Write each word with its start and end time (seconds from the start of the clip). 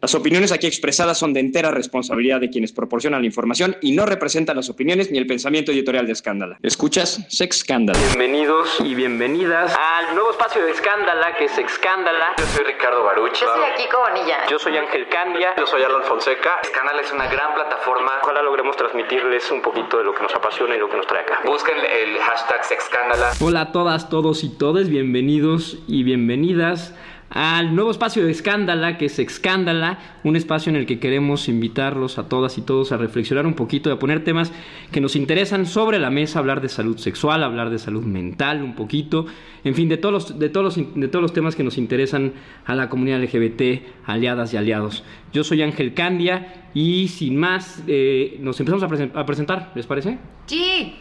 Las 0.00 0.14
opiniones 0.14 0.52
aquí 0.52 0.68
expresadas 0.68 1.18
son 1.18 1.34
de 1.34 1.40
entera 1.40 1.72
responsabilidad 1.72 2.38
de 2.38 2.50
quienes 2.50 2.70
proporcionan 2.70 3.22
la 3.22 3.26
información 3.26 3.76
y 3.82 3.90
no 3.90 4.06
representan 4.06 4.54
las 4.54 4.70
opiniones 4.70 5.10
ni 5.10 5.18
el 5.18 5.26
pensamiento 5.26 5.72
editorial 5.72 6.06
de 6.06 6.12
Escándala. 6.12 6.56
¿Escuchas? 6.62 7.26
Sex 7.28 7.58
Scandal. 7.58 7.96
Bienvenidos 8.14 8.78
y 8.84 8.94
bienvenidas 8.94 9.76
al 9.76 10.14
nuevo 10.14 10.30
espacio 10.30 10.64
de 10.64 10.70
Escándala, 10.70 11.34
que 11.36 11.46
es 11.46 11.58
Excándala. 11.58 12.26
Yo 12.38 12.46
soy 12.46 12.64
Ricardo 12.66 13.02
Baruch. 13.02 13.32
Yo 13.40 13.48
soy 13.52 13.64
aquí 13.74 13.88
Bonilla. 13.92 14.46
Yo 14.48 14.60
soy 14.60 14.76
Ángel 14.76 15.08
Candia. 15.08 15.56
Yo 15.58 15.66
soy 15.66 15.82
Alan 15.82 16.04
Fonseca. 16.04 16.60
Escándala 16.62 17.02
es 17.02 17.12
una 17.12 17.26
gran 17.26 17.54
plataforma. 17.54 18.20
Ojalá 18.22 18.40
logremos 18.42 18.76
transmitirles 18.76 19.50
un 19.50 19.62
poquito 19.62 19.98
de 19.98 20.04
lo 20.04 20.14
que 20.14 20.22
nos 20.22 20.32
apasiona 20.32 20.76
y 20.76 20.78
lo 20.78 20.88
que 20.88 20.96
nos 20.96 21.08
trae 21.08 21.22
acá. 21.22 21.40
Busquen 21.44 21.76
el 21.76 22.20
hashtag 22.20 22.64
Sexcándala. 22.64 23.32
Hola 23.40 23.62
a 23.62 23.72
todas, 23.72 24.08
todos 24.08 24.44
y 24.44 24.48
todes, 24.48 24.90
bienvenidos 24.90 25.76
y 25.88 26.04
bienvenidas 26.04 26.94
al 27.30 27.74
nuevo 27.74 27.90
espacio 27.90 28.24
de 28.24 28.30
Escándala, 28.30 28.96
que 28.96 29.06
es 29.06 29.18
Excándala, 29.18 29.98
un 30.24 30.36
espacio 30.36 30.70
en 30.70 30.76
el 30.76 30.86
que 30.86 30.98
queremos 30.98 31.48
invitarlos 31.48 32.18
a 32.18 32.28
todas 32.28 32.56
y 32.56 32.62
todos 32.62 32.92
a 32.92 32.96
reflexionar 32.96 33.46
un 33.46 33.54
poquito, 33.54 33.92
a 33.92 33.98
poner 33.98 34.24
temas 34.24 34.52
que 34.92 35.00
nos 35.00 35.14
interesan 35.14 35.66
sobre 35.66 35.98
la 35.98 36.10
mesa, 36.10 36.38
hablar 36.38 36.60
de 36.60 36.68
salud 36.68 36.96
sexual, 36.96 37.42
hablar 37.42 37.70
de 37.70 37.78
salud 37.78 38.04
mental 38.04 38.62
un 38.62 38.74
poquito, 38.74 39.26
en 39.64 39.74
fin, 39.74 39.88
de 39.88 39.98
todos 39.98 40.12
los, 40.12 40.38
de 40.38 40.48
todos 40.48 40.76
los, 40.76 40.94
de 40.94 41.08
todos 41.08 41.22
los 41.22 41.32
temas 41.32 41.54
que 41.54 41.64
nos 41.64 41.76
interesan 41.76 42.32
a 42.64 42.74
la 42.74 42.88
comunidad 42.88 43.22
LGBT, 43.22 43.82
aliadas 44.06 44.54
y 44.54 44.56
aliados. 44.56 45.04
Yo 45.32 45.44
soy 45.44 45.62
Ángel 45.62 45.92
Candia 45.94 46.70
y 46.72 47.08
sin 47.08 47.36
más, 47.36 47.82
eh, 47.86 48.38
nos 48.40 48.58
empezamos 48.60 48.82
a, 48.82 49.20
a 49.20 49.26
presentar, 49.26 49.72
¿les 49.74 49.86
parece? 49.86 50.18
Sí. 50.46 50.94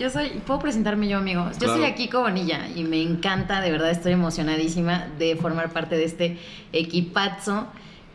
Yo 0.00 0.08
soy, 0.08 0.30
puedo 0.46 0.60
presentarme 0.60 1.08
yo, 1.08 1.18
amigos. 1.18 1.58
Yo 1.58 1.68
soy 1.68 1.84
aquí 1.84 2.08
Bonilla 2.10 2.66
y 2.74 2.84
me 2.84 3.02
encanta, 3.02 3.60
de 3.60 3.70
verdad 3.70 3.90
estoy 3.90 4.12
emocionadísima 4.12 5.08
de 5.18 5.36
formar 5.36 5.74
parte 5.74 5.94
de 5.98 6.04
este 6.04 6.38
equipazo 6.72 7.66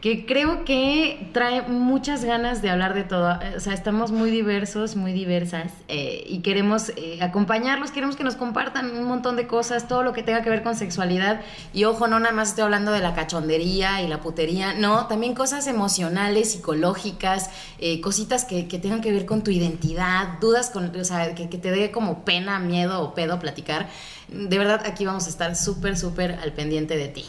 que 0.06 0.28
creo 0.28 0.66
que 0.66 1.32
trae 1.34 1.64
muchas 1.64 2.24
ganas 2.24 2.62
de 2.62 2.70
hablar 2.70 2.94
de 2.94 3.04
todo. 3.04 3.40
O 3.58 3.60
sea, 3.60 3.74
estamos 3.74 4.12
muy 4.12 4.30
diversos, 4.30 4.96
muy 4.96 5.14
diversas 5.14 5.72
eh, 5.88 6.24
y 6.28 6.42
queremos 6.42 6.90
eh, 6.90 7.18
acompañarlos, 7.24 7.90
queremos 7.90 8.16
que 8.16 8.24
nos 8.24 8.36
compartan 8.36 8.96
un 8.96 9.06
montón 9.06 9.36
de 9.36 9.48
cosas, 9.48 9.88
todo 9.88 10.04
lo 10.04 10.14
que 10.14 10.22
tenga 10.22 10.44
que 10.44 10.52
ver 10.52 10.62
con 10.62 10.76
sexualidad. 10.76 11.42
Y 11.74 11.86
ojo, 11.86 12.08
no 12.08 12.20
nada 12.20 12.36
más 12.36 12.50
estoy 12.50 12.66
hablando 12.66 12.92
de 12.92 13.00
la 13.00 13.16
cachondería 13.16 14.04
y 14.04 14.08
la 14.08 14.22
putería, 14.22 14.76
no, 14.76 15.08
también 15.08 15.34
cosas 15.34 15.66
emocionales, 15.66 16.52
psicológicas, 16.52 17.50
eh, 17.80 18.00
cositas 18.00 18.46
que, 18.46 18.68
que 18.68 18.78
tengan 18.78 19.02
que 19.02 19.12
ver 19.12 19.26
con 19.26 19.44
tu 19.44 19.50
identidad, 19.50 20.38
dudas, 20.40 20.70
con, 20.70 20.96
o 20.96 21.04
sea, 21.04 21.34
que, 21.34 21.50
que 21.50 21.58
te 21.58 21.72
dé 21.72 21.90
como 21.90 22.24
pena, 22.24 22.60
miedo 22.60 23.02
o 23.02 23.16
pedo 23.16 23.40
platicar. 23.40 23.90
De 24.28 24.60
verdad, 24.60 24.84
aquí 24.86 25.04
vamos 25.04 25.26
a 25.26 25.30
estar 25.30 25.56
súper, 25.56 25.98
súper 25.98 26.34
al 26.34 26.54
pendiente 26.54 26.96
de 26.96 27.08
ti. 27.08 27.26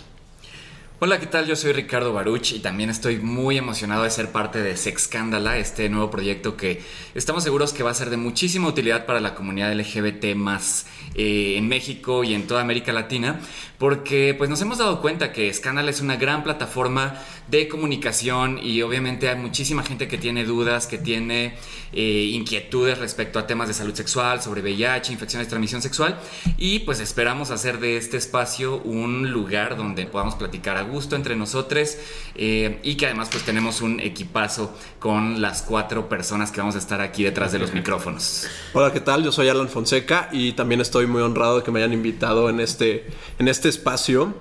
Hola, 0.98 1.20
¿qué 1.20 1.26
tal? 1.26 1.46
Yo 1.46 1.56
soy 1.56 1.74
Ricardo 1.74 2.14
Baruch 2.14 2.52
y 2.52 2.60
también 2.60 2.88
estoy 2.88 3.18
muy 3.18 3.58
emocionado 3.58 4.04
de 4.04 4.10
ser 4.10 4.32
parte 4.32 4.62
de 4.62 4.78
Sexcándala, 4.78 5.58
este 5.58 5.90
nuevo 5.90 6.10
proyecto 6.10 6.56
que 6.56 6.82
estamos 7.14 7.44
seguros 7.44 7.74
que 7.74 7.82
va 7.82 7.90
a 7.90 7.94
ser 7.94 8.08
de 8.08 8.16
muchísima 8.16 8.66
utilidad 8.68 9.04
para 9.04 9.20
la 9.20 9.34
comunidad 9.34 9.74
LGBT 9.74 10.34
más 10.34 10.86
eh, 11.14 11.56
en 11.58 11.68
México 11.68 12.24
y 12.24 12.32
en 12.32 12.46
toda 12.46 12.62
América 12.62 12.94
Latina, 12.94 13.40
porque 13.76 14.34
pues 14.38 14.48
nos 14.48 14.62
hemos 14.62 14.78
dado 14.78 15.02
cuenta 15.02 15.34
que 15.34 15.52
Scandal 15.52 15.86
es 15.90 16.00
una 16.00 16.16
gran 16.16 16.42
plataforma 16.42 17.22
de 17.48 17.68
comunicación 17.68 18.58
y 18.62 18.80
obviamente 18.80 19.28
hay 19.28 19.36
muchísima 19.36 19.82
gente 19.82 20.08
que 20.08 20.16
tiene 20.16 20.44
dudas, 20.44 20.86
que 20.86 20.96
tiene 20.96 21.56
eh, 21.92 22.30
inquietudes 22.32 22.98
respecto 22.98 23.38
a 23.38 23.46
temas 23.46 23.68
de 23.68 23.74
salud 23.74 23.94
sexual, 23.94 24.40
sobre 24.40 24.62
VIH, 24.62 25.12
infecciones 25.12 25.46
de 25.46 25.50
transmisión 25.50 25.82
sexual 25.82 26.18
y 26.56 26.80
pues 26.80 27.00
esperamos 27.00 27.50
hacer 27.50 27.80
de 27.80 27.98
este 27.98 28.16
espacio 28.16 28.78
un 28.78 29.30
lugar 29.30 29.76
donde 29.76 30.06
podamos 30.06 30.36
platicar 30.36 30.85
gusto 30.86 31.16
entre 31.16 31.36
nosotros 31.36 31.96
eh, 32.34 32.80
y 32.82 32.96
que 32.96 33.06
además 33.06 33.28
pues 33.30 33.44
tenemos 33.44 33.80
un 33.82 34.00
equipazo 34.00 34.74
con 34.98 35.40
las 35.40 35.62
cuatro 35.62 36.08
personas 36.08 36.50
que 36.50 36.60
vamos 36.60 36.74
a 36.74 36.78
estar 36.78 37.00
aquí 37.00 37.24
detrás 37.24 37.52
de 37.52 37.58
los 37.58 37.72
micrófonos. 37.72 38.46
Hola, 38.72 38.92
¿qué 38.92 39.00
tal? 39.00 39.22
Yo 39.22 39.32
soy 39.32 39.48
Alan 39.48 39.68
Fonseca 39.68 40.28
y 40.32 40.52
también 40.52 40.80
estoy 40.80 41.06
muy 41.06 41.22
honrado 41.22 41.58
de 41.58 41.62
que 41.62 41.70
me 41.70 41.80
hayan 41.80 41.92
invitado 41.92 42.48
en 42.48 42.60
este, 42.60 43.06
en 43.38 43.48
este 43.48 43.68
espacio. 43.68 44.34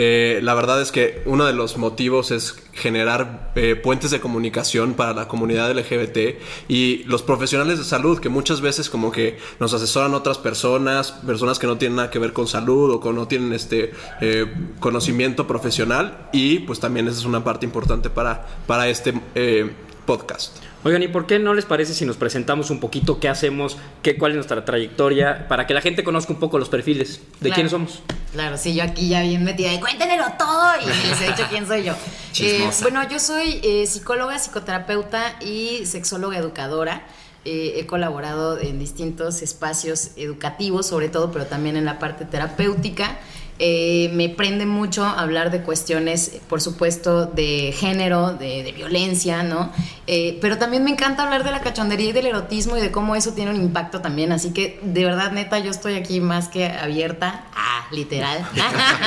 Eh, 0.00 0.38
la 0.44 0.54
verdad 0.54 0.80
es 0.80 0.92
que 0.92 1.22
uno 1.26 1.44
de 1.44 1.52
los 1.52 1.76
motivos 1.76 2.30
es 2.30 2.54
generar 2.72 3.50
eh, 3.56 3.74
puentes 3.74 4.12
de 4.12 4.20
comunicación 4.20 4.94
para 4.94 5.12
la 5.12 5.26
comunidad 5.26 5.76
LGBT 5.76 6.40
y 6.68 7.02
los 7.02 7.24
profesionales 7.24 7.78
de 7.78 7.84
salud 7.84 8.20
que 8.20 8.28
muchas 8.28 8.60
veces 8.60 8.90
como 8.90 9.10
que 9.10 9.38
nos 9.58 9.74
asesoran 9.74 10.14
otras 10.14 10.38
personas, 10.38 11.10
personas 11.10 11.58
que 11.58 11.66
no 11.66 11.78
tienen 11.78 11.96
nada 11.96 12.10
que 12.10 12.20
ver 12.20 12.32
con 12.32 12.46
salud 12.46 12.92
o 12.92 13.00
que 13.00 13.12
no 13.12 13.26
tienen 13.26 13.52
este 13.52 13.92
eh, 14.20 14.46
conocimiento 14.78 15.48
profesional 15.48 16.28
y 16.32 16.60
pues 16.60 16.78
también 16.78 17.08
esa 17.08 17.18
es 17.18 17.24
una 17.24 17.42
parte 17.42 17.66
importante 17.66 18.08
para, 18.08 18.46
para 18.68 18.88
este 18.88 19.20
eh, 19.34 19.68
podcast. 20.06 20.67
Oigan, 20.84 21.02
¿y 21.02 21.08
por 21.08 21.26
qué 21.26 21.38
no 21.40 21.54
les 21.54 21.64
parece 21.64 21.92
si 21.92 22.04
nos 22.04 22.16
presentamos 22.16 22.70
un 22.70 22.78
poquito 22.78 23.18
qué 23.18 23.28
hacemos, 23.28 23.76
qué, 24.02 24.16
cuál 24.16 24.32
es 24.32 24.36
nuestra 24.36 24.64
trayectoria, 24.64 25.48
para 25.48 25.66
que 25.66 25.74
la 25.74 25.80
gente 25.80 26.04
conozca 26.04 26.32
un 26.32 26.38
poco 26.38 26.58
los 26.58 26.68
perfiles 26.68 27.20
de 27.40 27.48
Claro. 27.48 27.54
quiénes 27.54 27.72
somos? 27.72 28.02
Claro, 28.32 28.56
sí, 28.56 28.74
yo 28.74 28.84
aquí 28.84 29.08
ya 29.08 29.22
bien 29.22 29.42
metida 29.42 29.72
de 29.72 29.80
cuéntenelo 29.80 30.24
todo 30.38 30.70
y 30.80 30.86
les 31.08 31.20
he 31.20 31.26
dicho 31.26 31.44
quién 31.50 31.66
soy 31.66 31.82
yo. 31.82 31.94
Eh, 32.40 32.70
bueno, 32.82 33.02
yo 33.08 33.18
soy 33.18 33.60
eh, 33.64 33.86
psicóloga, 33.86 34.38
psicoterapeuta 34.38 35.36
y 35.42 35.84
sexóloga 35.84 36.38
educadora. 36.38 37.02
Eh, 37.44 37.74
he 37.80 37.86
colaborado 37.86 38.58
en 38.60 38.78
distintos 38.78 39.42
espacios 39.42 40.10
educativos, 40.16 40.86
sobre 40.86 41.08
todo, 41.08 41.32
pero 41.32 41.46
también 41.46 41.76
en 41.76 41.86
la 41.86 41.98
parte 41.98 42.24
terapéutica. 42.24 43.18
Eh, 43.60 44.10
me 44.12 44.28
prende 44.28 44.66
mucho 44.66 45.04
hablar 45.04 45.50
de 45.50 45.62
cuestiones, 45.62 46.40
por 46.48 46.60
supuesto, 46.60 47.26
de 47.26 47.74
género, 47.76 48.34
de, 48.34 48.72
violencia, 48.76 49.42
¿no? 49.42 49.72
Eh, 50.06 50.38
pero 50.40 50.58
también 50.58 50.84
me 50.84 50.90
encanta 50.90 51.24
hablar 51.24 51.42
de 51.42 51.50
la 51.50 51.60
cachondería 51.60 52.10
y 52.10 52.12
del 52.12 52.26
erotismo 52.26 52.76
y 52.76 52.80
de 52.80 52.92
cómo 52.92 53.16
eso 53.16 53.32
tiene 53.32 53.50
un 53.50 53.56
impacto 53.56 54.00
también. 54.00 54.30
Así 54.30 54.52
que, 54.52 54.78
de 54.82 55.04
verdad, 55.04 55.32
neta, 55.32 55.58
yo 55.58 55.70
estoy 55.70 55.94
aquí 55.94 56.20
más 56.20 56.48
que 56.48 56.66
abierta, 56.66 57.46
ah, 57.54 57.86
literal, 57.90 58.46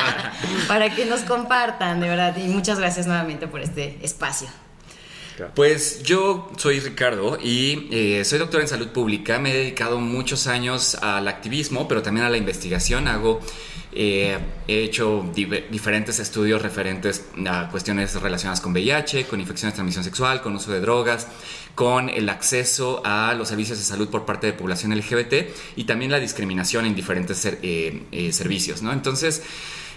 para 0.68 0.94
que 0.94 1.06
nos 1.06 1.22
compartan, 1.22 2.01
de 2.01 2.09
verdad. 2.09 2.35
Y 2.35 2.47
muchas 2.47 2.78
gracias 2.78 3.07
nuevamente 3.07 3.47
por 3.47 3.62
este 3.62 4.00
espacio. 4.01 4.50
Pues 5.56 6.03
yo 6.03 6.50
soy 6.57 6.79
Ricardo 6.79 7.38
y 7.41 7.88
eh, 7.91 8.24
soy 8.25 8.40
doctor 8.40 8.62
en 8.62 8.68
salud 8.68 8.90
pública. 8.90 9.40
Me 9.40 9.52
he 9.52 9.57
dedicado 9.57 10.00
muchos 10.00 10.47
años 10.47 10.96
al 10.96 11.28
activismo, 11.28 11.88
pero 11.88 12.02
también 12.02 12.25
a 12.25 12.29
la 12.29 12.38
investigación. 12.38 13.07
Hago, 13.07 13.40
eh, 13.94 14.38
he 14.68 14.84
hecho 14.84 15.30
diferentes 15.34 16.19
estudios 16.19 16.62
referentes 16.62 17.25
a 17.47 17.69
cuestiones 17.69 18.13
relacionadas 18.22 18.62
con 18.62 18.72
VIH, 18.72 19.25
con 19.25 19.40
infecciones 19.40 19.74
de 19.74 19.78
transmisión 19.78 20.03
sexual, 20.03 20.41
con 20.41 20.56
uso 20.56 20.72
de 20.72 20.80
drogas, 20.80 21.28
con 21.75 22.09
el 22.09 22.30
acceso 22.30 23.01
a 23.03 23.34
los 23.34 23.50
servicios 23.50 23.78
de 23.78 23.84
salud 23.84 24.09
por 24.09 24.25
parte 24.25 24.47
de 24.47 24.53
población 24.53 24.96
LGBT 24.96 25.34
y 25.75 25.84
también 25.85 26.12
la 26.12 26.19
discriminación 26.19 26.85
en 26.85 26.96
diferentes 26.96 27.46
eh, 27.46 28.30
servicios. 28.31 28.81
Entonces, 28.81 29.44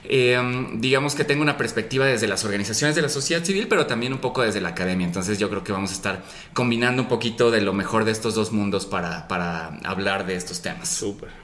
eh, 0.05 0.39
digamos 0.75 1.15
que 1.15 1.25
tengo 1.25 1.43
una 1.43 1.57
perspectiva 1.57 2.07
desde 2.07 2.27
las 2.27 2.45
organizaciones 2.45 2.97
de 2.97 3.03
la 3.03 3.09
sociedad 3.09 3.45
civil, 3.45 3.67
pero 3.69 3.87
también 3.87 4.13
un 4.13 4.21
poco 4.21 4.43
desde 4.43 4.61
la 4.61 4.71
academia. 4.71 5.07
Entonces 5.07 5.39
yo 5.39 5.49
creo 5.51 5.65
que 5.65 5.73
vamos 5.73 5.91
a 5.91 5.95
estar 5.95 6.23
combinando 6.53 7.03
un 7.03 7.09
poquito 7.09 7.51
de 7.51 7.61
lo 7.61 7.73
mejor 7.73 8.05
de 8.05 8.13
estos 8.13 8.35
dos 8.35 8.53
mundos 8.53 8.87
para, 8.87 9.29
para 9.29 9.79
hablar 9.85 10.27
de 10.27 10.37
estos 10.37 10.63
temas. 10.63 10.89
Súper. 10.89 11.44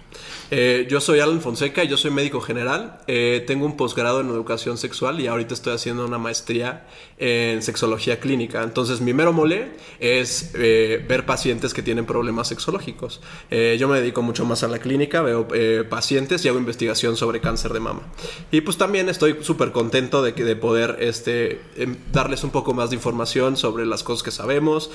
Eh, 0.50 0.87
yo 0.91 1.00
soy 1.00 1.20
Alan 1.20 1.41
Fonseca, 1.41 1.85
yo 1.85 1.97
soy 1.97 2.11
médico 2.11 2.41
general, 2.41 2.99
eh, 3.06 3.44
tengo 3.47 3.67
un 3.67 3.76
posgrado 3.76 4.20
en 4.20 4.29
educación 4.31 4.79
sexual 4.79 5.20
y 5.20 5.29
ahorita 5.29 5.55
estoy 5.55 5.75
haciendo 5.75 6.05
una 6.05 6.19
maestría 6.19 6.87
en 7.19 7.62
sexología 7.62 8.19
clínica. 8.19 8.62
Entonces 8.64 9.00
mi 9.00 9.12
mero 9.12 9.32
mole 9.32 9.70
es 10.00 10.50
eh, 10.55 11.05
ver 11.08 11.25
pacientes 11.25 11.73
que 11.73 11.82
tienen 11.82 12.05
problemas 12.05 12.49
sexológicos. 12.49 13.20
Yo 13.50 13.88
me 13.88 14.00
dedico 14.00 14.23
mucho 14.23 14.44
más 14.44 14.62
a 14.62 14.69
la 14.69 14.79
clínica, 14.79 15.23
veo 15.23 15.47
pacientes 15.88 16.44
y 16.44 16.49
hago 16.49 16.58
investigación 16.58 17.17
sobre 17.17 17.41
cáncer 17.41 17.73
de 17.73 17.81
mama. 17.81 18.02
Y 18.50 18.62
pues 18.62 18.76
también 18.76 19.08
estoy 19.08 19.37
súper 19.43 19.73
contento 19.73 20.23
de, 20.23 20.32
poder 20.56 20.97
este, 21.00 21.61
em, 21.76 21.97
darles 22.12 22.43
un 22.43 22.50
poco 22.50 22.75
más 22.75 22.91
de 22.91 22.97
información 22.97 23.56
sobre 23.56 23.87
las 23.87 24.02
cosas 24.02 24.23
que 24.23 24.31
sabemos, 24.31 24.91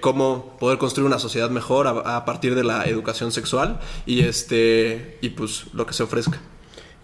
cómo 0.00 0.56
poder 0.58 0.78
construir 0.78 1.06
una 1.06 1.18
sociedad 1.18 1.50
mejor 1.50 1.86
a 1.86 2.24
partir 2.24 2.54
de 2.54 2.64
la 2.64 2.84
educación 2.84 3.32
sexual 3.32 3.80
y 4.06 4.20
este 4.22 4.73
y 5.20 5.28
pues 5.30 5.66
lo 5.72 5.86
que 5.86 5.92
se 5.92 6.02
ofrezca. 6.02 6.40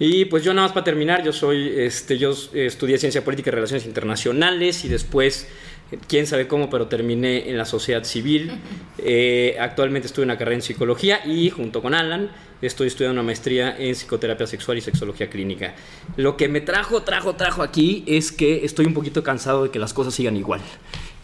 Y 0.03 0.25
pues 0.25 0.43
yo 0.43 0.55
nada 0.55 0.67
más 0.67 0.73
para 0.73 0.85
terminar, 0.85 1.23
yo 1.23 1.31
soy, 1.31 1.75
este, 1.77 2.17
yo 2.17 2.35
estudié 2.55 2.97
Ciencia 2.97 3.23
Política 3.23 3.51
y 3.51 3.53
Relaciones 3.53 3.85
Internacionales 3.85 4.83
y 4.87 4.89
después 4.89 5.47
quién 6.09 6.27
sabe 6.27 6.49
cómo, 6.49 6.71
pero 6.71 6.87
terminé 6.87 7.51
en 7.51 7.59
la 7.59 7.67
sociedad 7.67 8.05
civil. 8.05 8.51
Eh, 9.03 9.57
actualmente 9.59 10.09
estudio 10.09 10.27
una 10.27 10.37
carrera 10.37 10.57
en 10.57 10.63
psicología 10.63 11.25
y 11.25 11.49
junto 11.49 11.81
con 11.81 11.95
Alan 11.95 12.31
estoy 12.61 12.89
estudiando 12.89 13.15
una 13.19 13.27
maestría 13.27 13.75
en 13.79 13.95
psicoterapia 13.95 14.47
sexual 14.47 14.77
y 14.77 14.83
sexología 14.83 15.31
clínica. 15.31 15.75
Lo 16.17 16.37
que 16.37 16.49
me 16.49 16.61
trajo, 16.61 17.03
trajo, 17.03 17.35
trajo 17.35 17.63
aquí 17.63 18.05
es 18.07 18.31
que 18.31 18.63
estoy 18.63 18.85
un 18.85 18.93
poquito 18.93 19.23
cansado 19.23 19.63
de 19.63 19.71
que 19.71 19.79
las 19.79 19.95
cosas 19.95 20.13
sigan 20.13 20.37
igual 20.37 20.61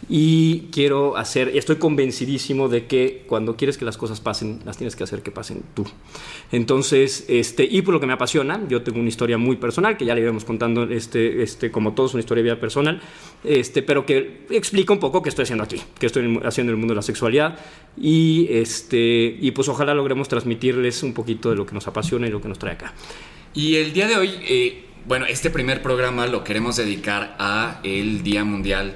y 0.09 0.69
quiero 0.71 1.17
hacer, 1.17 1.49
estoy 1.55 1.75
convencidísimo 1.75 2.69
de 2.69 2.85
que 2.85 3.25
cuando 3.27 3.57
quieres 3.57 3.77
que 3.77 3.83
las 3.83 3.97
cosas 3.97 4.21
pasen, 4.21 4.59
las 4.65 4.77
tienes 4.77 4.95
que 4.95 5.03
hacer 5.03 5.21
que 5.21 5.31
pasen 5.31 5.63
tú. 5.73 5.85
Entonces, 6.51 7.25
este, 7.27 7.65
y 7.65 7.81
por 7.81 7.93
lo 7.93 7.99
que 7.99 8.07
me 8.07 8.13
apasiona, 8.13 8.61
yo 8.69 8.83
tengo 8.83 8.99
una 8.99 9.09
historia 9.09 9.37
muy 9.37 9.57
personal, 9.57 9.97
que 9.97 10.05
ya 10.05 10.15
le 10.15 10.21
iremos 10.21 10.45
contando, 10.45 10.83
este, 10.83 11.43
este, 11.43 11.71
como 11.71 11.93
todos, 11.93 12.13
una 12.13 12.21
historia 12.21 12.41
de 12.41 12.49
vida 12.51 12.59
personal, 12.59 13.01
este, 13.43 13.83
pero 13.83 14.05
que 14.05 14.45
explica 14.49 14.93
un 14.93 14.99
poco 14.99 15.21
qué 15.21 15.29
estoy 15.29 15.43
haciendo 15.43 15.65
aquí, 15.65 15.81
qué 15.99 16.05
estoy 16.05 16.39
haciendo 16.45 16.71
en 16.71 16.75
el 16.75 16.79
mundo 16.79 16.93
de 16.93 16.97
la 16.97 17.01
sexualidad, 17.01 17.59
y, 17.97 18.47
este, 18.49 19.35
y 19.39 19.51
pues 19.51 19.67
ojalá 19.67 19.93
logremos 19.93 20.29
transmitirles 20.29 21.03
un 21.03 21.13
poquito 21.13 21.49
de 21.49 21.57
lo 21.57 21.65
que 21.65 21.73
nos 21.73 21.85
apasiona 21.87 22.27
y 22.27 22.31
lo 22.31 22.41
que 22.41 22.47
nos 22.47 22.59
trae 22.59 22.73
acá. 22.73 22.93
Y 23.53 23.75
el 23.75 23.91
día 23.91 24.07
de 24.07 24.15
hoy, 24.15 24.31
eh, 24.47 24.85
bueno, 25.05 25.25
este 25.25 25.49
primer 25.49 25.81
programa 25.81 26.27
lo 26.27 26.43
queremos 26.45 26.77
dedicar 26.77 27.35
a 27.39 27.81
el 27.83 28.23
Día 28.23 28.45
Mundial 28.45 28.95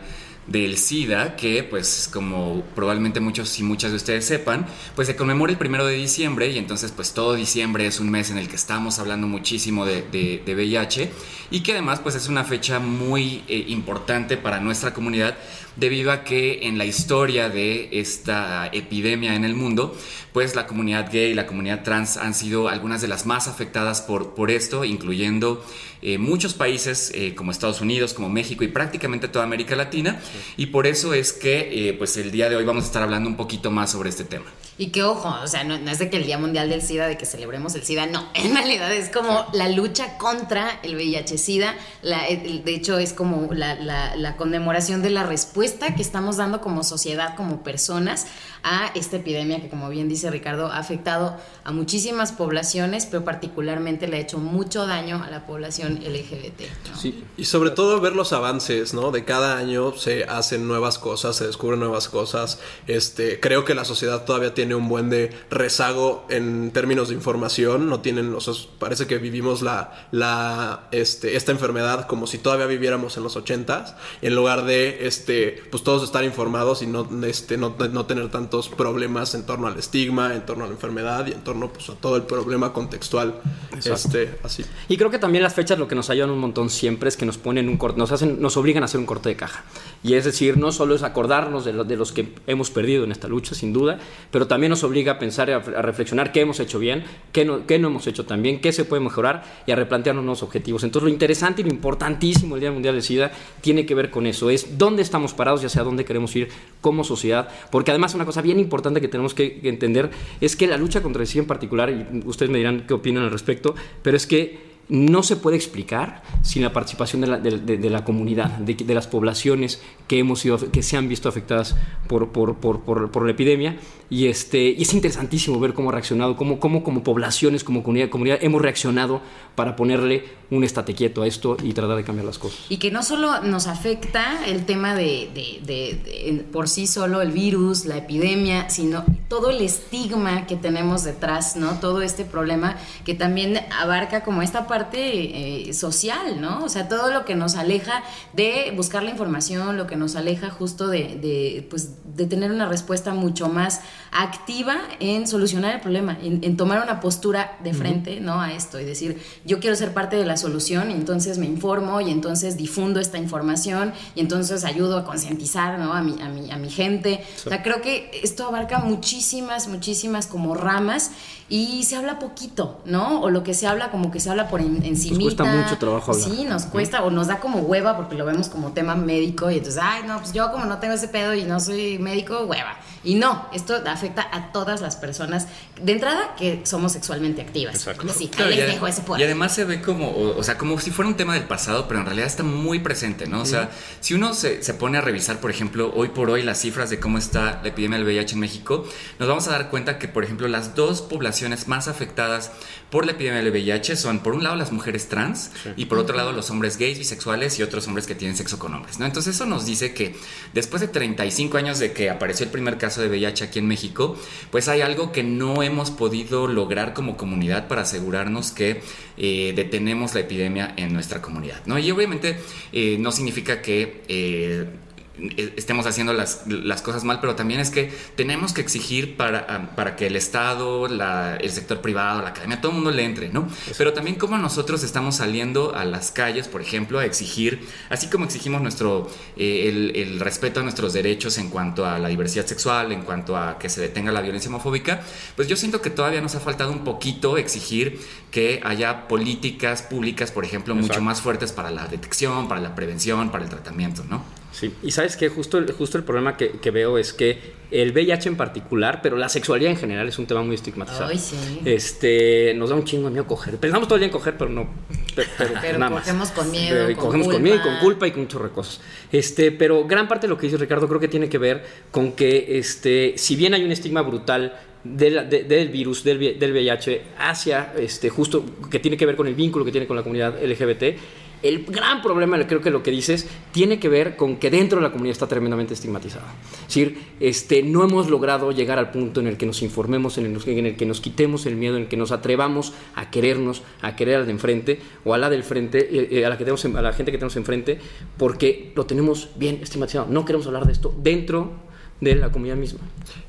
del 0.52 0.78
SIDA, 0.78 1.36
que 1.36 1.64
pues 1.64 2.10
como 2.12 2.64
probablemente 2.76 3.20
muchos 3.20 3.58
y 3.60 3.64
muchas 3.64 3.92
de 3.92 3.98
ustedes 3.98 4.26
sepan, 4.26 4.66
pues 4.96 5.08
se 5.08 5.16
conmemora 5.16 5.52
el 5.52 5.58
primero 5.58 5.86
de 5.86 5.96
diciembre 5.96 6.50
y 6.50 6.58
entonces 6.58 6.92
pues 6.92 7.14
todo 7.14 7.34
diciembre 7.36 7.86
es 7.86 8.00
un 8.00 8.10
mes 8.10 8.30
en 8.30 8.38
el 8.38 8.48
que 8.48 8.56
estamos 8.56 9.00
hablando 9.00 9.28
muchísimo 9.28 9.86
de, 9.86 10.02
de, 10.02 10.56
VIH 10.56 11.12
y 11.52 11.62
que 11.62 11.74
además 11.74 12.00
pues 12.00 12.16
es 12.16 12.28
una 12.28 12.44
fecha 12.44 12.80
muy 12.80 13.44
eh, 13.48 13.66
importante 13.70 14.38
para 14.38 14.60
nuestra 14.60 14.94
comunidad 14.94 15.38
debido 15.76 16.12
a 16.12 16.24
que 16.24 16.68
en 16.68 16.78
la 16.78 16.86
historia 16.86 17.50
de 17.50 17.90
esta 17.92 18.68
epidemia 18.68 19.36
en 19.36 19.46
el 19.46 19.56
mundo, 19.56 19.96
pues 20.34 20.56
la 20.56 20.68
comunidad 20.68 21.12
gay 21.12 21.32
y 21.32 21.34
la 21.34 21.48
comunidad 21.48 21.84
trans 21.84 22.18
han 22.18 22.34
sido 22.34 22.70
algunas 22.70 23.02
de 23.02 23.08
las 23.08 23.26
más 23.26 23.48
afectadas 23.48 24.02
por, 24.02 24.34
por 24.34 24.52
esto, 24.52 24.86
incluyendo 24.86 25.64
eh, 26.02 26.18
muchos 26.18 26.54
países 26.54 27.12
eh, 27.14 27.36
como 27.36 27.52
Estados 27.52 27.82
Unidos, 27.82 28.14
como 28.14 28.28
México 28.28 28.64
y 28.64 28.68
prácticamente 28.68 29.28
toda 29.28 29.46
América 29.46 29.76
Latina. 29.76 30.20
Y 30.58 30.68
por 30.68 30.88
eso 30.88 31.14
es 31.14 31.34
que 31.34 31.90
eh, 31.90 31.94
pues 31.94 32.18
el 32.18 32.32
día 32.32 32.50
de 32.50 32.56
hoy 32.56 32.64
vamos 32.64 32.86
a 32.86 32.88
estar 32.88 33.04
hablando 33.04 33.30
un 33.30 33.36
poquito 33.36 33.72
más 33.72 33.92
sobre 33.92 34.10
este 34.10 34.24
tema. 34.24 34.46
Y 34.78 34.88
que 34.88 35.04
ojo, 35.04 35.36
o 35.44 35.48
sea, 35.48 35.64
no, 35.64 35.76
es 35.76 36.00
de 36.00 36.10
que 36.10 36.18
el 36.18 36.26
Día 36.26 36.40
Mundial 36.40 36.70
del 36.70 36.82
SIDA, 36.82 37.08
de 37.08 37.18
que 37.18 37.26
celebremos 37.26 37.76
el 37.76 37.84
SIDA, 37.84 38.08
no, 38.08 38.28
en 38.34 38.56
realidad 38.56 38.92
es 38.92 39.10
como 39.10 39.46
la 39.54 39.70
lucha 39.70 40.18
contra 40.18 40.80
el 40.82 40.96
VIH-SIDA, 40.96 41.76
de 42.02 42.64
hecho 42.74 42.98
es 42.98 43.14
como 43.14 43.54
la, 43.54 43.76
la 44.16 44.38
conmemoración 44.38 45.04
de 45.04 45.12
la 45.12 45.24
respuesta 45.24 45.71
que 45.96 46.02
estamos 46.02 46.38
dando 46.38 46.62
como 46.62 46.84
sociedad, 46.84 47.36
como 47.36 47.64
personas, 47.64 48.28
a 48.64 48.92
esta 48.96 49.18
epidemia 49.18 49.62
que, 49.62 49.70
como 49.70 49.90
bien 49.90 50.08
dice 50.08 50.30
Ricardo, 50.30 50.68
ha 50.68 50.78
afectado 50.78 51.36
a 51.64 51.72
muchísimas 51.72 52.32
poblaciones, 52.32 53.06
pero 53.06 53.24
particularmente 53.24 54.08
le 54.08 54.18
ha 54.18 54.20
hecho 54.20 54.38
mucho 54.38 54.88
daño 54.88 55.24
a 55.24 55.30
la 55.30 55.46
población 55.46 56.00
LGBT. 56.04 56.62
Sí, 57.00 57.24
y 57.38 57.46
sobre 57.46 57.72
todo 57.72 58.00
ver 58.00 58.16
los 58.16 58.34
avances, 58.34 58.94
¿no? 58.94 59.12
De 59.12 59.26
cada 59.26 59.58
año 59.58 59.94
se 59.96 60.26
hacen 60.26 60.68
nuevas 60.68 61.00
cosas, 61.00 61.36
se 61.36 61.48
descubren 61.48 61.80
nuevas 61.80 62.08
cosas. 62.08 62.60
Este, 62.88 63.40
creo 63.40 63.66
que 63.66 63.74
la 63.74 63.86
sociedad 63.86 64.26
todavía 64.26 64.54
tiene 64.54 64.76
un 64.76 64.88
buen 64.90 65.10
de 65.10 65.34
rezago 65.50 66.26
en 66.30 66.72
términos 66.72 67.10
de 67.10 67.16
información, 67.16 67.90
no 67.90 68.02
tienen, 68.02 68.34
o 68.34 68.40
sea, 68.42 68.54
parece 68.80 69.08
que 69.08 69.18
vivimos 69.18 69.62
la, 69.62 70.08
la, 70.12 70.88
este, 70.92 71.36
esta 71.36 71.52
enfermedad 71.52 72.08
como 72.08 72.28
si 72.28 72.38
todavía 72.38 72.66
viviéramos 72.66 73.18
en 73.18 73.24
los 73.24 73.36
ochentas, 73.36 73.96
en 74.22 74.36
lugar 74.36 74.66
de, 74.66 75.08
este, 75.08 75.64
pues 75.72 75.84
todos 75.84 76.04
estar 76.04 76.24
informados 76.24 76.82
y 76.82 76.88
no, 76.88 77.08
este, 77.26 77.58
no, 77.58 77.76
no 77.92 78.06
tener 78.06 78.30
tanto 78.30 78.51
problemas 78.70 79.34
en 79.36 79.46
torno 79.46 79.68
al 79.68 79.78
estigma, 79.78 80.36
en 80.36 80.46
torno 80.46 80.64
a 80.64 80.68
la 80.68 80.74
enfermedad 80.74 81.26
y 81.28 81.32
en 81.32 81.44
torno 81.44 81.72
pues, 81.72 81.90
a 81.90 81.96
todo 81.96 82.16
el 82.16 82.24
problema 82.24 82.74
contextual. 82.74 83.42
Este, 83.84 84.38
así. 84.44 84.64
Y 84.90 84.98
creo 84.98 85.10
que 85.10 85.20
también 85.20 85.44
las 85.44 85.54
fechas 85.54 85.80
lo 85.80 85.88
que 85.88 85.96
nos 85.96 86.10
ayudan 86.10 86.30
un 86.30 86.40
montón 86.40 86.70
siempre 86.70 87.10
es 87.10 87.18
que 87.18 87.26
nos 87.26 87.38
ponen 87.38 87.70
un 87.70 87.78
corte, 87.78 87.98
nos 87.98 88.12
hacen, 88.12 88.42
nos 88.42 88.58
obligan 88.58 88.84
a 88.84 88.86
hacer 88.86 89.00
un 89.00 89.06
corte 89.06 89.30
de 89.30 89.36
caja. 89.36 89.64
Y 90.04 90.14
es 90.14 90.26
decir, 90.26 90.58
no 90.58 90.72
solo 90.72 90.96
es 90.96 91.04
acordarnos 91.04 91.66
de, 91.66 91.74
de 91.84 91.96
los 91.96 92.12
que 92.12 92.34
hemos 92.48 92.70
perdido 92.70 93.04
en 93.04 93.12
esta 93.12 93.28
lucha, 93.28 93.56
sin 93.56 93.74
duda, 93.74 94.00
pero 94.32 94.48
también 94.48 94.70
nos 94.70 94.84
obliga 94.84 95.14
a 95.14 95.20
pensar 95.20 95.50
y 95.50 95.54
a, 95.54 95.60
reflexionar 95.60 96.32
qué 96.32 96.42
hemos 96.42 96.60
hecho 96.60 96.80
bien, 96.80 97.04
qué 97.32 97.46
no, 97.46 97.66
qué 97.66 97.80
no 97.80 97.88
hemos 97.88 98.08
hecho 98.08 98.26
tan 98.26 98.42
bien, 98.42 98.62
qué 98.62 98.72
se 98.72 98.86
puede 98.86 99.02
mejorar 99.02 99.44
y 99.66 99.72
a 99.72 99.76
replantearnos 99.76 100.24
nuevos 100.24 100.44
objetivos. 100.44 100.84
Entonces, 100.84 101.06
lo 101.06 101.10
interesante 101.10 101.62
y 101.62 101.66
lo 101.66 101.72
importantísimo 101.72 102.56
del 102.56 102.62
Día 102.62 102.72
Mundial 102.72 102.96
de 102.96 103.02
SIDA 103.02 103.32
tiene 103.62 103.86
que 103.86 103.96
ver 103.96 104.10
con 104.10 104.28
eso, 104.28 104.50
es 104.50 104.78
dónde 104.78 105.02
estamos 105.02 105.34
parados 105.34 105.64
y 105.64 105.68
hacia 105.68 105.84
dónde 105.84 106.06
queremos 106.06 106.36
ir 106.36 106.50
como 106.82 107.04
sociedad, 107.04 107.50
porque 107.72 107.92
además 107.92 108.14
una 108.16 108.26
cosa 108.26 108.41
bien 108.42 108.60
importante 108.60 109.02
que 109.02 109.08
tenemos 109.08 109.34
que 109.34 109.60
entender 109.64 110.12
es 110.40 110.56
que 110.56 110.68
la 110.68 110.78
lucha 110.78 111.02
contra 111.02 111.22
el 111.22 111.28
SIDA 111.28 111.44
en 111.44 111.48
particular, 111.48 111.90
y 111.90 112.24
ustedes 112.26 112.52
me 112.52 112.58
dirán 112.58 112.86
qué 112.88 112.94
opinan 112.94 113.24
al 113.24 113.32
respecto, 113.32 113.76
pero 114.02 114.18
es 114.18 114.28
que 114.28 114.72
no 114.92 115.24
se 115.24 115.38
puede 115.38 115.56
explicar 115.56 116.22
sin 116.42 116.64
la 116.64 116.74
participación 116.74 117.22
de 117.22 117.28
la, 117.28 117.38
de, 117.40 117.90
la 117.90 118.04
comunidad, 118.04 118.50
de, 118.58 118.94
las 118.94 119.08
poblaciones 119.08 119.82
que, 120.10 120.20
hemos 120.20 120.42
sido, 120.42 120.58
que 120.70 120.84
se 120.84 120.98
han 120.98 121.08
visto 121.08 121.30
afectadas 121.30 121.78
por, 122.08 122.34
por, 122.34 122.56
por, 122.58 122.82
por, 122.82 123.26
la 123.26 123.32
epidemia. 123.32 123.78
Y, 124.10 124.28
este, 124.28 124.70
y 124.70 124.82
es 124.82 124.94
interesantísimo 124.94 125.62
ver 125.62 125.74
cómo 125.74 125.90
ha 125.90 125.94
reaccionado, 125.94 126.36
cómo, 126.36 126.60
cómo 126.60 126.84
como 126.84 127.04
poblaciones, 127.04 127.64
como 127.64 127.84
comunidad, 127.84 128.10
comunidad, 128.10 128.40
hemos 128.42 128.62
reaccionado 128.62 129.22
para 129.56 129.76
ponerle 129.76 130.42
un 130.52 130.66
estate 130.66 130.94
quieto 130.94 131.24
a 131.24 131.28
esto 131.28 131.56
y 131.64 131.74
tratar 131.74 131.96
de 131.96 132.04
cambiar 132.04 132.26
las 132.26 132.38
cosas. 132.38 132.60
Y 132.68 132.78
que 132.78 132.92
no 132.92 133.04
solo 133.04 133.42
nos 133.42 133.68
afecta 133.68 134.46
el 134.46 134.66
tema 134.66 134.94
de, 134.94 136.48
por 136.52 136.68
sí 136.68 136.88
solo 136.88 137.22
el 137.22 137.32
virus, 137.32 137.86
la 137.86 137.98
epidemia, 137.98 138.70
sino 138.70 139.06
todo 139.30 139.50
el 139.50 139.62
estigma 139.62 140.46
que 140.48 140.58
tenemos 140.58 141.06
detrás, 141.06 141.56
¿no? 141.56 141.80
Todo 141.80 142.02
este 142.02 142.26
problema 142.26 142.76
que 143.06 143.14
también 143.14 143.60
abarca 143.80 144.24
como 144.24 144.42
esta 144.42 144.68
parte 144.68 145.70
eh, 145.70 145.74
social, 145.74 146.42
¿no? 146.42 146.66
O 146.66 146.70
sea, 146.70 146.90
todo 146.90 147.12
lo 147.12 147.24
que 147.24 147.36
nos 147.36 147.56
aleja 147.56 148.04
de 148.34 148.74
buscar 148.76 149.04
la 149.04 149.12
información, 149.12 149.78
lo 149.78 149.88
que 149.88 149.96
nos 149.96 150.18
aleja 150.18 150.50
justo 150.50 150.90
de, 150.90 151.66
pues, 151.70 152.16
de 152.18 152.26
tener 152.26 152.52
una 152.52 152.68
respuesta 152.68 153.14
mucho 153.14 153.48
más 153.48 153.82
activa 154.12 154.76
en 155.00 155.26
solucionar 155.28 155.76
el 155.76 155.80
problema, 155.80 156.18
en, 156.22 156.58
tomar 156.58 156.84
una 156.84 157.00
postura 157.00 157.58
de 157.64 157.74
frente, 157.74 158.20
¿no? 158.20 158.42
A 158.42 158.52
esto 158.52 158.82
y 158.82 158.84
decir, 158.84 159.22
yo 159.46 159.60
quiero 159.60 159.76
ser 159.76 159.94
parte 159.94 160.16
de 160.16 160.26
la 160.26 160.38
solución 160.38 160.92
y 160.92 160.94
entonces 160.94 161.38
me 161.38 161.46
informo 161.46 162.02
y 162.02 162.12
entonces 162.12 162.58
difundo 162.58 163.00
esta 163.00 163.18
información 163.18 163.94
y 164.16 164.22
entonces 164.22 164.64
ayudo 164.64 164.98
a 164.98 165.04
concientizar 165.04 165.80
¿no? 165.80 165.94
a, 165.94 166.02
mi, 166.02 166.22
a, 166.22 166.30
mi, 166.30 166.52
a 166.52 166.58
mi 166.58 166.70
gente. 166.70 167.24
O 167.46 167.50
sea, 167.50 167.64
creo 167.64 167.82
que 167.82 168.12
esto 168.24 168.48
abarca 168.48 168.80
muchísimas, 168.80 169.68
muchísimas 169.68 170.28
como 170.28 170.54
ramas 170.54 171.12
y 171.50 171.84
se 171.84 171.98
habla 171.98 172.18
poquito, 172.18 172.82
¿no? 172.86 173.22
O 173.22 173.30
lo 173.30 173.44
que 173.44 173.54
se 173.54 173.68
habla 173.68 173.92
como 173.92 174.10
que 174.10 174.20
se 174.20 174.30
habla 174.30 174.48
por 174.48 174.62
encima. 174.62 175.16
Nos 175.16 175.24
cuesta 175.24 175.44
mucho 175.44 175.78
trabajo 175.78 176.12
hablar. 176.14 176.30
Sí, 176.30 176.46
nos 176.46 176.64
cuesta 176.64 177.04
o 177.04 177.12
nos 177.12 177.28
da 177.28 177.40
como 177.40 177.60
hueva 177.60 177.98
porque 177.98 178.16
lo 178.16 178.26
vemos 178.26 178.48
como 178.48 178.72
tema 178.72 178.96
médico 178.96 179.52
y 179.52 179.58
entonces, 179.58 179.82
ay, 179.84 180.04
no, 180.08 180.18
pues 180.20 180.32
yo 180.32 180.50
como 180.52 180.66
no 180.66 180.78
tengo 180.78 180.94
ese 180.94 181.10
pedo 181.10 181.34
y 181.34 181.44
no 181.44 181.60
soy 181.60 182.00
médico, 182.00 182.46
hueva. 182.46 182.78
Y 183.04 183.16
no, 183.16 183.48
esto 183.52 183.76
afecta 183.86 184.28
a 184.32 184.52
todas 184.52 184.80
las 184.80 184.96
personas 184.96 185.48
de 185.82 185.92
entrada 185.92 186.36
que 186.38 186.62
somos 186.66 186.92
sexualmente 186.92 187.42
activas. 187.42 187.76
Exacto. 187.76 188.08
Sí, 188.14 188.30
les 188.38 188.68
dejo 188.68 188.88
ese 188.88 189.02
Y 189.18 189.24
además 189.32 189.56
se 189.56 189.66
ve 189.66 189.82
como, 189.82 190.12
o, 190.12 190.44
sea, 190.44 190.58
como 190.58 190.80
si 190.80 190.92
fuera 190.92 191.10
un 191.10 191.18
tema 191.18 191.34
del 191.34 191.44
pasado, 191.44 191.88
pero 191.88 192.00
en 192.00 192.06
realidad 192.06 192.28
está 192.28 192.44
muy 192.44 192.80
presente, 192.80 193.28
¿no? 193.28 193.42
O 193.42 193.46
sea, 193.46 193.72
si 194.00 194.14
uno 194.14 194.34
se, 194.34 194.64
se, 194.64 194.74
pone 194.74 194.98
a 194.98 195.02
revisar, 195.02 195.40
por 195.40 195.52
ejemplo, 195.52 195.92
hoy 195.96 196.10
por 196.10 196.30
hoy 196.30 196.44
las 196.44 196.60
cifras 196.60 196.90
de 196.90 197.00
cómo 197.00 197.18
está 197.18 197.60
la 197.62 197.70
epidemia 197.70 197.98
del 197.98 198.08
VIH 198.08 198.34
en 198.34 198.40
México, 198.40 198.86
nos 199.20 199.28
vamos 199.28 199.48
a 199.48 199.52
dar 199.52 199.70
cuenta 199.70 199.98
que, 200.00 200.08
por 200.08 200.24
ejemplo, 200.24 200.48
las 200.48 200.76
dos 200.76 201.02
poblaciones 201.02 201.68
más 201.68 201.88
afectadas 201.88 202.52
por 202.90 203.06
la 203.06 203.14
epidemia 203.14 203.42
del 203.42 203.52
VIH 203.52 203.96
son, 203.96 204.20
por 204.20 204.36
un 204.36 204.44
lado, 204.44 204.56
las 204.56 204.72
mujeres 204.72 205.08
trans 205.08 205.52
y 205.78 205.86
por 205.86 205.98
otro 205.98 206.16
lado, 206.16 206.34
los 206.34 206.50
hombres 206.50 206.78
gays, 206.78 207.00
bisexuales 207.00 207.58
y 207.58 207.64
otros 207.64 207.88
hombres 207.88 208.06
que 208.06 208.16
tienen 208.16 208.36
sexo 208.36 208.60
con 208.60 208.74
hombres, 208.74 209.00
¿no? 209.00 209.06
Entonces 209.06 209.36
eso 209.36 209.46
nos 209.46 209.66
dice 209.66 209.94
que 209.94 210.16
después 210.54 210.82
de 210.82 210.90
35 210.90 211.58
años 211.58 211.80
de 211.80 211.94
que 211.94 212.10
apareció 212.10 212.46
el 212.46 212.52
primer 212.52 212.78
caso 212.78 213.02
de 213.02 213.08
VIH 213.08 213.46
aquí 213.46 213.60
en 213.60 213.68
México, 213.68 214.18
pues 214.52 214.68
hay 214.68 214.82
algo 214.82 215.12
que 215.12 215.24
no 215.24 215.64
hemos 215.64 215.90
podido 215.90 216.48
lograr 216.48 216.94
como 216.94 217.16
comunidad 217.16 217.68
para 217.68 217.84
asegurarnos 217.84 218.52
que 218.52 218.82
eh, 219.24 219.54
detenemos 219.56 220.16
la 220.16 220.22
epidemia 220.22 220.74
en 220.78 220.94
nuestra 220.94 221.22
comunidad, 221.22 221.62
¿no? 221.68 221.78
Y 221.78 221.92
obviamente 221.92 222.38
eh, 222.72 222.98
no 223.00 223.12
significa 223.12 223.62
que... 223.62 224.82
Eh, 225.22 225.54
estemos 225.56 225.86
haciendo 225.86 226.14
las, 226.14 226.42
las, 226.48 226.82
cosas 226.82 227.04
mal, 227.04 227.20
pero 227.22 227.36
también 227.36 227.60
es 227.60 227.70
que 227.70 227.94
tenemos 228.16 228.54
que 228.54 228.62
exigir 228.62 229.18
para, 229.18 229.76
para 229.76 229.96
que 229.96 230.08
el 230.08 230.16
Estado, 230.16 230.88
la, 230.88 231.36
el 231.36 231.52
sector 231.52 231.80
privado, 231.82 232.24
la 232.24 232.30
academia, 232.30 232.60
todo 232.60 232.72
el 232.72 232.76
mundo 232.78 232.92
le 232.92 233.06
entre, 233.06 233.30
¿no? 233.30 233.48
Pero 233.78 233.94
también 233.94 234.16
como 234.16 234.38
nosotros 234.40 234.84
estamos 234.84 235.18
saliendo 235.18 235.76
a 235.76 235.86
las 235.86 236.12
calles, 236.12 236.48
por 236.48 236.62
ejemplo, 236.62 236.98
a 236.98 237.06
exigir, 237.06 237.68
así 237.90 238.08
como 238.08 238.26
exigimos 238.26 238.62
nuestro, 238.62 239.12
eh, 239.38 239.70
el, 239.70 239.96
el, 239.96 240.20
respeto 240.20 240.62
a 240.62 240.64
nuestros 240.64 240.94
derechos 240.94 241.38
en 241.38 241.50
cuanto 241.50 241.86
a 241.86 242.00
la 242.00 242.08
diversidad 242.08 242.48
sexual, 242.48 242.92
en 242.92 243.04
cuanto 243.04 243.38
a 243.38 243.60
que 243.60 243.70
se 243.70 243.80
detenga 243.80 244.12
la 244.12 244.22
violencia 244.22 244.50
homofóbica, 244.50 245.02
pues 245.36 245.48
yo 245.48 245.56
siento 245.56 245.82
que 245.82 245.92
todavía 245.92 246.22
nos 246.22 246.34
ha 246.34 246.40
faltado 246.40 246.72
un 246.72 246.84
poquito 246.84 247.38
exigir 247.38 248.00
que 248.32 248.60
haya 248.64 249.08
políticas 249.08 249.84
públicas, 249.84 250.32
por 250.32 250.46
ejemplo, 250.46 250.74
mucho 250.74 251.02
más 251.02 251.22
fuertes 251.22 251.52
para 251.52 251.70
la 251.70 251.88
detección, 251.88 252.48
para 252.48 252.60
la 252.60 252.74
prevención, 252.74 253.30
para 253.30 253.44
el 253.44 253.50
tratamiento, 253.50 254.04
¿no? 254.10 254.41
Sí, 254.52 254.74
y 254.84 254.92
sabes 254.92 255.16
que 255.16 255.30
justo, 255.30 255.58
el, 255.58 255.72
justo 255.72 255.98
el 255.98 256.04
problema 256.04 256.36
que, 256.36 256.52
que, 256.52 256.72
veo 256.72 256.98
es 256.98 257.14
que 257.14 257.40
el 257.72 257.94
VIH 257.94 258.30
en 258.30 258.36
particular, 258.36 259.00
pero 259.02 259.16
la 259.16 259.30
sexualidad 259.30 259.72
en 259.72 259.78
general 259.78 260.08
es 260.10 260.20
un 260.20 260.28
tema 260.28 260.42
muy 260.44 260.56
estigmatizado. 260.56 261.08
Ay, 261.08 261.18
sí. 261.18 261.38
Este, 261.64 262.54
nos 262.56 262.70
da 262.70 262.76
un 262.76 262.84
chingo 262.84 263.06
de 263.06 263.12
miedo 263.12 263.28
coger. 263.28 263.58
Pensamos 263.58 263.88
todo 263.88 263.96
el 263.96 264.02
día 264.02 264.08
en 264.08 264.12
coger, 264.12 264.38
pero 264.38 264.50
no. 264.50 264.68
Pero, 265.16 265.30
pero, 265.38 265.54
pero 265.62 265.80
nada 265.80 265.92
cogemos 265.96 266.28
más. 266.28 266.32
con 266.32 266.52
miedo. 266.52 266.86
Pero, 266.86 266.98
con 266.98 267.06
cogemos 267.06 267.28
culpa. 267.28 267.36
con 267.36 267.44
miedo 267.44 267.56
y 267.56 267.60
con 267.60 267.78
culpa 267.80 268.08
y 268.08 268.12
con 268.12 268.28
de 268.28 268.50
cosas. 268.50 268.82
Este, 269.12 269.52
pero 269.52 269.86
gran 269.86 270.08
parte 270.08 270.28
de 270.28 270.30
lo 270.32 270.38
que 270.38 270.48
dice 270.48 270.58
Ricardo 270.58 270.88
creo 270.88 271.00
que 271.00 271.08
tiene 271.08 271.30
que 271.30 271.38
ver 271.38 271.64
con 271.90 272.12
que, 272.12 272.58
este, 272.58 273.14
si 273.16 273.38
bien 273.38 273.54
hay 273.54 273.64
un 273.64 273.72
estigma 273.72 274.02
brutal 274.02 274.54
del, 274.84 275.30
de, 275.30 275.44
del 275.44 275.70
virus, 275.70 276.04
del, 276.04 276.38
del, 276.40 276.52
VIH, 276.52 277.02
hacia 277.18 277.74
este, 277.78 278.10
justo 278.10 278.44
que 278.70 278.80
tiene 278.80 278.98
que 278.98 279.06
ver 279.06 279.16
con 279.16 279.28
el 279.28 279.36
vínculo 279.36 279.64
que 279.64 279.72
tiene 279.72 279.88
con 279.88 279.96
la 279.96 280.04
comunidad 280.04 280.44
LGBT. 280.44 280.98
El 281.44 281.66
gran 281.66 282.02
problema, 282.02 282.38
creo 282.48 282.62
que 282.62 282.70
lo 282.70 282.84
que 282.84 282.92
dices, 282.92 283.28
tiene 283.52 283.80
que 283.80 283.90
ver 283.90 284.16
con 284.16 284.38
que 284.38 284.50
dentro 284.50 284.80
de 284.80 284.84
la 284.84 284.92
comunidad 284.92 285.14
está 285.14 285.28
tremendamente 285.28 285.74
estigmatizada. 285.74 286.34
Es 286.54 286.68
decir, 286.68 286.98
este, 287.20 287.64
no 287.64 287.84
hemos 287.84 288.10
logrado 288.10 288.52
llegar 288.52 288.78
al 288.78 288.92
punto 288.92 289.20
en 289.20 289.28
el 289.28 289.38
que 289.38 289.46
nos 289.46 289.62
informemos, 289.62 290.18
en 290.18 290.26
el, 290.26 290.50
en 290.50 290.66
el 290.66 290.76
que 290.76 290.86
nos 290.86 291.02
quitemos 291.02 291.46
el 291.46 291.56
miedo, 291.56 291.78
en 291.78 291.84
el 291.84 291.88
que 291.90 291.98
nos 291.98 292.12
atrevamos 292.12 292.74
a 292.96 293.10
querernos, 293.10 293.64
a 293.82 293.96
querer 293.96 294.18
al 294.18 294.26
de 294.26 294.32
enfrente 294.32 294.80
o 295.04 295.14
a 295.14 295.18
la 295.18 295.30
del 295.30 295.44
frente, 295.44 296.18
eh, 296.20 296.26
a, 296.26 296.30
la 296.30 296.38
que 296.38 296.44
tenemos, 296.44 296.64
a 296.66 296.82
la 296.82 296.94
gente 296.94 297.12
que 297.12 297.18
tenemos 297.18 297.36
enfrente, 297.38 297.80
porque 298.18 298.72
lo 298.76 298.86
tenemos 298.86 299.30
bien 299.36 299.60
estigmatizado. 299.62 300.08
No 300.10 300.26
queremos 300.26 300.48
hablar 300.48 300.66
de 300.66 300.74
esto 300.74 300.94
dentro 301.02 301.71
de 302.02 302.16
la 302.16 302.32
comunidad 302.32 302.58
misma. 302.58 302.80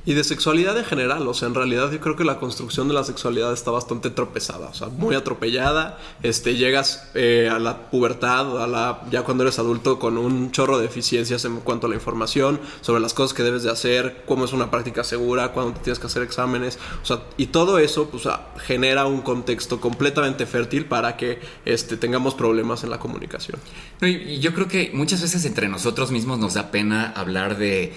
Y 0.05 0.15
de 0.15 0.25
sexualidad 0.25 0.77
en 0.77 0.85
general, 0.85 1.29
o 1.29 1.35
sea, 1.35 1.47
en 1.47 1.55
realidad 1.55 1.93
yo 1.93 2.01
creo 2.01 2.17
que 2.17 2.25
la 2.25 2.41
construcción 2.41 2.89
de 2.89 2.95
la 2.95 3.05
sexualidad 3.05 3.53
está 3.53 3.71
bastante 3.71 4.11
tropezada, 4.11 4.71
o 4.71 4.75
sea, 4.75 4.89
muy 4.89 5.15
atropellada, 5.15 5.99
este, 6.23 6.57
llegas 6.57 7.11
eh, 7.15 7.49
a 7.53 7.59
la 7.61 7.91
pubertad, 7.91 8.61
a 8.61 8.67
la, 8.67 9.03
ya 9.11 9.23
cuando 9.23 9.45
eres 9.45 9.59
adulto, 9.59 9.99
con 9.99 10.19
un 10.19 10.51
chorro 10.51 10.79
de 10.79 10.85
deficiencias 10.85 11.45
en 11.45 11.61
cuanto 11.61 11.87
a 11.87 11.91
la 11.91 11.97
información, 11.97 12.59
sobre 12.81 13.01
las 13.01 13.15
cosas 13.15 13.35
que 13.35 13.43
debes 13.43 13.63
de 13.63 13.71
hacer, 13.71 14.25
cómo 14.27 14.47
es 14.47 14.53
una 14.53 14.71
práctica 14.71 15.05
segura, 15.05 15.53
cuándo 15.53 15.75
te 15.75 15.81
tienes 15.81 15.99
que 15.99 16.07
hacer 16.07 16.23
exámenes, 16.23 16.79
o 17.03 17.07
sea, 17.07 17.23
y 17.37 17.47
todo 17.47 17.79
eso, 17.79 18.09
pues, 18.09 18.27
genera 18.67 19.07
un 19.07 19.21
contexto 19.21 19.81
completamente 19.81 20.47
fértil 20.47 20.87
para 20.87 21.17
que 21.17 21.39
este, 21.65 21.97
tengamos 21.97 22.35
problemas 22.35 22.83
en 22.83 22.91
la 22.91 22.99
comunicación. 22.99 23.61
Y 24.01 24.41
yo 24.41 24.55
creo 24.55 24.67
que 24.67 24.91
muchas 24.95 25.21
veces 25.21 25.45
entre 25.45 25.69
nosotros 25.69 26.11
mismos 26.11 26.39
nos 26.39 26.55
da 26.55 26.71
pena 26.71 27.13
hablar 27.15 27.59
de 27.59 27.93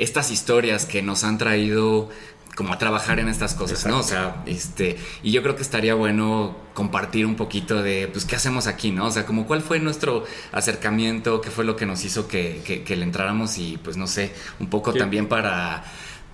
estas 0.00 0.30
historias 0.30 0.86
que 0.86 1.02
nos 1.02 1.22
han 1.22 1.38
traído 1.38 2.08
como 2.56 2.72
a 2.72 2.78
trabajar 2.78 3.20
en 3.20 3.28
estas 3.28 3.54
cosas, 3.54 3.84
Exacto. 3.84 3.96
¿no? 3.96 4.00
O 4.00 4.02
sea, 4.02 4.42
este, 4.46 4.98
y 5.22 5.30
yo 5.30 5.42
creo 5.42 5.56
que 5.56 5.62
estaría 5.62 5.94
bueno 5.94 6.56
compartir 6.74 7.24
un 7.24 7.36
poquito 7.36 7.82
de, 7.82 8.08
pues, 8.12 8.24
¿qué 8.24 8.36
hacemos 8.36 8.66
aquí, 8.66 8.90
no? 8.90 9.06
O 9.06 9.10
sea, 9.10 9.24
como 9.24 9.46
cuál 9.46 9.62
fue 9.62 9.78
nuestro 9.78 10.24
acercamiento, 10.52 11.40
qué 11.40 11.50
fue 11.50 11.64
lo 11.64 11.76
que 11.76 11.86
nos 11.86 12.04
hizo 12.04 12.28
que, 12.28 12.60
que, 12.64 12.82
que 12.82 12.96
le 12.96 13.04
entráramos 13.04 13.56
y, 13.58 13.78
pues, 13.82 13.96
no 13.96 14.06
sé, 14.06 14.32
un 14.58 14.68
poco 14.68 14.92
sí. 14.92 14.98
también 14.98 15.28
para 15.28 15.84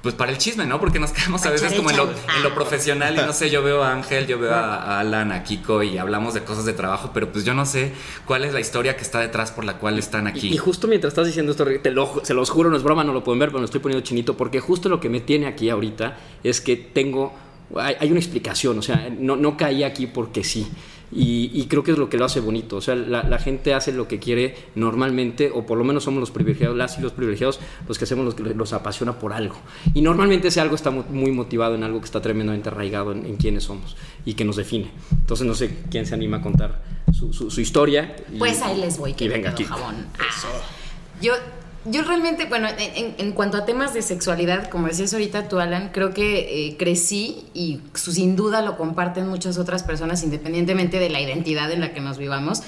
pues 0.06 0.14
para 0.14 0.30
el 0.30 0.38
chisme, 0.38 0.66
¿no? 0.66 0.78
Porque 0.78 1.00
nos 1.00 1.10
quedamos 1.10 1.44
a 1.46 1.50
veces 1.50 1.72
como 1.72 1.90
en 1.90 1.96
lo, 1.96 2.04
en 2.04 2.42
lo, 2.44 2.54
profesional 2.54 3.16
y 3.16 3.26
no 3.26 3.32
sé, 3.32 3.50
yo 3.50 3.60
veo 3.64 3.82
a 3.82 3.90
Ángel, 3.90 4.28
yo 4.28 4.38
veo 4.38 4.54
a, 4.54 5.00
Alan, 5.00 5.32
a 5.32 5.42
Kiko 5.42 5.82
y 5.82 5.98
hablamos 5.98 6.32
de 6.32 6.44
cosas 6.44 6.64
de 6.64 6.74
trabajo, 6.74 7.10
pero 7.12 7.32
pues 7.32 7.44
yo 7.44 7.54
no 7.54 7.66
sé 7.66 7.90
cuál 8.24 8.44
es 8.44 8.54
la 8.54 8.60
historia 8.60 8.96
que 8.96 9.02
está 9.02 9.18
detrás 9.18 9.50
por 9.50 9.64
la 9.64 9.78
cual 9.78 9.98
están 9.98 10.28
aquí. 10.28 10.46
Y, 10.46 10.54
y 10.54 10.58
justo 10.58 10.86
mientras 10.86 11.10
estás 11.10 11.26
diciendo 11.26 11.50
esto, 11.50 11.66
te 11.82 11.90
lo, 11.90 12.20
se 12.22 12.34
los 12.34 12.50
juro, 12.50 12.70
no 12.70 12.76
es 12.76 12.84
broma, 12.84 13.02
no 13.02 13.12
lo 13.12 13.24
pueden 13.24 13.40
ver, 13.40 13.48
pero 13.48 13.58
me 13.58 13.64
estoy 13.64 13.80
poniendo 13.80 14.06
chinito 14.06 14.36
porque 14.36 14.60
justo 14.60 14.88
lo 14.88 15.00
que 15.00 15.08
me 15.08 15.18
tiene 15.18 15.48
aquí 15.48 15.70
ahorita 15.70 16.16
es 16.44 16.60
que 16.60 16.76
tengo, 16.76 17.34
hay, 17.74 17.96
hay 17.98 18.08
una 18.12 18.20
explicación, 18.20 18.78
o 18.78 18.82
sea, 18.82 19.08
no, 19.10 19.34
no 19.34 19.56
caí 19.56 19.82
aquí 19.82 20.06
porque 20.06 20.44
sí. 20.44 20.68
Y, 21.12 21.50
y, 21.54 21.66
creo 21.66 21.84
que 21.84 21.92
es 21.92 21.98
lo 21.98 22.08
que 22.08 22.16
lo 22.16 22.24
hace 22.24 22.40
bonito. 22.40 22.76
O 22.76 22.80
sea, 22.80 22.96
la, 22.96 23.22
la, 23.22 23.38
gente 23.38 23.74
hace 23.74 23.92
lo 23.92 24.08
que 24.08 24.18
quiere 24.18 24.56
normalmente, 24.74 25.52
o 25.54 25.64
por 25.64 25.78
lo 25.78 25.84
menos 25.84 26.02
somos 26.02 26.18
los 26.20 26.32
privilegiados, 26.32 26.76
las 26.76 26.98
y 26.98 27.00
los 27.00 27.12
privilegiados, 27.12 27.60
los 27.86 27.96
que 27.96 28.04
hacemos 28.04 28.24
los 28.24 28.34
que 28.34 28.42
los 28.42 28.72
apasiona 28.72 29.18
por 29.18 29.32
algo. 29.32 29.56
Y 29.94 30.02
normalmente 30.02 30.48
ese 30.48 30.60
algo 30.60 30.74
está 30.74 30.90
muy 30.90 31.30
motivado 31.30 31.76
en 31.76 31.84
algo 31.84 32.00
que 32.00 32.06
está 32.06 32.20
tremendamente 32.20 32.70
arraigado 32.70 33.12
en, 33.12 33.24
en 33.24 33.36
quienes 33.36 33.64
somos 33.64 33.96
y 34.24 34.34
que 34.34 34.44
nos 34.44 34.56
define. 34.56 34.90
Entonces, 35.12 35.46
no 35.46 35.54
sé 35.54 35.84
quién 35.90 36.06
se 36.06 36.14
anima 36.14 36.38
a 36.38 36.42
contar 36.42 36.82
su, 37.12 37.32
su, 37.32 37.50
su 37.50 37.60
historia. 37.60 38.16
Y, 38.32 38.38
pues 38.38 38.60
ahí 38.62 38.80
les 38.80 38.98
voy, 38.98 39.14
que 39.14 39.28
venga 39.28 39.50
aquí. 39.50 39.64
jabón. 39.64 40.06
Ah, 40.18 40.24
yo 41.22 41.34
yo 41.90 42.02
realmente, 42.02 42.46
bueno, 42.46 42.68
en, 42.68 43.14
en, 43.18 43.32
cuanto 43.32 43.56
a 43.56 43.64
temas 43.64 43.94
de 43.94 44.02
sexualidad, 44.02 44.68
como 44.68 44.88
decías 44.88 45.12
ahorita 45.12 45.48
tú, 45.48 45.58
Alan, 45.58 45.90
creo 45.92 46.12
que 46.12 46.68
eh, 46.68 46.76
crecí 46.76 47.44
y 47.54 47.80
sin 47.94 48.36
duda 48.36 48.62
lo 48.62 48.76
comparten 48.76 49.28
muchas 49.28 49.58
otras 49.58 49.82
personas, 49.82 50.22
independientemente 50.22 50.98
de 50.98 51.10
la 51.10 51.20
identidad 51.20 51.70
en 51.70 51.80
la 51.80 51.92
que 51.92 52.00
nos 52.00 52.18
vivamos. 52.18 52.62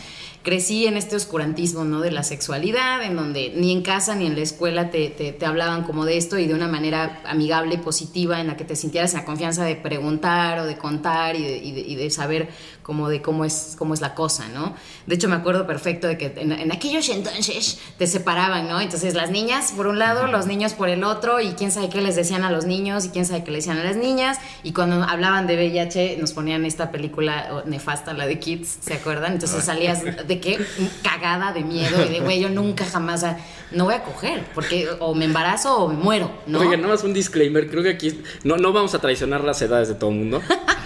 Crecí 0.48 0.86
en 0.86 0.96
este 0.96 1.14
oscurantismo, 1.14 1.84
¿no? 1.84 2.00
De 2.00 2.10
la 2.10 2.22
sexualidad, 2.22 3.02
en 3.02 3.16
donde 3.16 3.52
ni 3.54 3.70
en 3.70 3.82
casa 3.82 4.14
ni 4.14 4.24
en 4.24 4.34
la 4.34 4.40
escuela 4.40 4.90
te, 4.90 5.10
te, 5.10 5.32
te 5.32 5.44
hablaban 5.44 5.82
como 5.84 6.06
de 6.06 6.16
esto 6.16 6.38
y 6.38 6.46
de 6.46 6.54
una 6.54 6.68
manera 6.68 7.20
amigable 7.26 7.74
y 7.74 7.76
positiva 7.76 8.40
en 8.40 8.46
la 8.46 8.56
que 8.56 8.64
te 8.64 8.74
sintieras 8.74 9.12
en 9.12 9.18
la 9.18 9.24
confianza 9.26 9.62
de 9.64 9.76
preguntar 9.76 10.60
o 10.60 10.64
de 10.64 10.78
contar 10.78 11.36
y 11.36 11.42
de, 11.42 11.58
y 11.58 11.72
de, 11.72 11.80
y 11.80 11.96
de 11.96 12.08
saber 12.08 12.48
como 12.88 13.10
de 13.10 13.20
cómo 13.20 13.44
es, 13.44 13.74
cómo 13.76 13.92
es 13.92 14.00
la 14.00 14.14
cosa, 14.14 14.48
¿no? 14.48 14.74
De 15.06 15.16
hecho, 15.16 15.28
me 15.28 15.36
acuerdo 15.36 15.66
perfecto 15.66 16.06
de 16.06 16.16
que 16.16 16.32
en, 16.34 16.52
en, 16.52 16.72
aquellos 16.72 17.06
entonces 17.10 17.78
te 17.98 18.06
separaban, 18.06 18.66
¿no? 18.66 18.80
Entonces, 18.80 19.12
las 19.12 19.30
niñas 19.30 19.74
por 19.76 19.86
un 19.88 19.98
lado, 19.98 20.26
los 20.26 20.46
niños 20.46 20.72
por 20.72 20.88
el 20.88 21.04
otro, 21.04 21.38
y 21.38 21.48
quién 21.48 21.70
sabe 21.70 21.90
qué 21.90 22.00
les 22.00 22.16
decían 22.16 22.44
a 22.44 22.50
los 22.50 22.64
niños 22.64 23.04
y 23.04 23.10
quién 23.10 23.26
sabe 23.26 23.44
qué 23.44 23.50
le 23.50 23.58
decían 23.58 23.76
a 23.76 23.84
las 23.84 23.96
niñas. 23.96 24.38
Y 24.62 24.72
cuando 24.72 25.04
hablaban 25.04 25.46
de 25.46 25.56
VIH, 25.56 26.16
nos 26.18 26.32
ponían 26.32 26.64
esta 26.64 26.90
película 26.90 27.62
nefasta, 27.66 28.14
la 28.14 28.26
de 28.26 28.38
Kids, 28.38 28.78
¿se 28.80 28.94
acuerdan? 28.94 29.34
Entonces 29.34 29.62
salías 29.62 30.02
de 30.26 30.37
qué? 30.40 30.58
Cagada 31.02 31.52
de 31.52 31.62
miedo 31.62 32.04
y 32.04 32.08
de, 32.08 32.20
güey, 32.20 32.40
yo 32.40 32.48
nunca 32.48 32.84
jamás, 32.84 33.24
no 33.70 33.84
voy 33.84 33.94
a 33.94 34.02
coger, 34.02 34.44
porque 34.54 34.88
o 34.98 35.14
me 35.14 35.24
embarazo 35.24 35.76
o 35.76 35.88
me 35.88 35.94
muero, 35.94 36.30
¿no? 36.46 36.60
Oiga, 36.60 36.76
nada 36.76 36.88
más 36.88 37.04
un 37.04 37.12
disclaimer, 37.12 37.68
creo 37.68 37.82
que 37.82 37.90
aquí 37.90 38.20
no, 38.44 38.56
no 38.56 38.72
vamos 38.72 38.94
a 38.94 39.00
traicionar 39.00 39.44
las 39.44 39.60
edades 39.62 39.88
de 39.88 39.94
todo 39.94 40.10
el 40.10 40.16
mundo, 40.16 40.42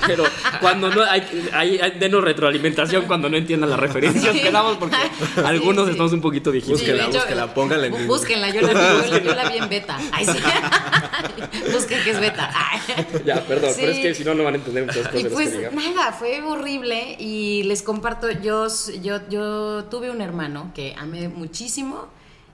pero 0.07 0.25
cuando 0.61 0.91
no 0.91 1.03
hay, 1.03 1.23
hay, 1.53 1.79
hay 1.79 1.91
denos 1.99 2.25
retroalimentación 2.25 3.05
cuando 3.07 3.29
no 3.29 3.37
entiendan 3.37 3.71
las 3.71 3.79
referencias 3.79 4.35
que 4.35 4.51
damos, 4.51 4.77
porque 4.77 4.97
algunos 5.45 5.85
sí, 5.85 5.87
sí. 5.87 5.91
estamos 5.93 6.13
un 6.13 6.21
poquito 6.21 6.51
viejitos. 6.51 6.81
Sí, 6.81 6.87
búsquenla, 6.87 7.07
búsquenla, 7.07 7.55
pónganla 7.55 7.87
en 7.87 8.07
Búsquenla, 8.07 8.51
yo 8.51 8.61
la, 8.63 8.73
yo, 8.73 9.19
yo 9.19 9.35
la 9.35 9.49
vi 9.49 9.59
en 9.59 9.69
beta. 9.69 9.99
Ay, 10.13 10.27
sí. 10.27 10.39
Busquen 11.73 12.03
que 12.03 12.11
es 12.11 12.21
beta. 12.21 12.51
Ay. 12.55 12.81
Ya, 13.25 13.45
perdón, 13.45 13.73
pero 13.77 13.93
es 13.93 13.99
que 13.99 14.15
si 14.15 14.25
no, 14.25 14.35
no 14.35 14.45
van 14.45 14.55
a 14.55 14.57
entender 14.59 14.87
muchas 14.87 15.07
cosas. 15.09 15.21
Y 15.21 15.25
pues 15.25 15.55
nada, 15.95 16.13
fue 16.13 16.43
horrible 16.43 17.17
y 17.19 17.63
les 17.65 17.83
comparto, 17.83 18.31
yo, 18.31 18.67
yo, 19.03 19.21
yo 19.33 19.85
tuve 19.85 20.11
un 20.11 20.21
hermano 20.21 20.71
que 20.75 20.95
amé 20.99 21.29
muchísimo 21.29 22.07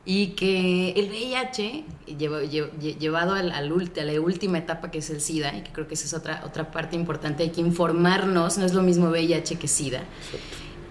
y 0.05 0.29
que 0.29 0.93
el 0.93 1.11
VIH 1.11 1.85
llevo, 2.17 2.41
llevo, 2.41 2.69
llevado 2.79 3.35
al, 3.35 3.53
al, 3.53 3.71
a 3.71 4.05
la 4.05 4.21
última 4.21 4.57
etapa 4.57 4.91
que 4.91 4.99
es 4.99 5.11
el 5.11 5.21
SIDA 5.21 5.55
y 5.57 5.63
que 5.63 5.73
creo 5.73 5.87
que 5.87 5.95
esa 5.95 6.07
es 6.07 6.15
otra, 6.15 6.43
otra 6.47 6.71
parte 6.71 6.97
importante, 6.97 7.43
hay 7.43 7.51
que 7.51 7.61
informarnos, 7.61 8.57
no 8.57 8.65
es 8.65 8.73
lo 8.73 8.83
mismo 8.83 9.11
VIH 9.11 9.59
que 9.59 9.69
SIDA. 9.69 10.05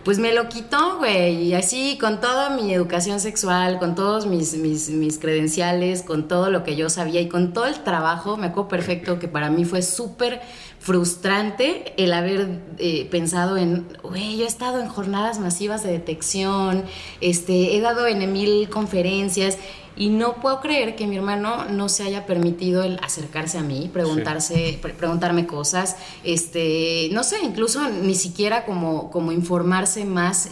Pues 0.03 0.19
me 0.19 0.33
lo 0.33 0.47
quitó, 0.47 0.99
güey, 0.99 1.43
y 1.43 1.53
así 1.53 1.97
con 1.99 2.21
toda 2.21 2.49
mi 2.51 2.73
educación 2.73 3.19
sexual, 3.19 3.79
con 3.79 3.95
todos 3.95 4.25
mis, 4.25 4.55
mis, 4.55 4.89
mis, 4.89 5.17
credenciales, 5.17 6.01
con 6.01 6.29
todo 6.29 6.49
lo 6.49 6.63
que 6.63 6.75
yo 6.75 6.89
sabía 6.89 7.19
y 7.19 7.27
con 7.27 7.51
todo 7.51 7.65
el 7.65 7.83
trabajo, 7.83 8.37
me 8.37 8.47
acuerdo 8.47 8.69
perfecto 8.69 9.19
que 9.19 9.27
para 9.27 9.49
mí 9.49 9.65
fue 9.65 9.81
súper 9.81 10.41
frustrante 10.87 11.93
el 11.97 12.13
haber 12.13 12.61
eh, 12.77 13.09
pensado 13.11 13.57
en, 13.57 13.85
güey, 14.03 14.37
yo 14.37 14.45
he 14.45 14.47
estado 14.47 14.79
en 14.79 14.87
jornadas 14.87 15.37
masivas 15.37 15.83
de 15.83 15.91
detección, 15.91 16.85
este, 17.19 17.75
he 17.75 17.81
dado 17.81 18.07
en 18.07 18.31
mil 18.31 18.69
conferencias 18.69 19.57
y 19.97 20.07
no 20.07 20.35
puedo 20.35 20.61
creer 20.61 20.95
que 20.95 21.05
mi 21.05 21.17
hermano 21.17 21.65
no 21.65 21.89
se 21.89 22.03
haya 22.03 22.25
permitido 22.25 22.83
el 22.83 22.99
acercarse 23.03 23.57
a 23.57 23.63
mí, 23.63 23.89
preguntarse, 23.91 24.71
sí. 24.71 24.79
pre 24.81 24.93
preguntarme 24.93 25.45
cosas, 25.45 25.97
este, 26.23 27.09
no 27.11 27.25
sé, 27.25 27.39
incluso 27.43 27.89
ni 27.89 28.15
siquiera 28.15 28.63
como, 28.63 29.11
como 29.11 29.33
informarse 29.33 30.05
más 30.05 30.51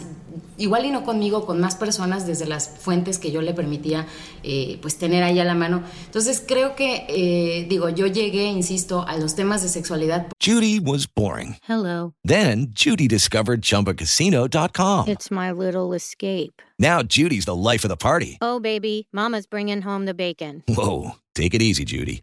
igual 0.58 0.86
y 0.86 0.90
no 0.90 1.04
conmigo, 1.04 1.46
con 1.46 1.60
más 1.60 1.76
personas 1.76 2.26
desde 2.26 2.46
las 2.46 2.68
fuentes 2.68 3.18
que 3.18 3.30
yo 3.30 3.42
le 3.42 3.54
permitía 3.54 4.06
eh, 4.42 4.78
pues 4.82 4.96
tener 4.96 5.22
ahí 5.22 5.38
a 5.38 5.44
la 5.44 5.54
mano. 5.54 5.82
Entonces 6.06 6.42
creo 6.46 6.76
que, 6.76 7.06
eh, 7.08 7.66
digo, 7.68 7.88
yo 7.88 8.06
llegué, 8.06 8.46
insisto, 8.46 9.04
a 9.06 9.16
los 9.16 9.34
temas 9.34 9.62
de 9.62 9.68
sexualidad. 9.68 10.26
Judy 10.44 10.78
was 10.78 11.06
boring. 11.06 11.56
Hello. 11.68 12.14
Then 12.24 12.68
Judy 12.72 13.08
discovered 13.08 13.62
ChumbaCasino.com. 13.62 15.08
It's 15.08 15.30
my 15.30 15.50
little 15.52 15.94
escape. 15.94 16.62
Now 16.78 17.02
Judy's 17.02 17.46
the 17.46 17.54
life 17.54 17.84
of 17.84 17.88
the 17.88 17.96
party. 17.96 18.38
Oh, 18.40 18.60
baby, 18.60 19.08
Mama's 19.12 19.46
bringing 19.46 19.82
home 19.82 20.04
the 20.04 20.14
bacon. 20.14 20.62
Whoa, 20.68 21.12
take 21.34 21.54
it 21.54 21.62
easy, 21.62 21.84
Judy. 21.84 22.22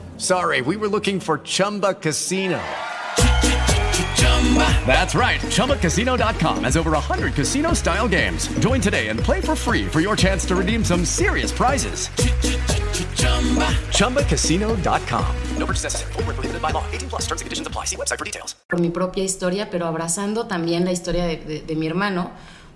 sorry, 0.21 0.61
we 0.61 0.75
were 0.77 0.87
looking 0.87 1.19
for 1.19 1.37
Chumba 1.39 1.93
Casino. 1.93 2.59
That's 4.85 5.15
right. 5.15 5.39
ChumbaCasino.com 5.39 6.63
has 6.65 6.75
over 6.75 6.91
100 6.91 7.33
casino 7.35 7.73
style 7.73 8.07
games. 8.09 8.47
Join 8.59 8.81
today 8.81 9.07
and 9.09 9.19
play 9.19 9.39
for 9.39 9.55
free 9.55 9.85
for 9.87 10.01
your 10.01 10.15
chance 10.17 10.45
to 10.47 10.55
redeem 10.55 10.83
some 10.83 11.05
serious 11.05 11.51
prizes. 11.51 12.09
ChumbaCasino.com. 13.95 15.35
No 15.57 15.65
purchase 15.65 15.83
necessary. 15.83 16.13
Void 16.13 16.25
where 16.25 16.33
prohibited 16.35 16.61
by 16.61 16.71
law. 16.71 16.83
18 16.91 17.09
plus 17.09 17.21
terms 17.27 17.41
and 17.41 17.45
conditions 17.45 17.67
apply. 17.67 17.85
See 17.85 17.95
website 17.95 18.17
for 18.19 18.25
details. 18.25 18.55
por 18.67 18.79
mi 18.79 18.89
propia 18.89 19.23
historia, 19.23 19.69
pero 19.69 19.85
abrazando 19.85 20.47
también 20.47 20.83
la 20.85 20.91
historia 20.91 21.25
de, 21.25 21.37
de- 21.37 21.61
de 21.61 21.75
mi 21.75 21.87
hermano, 21.87 22.31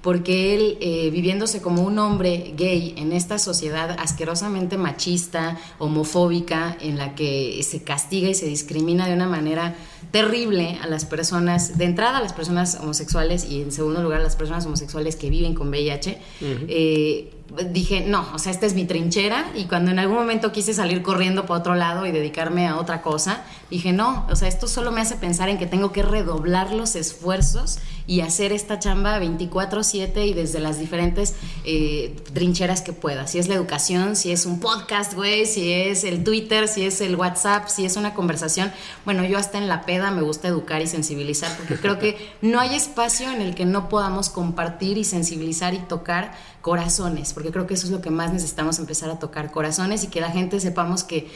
porque 0.06 0.54
él, 0.54 0.78
eh, 0.82 1.10
viviéndose 1.10 1.64
como 1.64 1.82
un 1.82 1.98
hombre 1.98 2.54
gay 2.56 2.94
en 2.96 3.12
esta 3.12 3.40
sociedad 3.40 3.96
asquerosamente 4.00 4.78
machista, 4.78 5.58
homofóbica, 5.80 6.78
en 6.80 7.00
la 7.00 7.16
que 7.16 7.60
se 7.64 7.82
castiga 7.82 8.30
y 8.30 8.36
se 8.36 8.46
discrimina 8.46 9.08
de 9.08 9.16
una 9.16 9.26
manera 9.26 9.74
terrible 10.12 10.78
a 10.84 10.86
las 10.86 11.06
personas, 11.06 11.80
de 11.80 11.86
entrada 11.86 12.20
a 12.20 12.22
las 12.22 12.34
personas 12.34 12.78
homosexuales 12.80 13.46
y 13.50 13.64
en 13.64 13.72
segundo 13.72 14.04
lugar 14.04 14.20
a 14.20 14.24
las 14.24 14.36
personas 14.36 14.64
homosexuales 14.68 15.16
que 15.16 15.32
viven 15.32 15.56
con 15.56 15.70
VIH, 15.70 16.20
eh, 16.40 17.34
dije, 17.72 18.06
no, 18.06 18.28
o 18.32 18.38
sea, 18.38 18.52
esta 18.52 18.68
es 18.68 18.76
mi 18.76 18.86
trinchera 18.86 19.52
y 19.56 19.66
cuando 19.66 19.90
en 19.90 19.98
algún 19.98 20.18
momento 20.18 20.52
quise 20.52 20.76
salir 20.76 21.02
corriendo 21.02 21.48
para 21.48 21.60
otro 21.60 21.74
lado 21.74 22.06
y 22.06 22.12
dedicarme 22.12 22.68
a 22.68 22.78
otra 22.78 23.02
cosa, 23.02 23.44
dije, 23.70 23.94
no, 23.94 24.26
o 24.30 24.36
sea, 24.36 24.48
esto 24.48 24.68
solo 24.68 24.92
me 24.92 25.02
hace 25.02 25.16
pensar 25.16 25.50
en 25.50 25.58
que 25.58 25.66
tengo 25.66 25.92
que 25.92 26.04
redoblar 26.04 26.72
los 26.72 26.96
esfuerzos 26.96 27.80
y 28.08 28.22
hacer 28.22 28.52
esta 28.52 28.78
chamba 28.78 29.20
24/7 29.20 30.28
y 30.28 30.34
desde 30.34 30.60
las 30.60 30.78
diferentes 30.78 31.34
eh, 31.64 32.16
trincheras 32.34 32.82
que 32.82 32.94
pueda. 32.94 33.26
Si 33.26 33.40
es 33.40 33.48
la 33.48 33.56
educación, 33.56 34.16
si 34.16 34.32
es 34.32 34.46
un 34.46 34.60
podcast, 34.60 35.14
güey, 35.14 35.48
si 35.48 35.72
es 35.72 36.04
el 36.04 36.24
Twitter, 36.24 36.68
si 36.68 36.84
es 36.84 37.02
el 37.02 37.16
WhatsApp, 37.16 37.68
si 37.68 37.86
es 37.86 37.98
una 37.98 38.14
conversación. 38.14 38.72
Bueno, 39.06 39.26
yo 39.26 39.38
hasta 39.38 39.58
en 39.58 39.68
la 39.68 39.86
peda 39.86 40.12
me 40.12 40.22
gusta 40.22 40.48
educar 40.48 40.82
y 40.82 40.88
sensibilizar 40.88 41.56
porque 41.58 41.76
creo 41.76 41.98
que 41.98 42.18
no 42.42 42.60
hay 42.60 42.76
espacio 42.76 43.32
en 43.32 43.42
el 43.42 43.56
que 43.56 43.66
no 43.66 43.90
podamos 43.90 44.30
compartir 44.30 44.98
y 44.98 45.04
sensibilizar 45.04 45.74
y 45.74 45.80
tocar 45.80 46.34
corazones, 46.62 47.34
porque 47.34 47.52
creo 47.52 47.68
que 47.68 47.76
eso 47.76 47.86
es 47.86 47.92
lo 47.92 48.02
que 48.02 48.10
más 48.10 48.34
necesitamos 48.34 48.80
empezar 48.80 49.10
a 49.10 49.20
tocar 49.20 49.52
corazones 49.52 50.04
y 50.04 50.08
que 50.08 50.22
la 50.22 50.32
gente 50.32 50.60
sepamos 50.60 51.04
que 51.04 51.30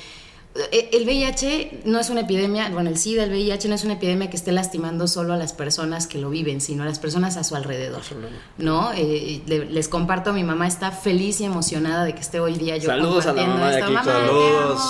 el 0.71 1.03
VIH 1.05 1.81
no 1.85 1.99
es 1.99 2.09
una 2.09 2.21
epidemia, 2.21 2.69
bueno, 2.71 2.89
el 2.89 2.97
SIDA, 2.97 3.23
el 3.23 3.31
VIH 3.31 3.69
no 3.69 3.75
es 3.75 3.83
una 3.83 3.93
epidemia 3.93 4.29
que 4.29 4.35
esté 4.35 4.51
lastimando 4.51 5.07
solo 5.07 5.33
a 5.33 5.37
las 5.37 5.53
personas 5.53 6.07
que 6.07 6.17
lo 6.17 6.29
viven, 6.29 6.61
sino 6.61 6.83
a 6.83 6.85
las 6.85 6.99
personas 6.99 7.37
a 7.37 7.43
su 7.43 7.55
alrededor, 7.55 8.01
¿no? 8.57 8.91
Eh, 8.93 9.41
le- 9.47 9.65
les 9.65 9.87
comparto, 9.87 10.33
mi 10.33 10.43
mamá 10.43 10.67
está 10.67 10.91
feliz 10.91 11.39
y 11.41 11.45
emocionada 11.45 12.03
de 12.05 12.13
que 12.13 12.21
esté 12.21 12.39
hoy 12.39 12.55
día 12.55 12.77
yo 12.77 12.87
Saludos 12.89 13.25
a 13.25 13.33
la 13.33 13.43
compartiendo 13.45 13.55
mamá 13.55 13.71
de 13.71 13.81
aquí, 13.83 13.93
Mamá, 13.93 14.03
saludos. 14.11 14.81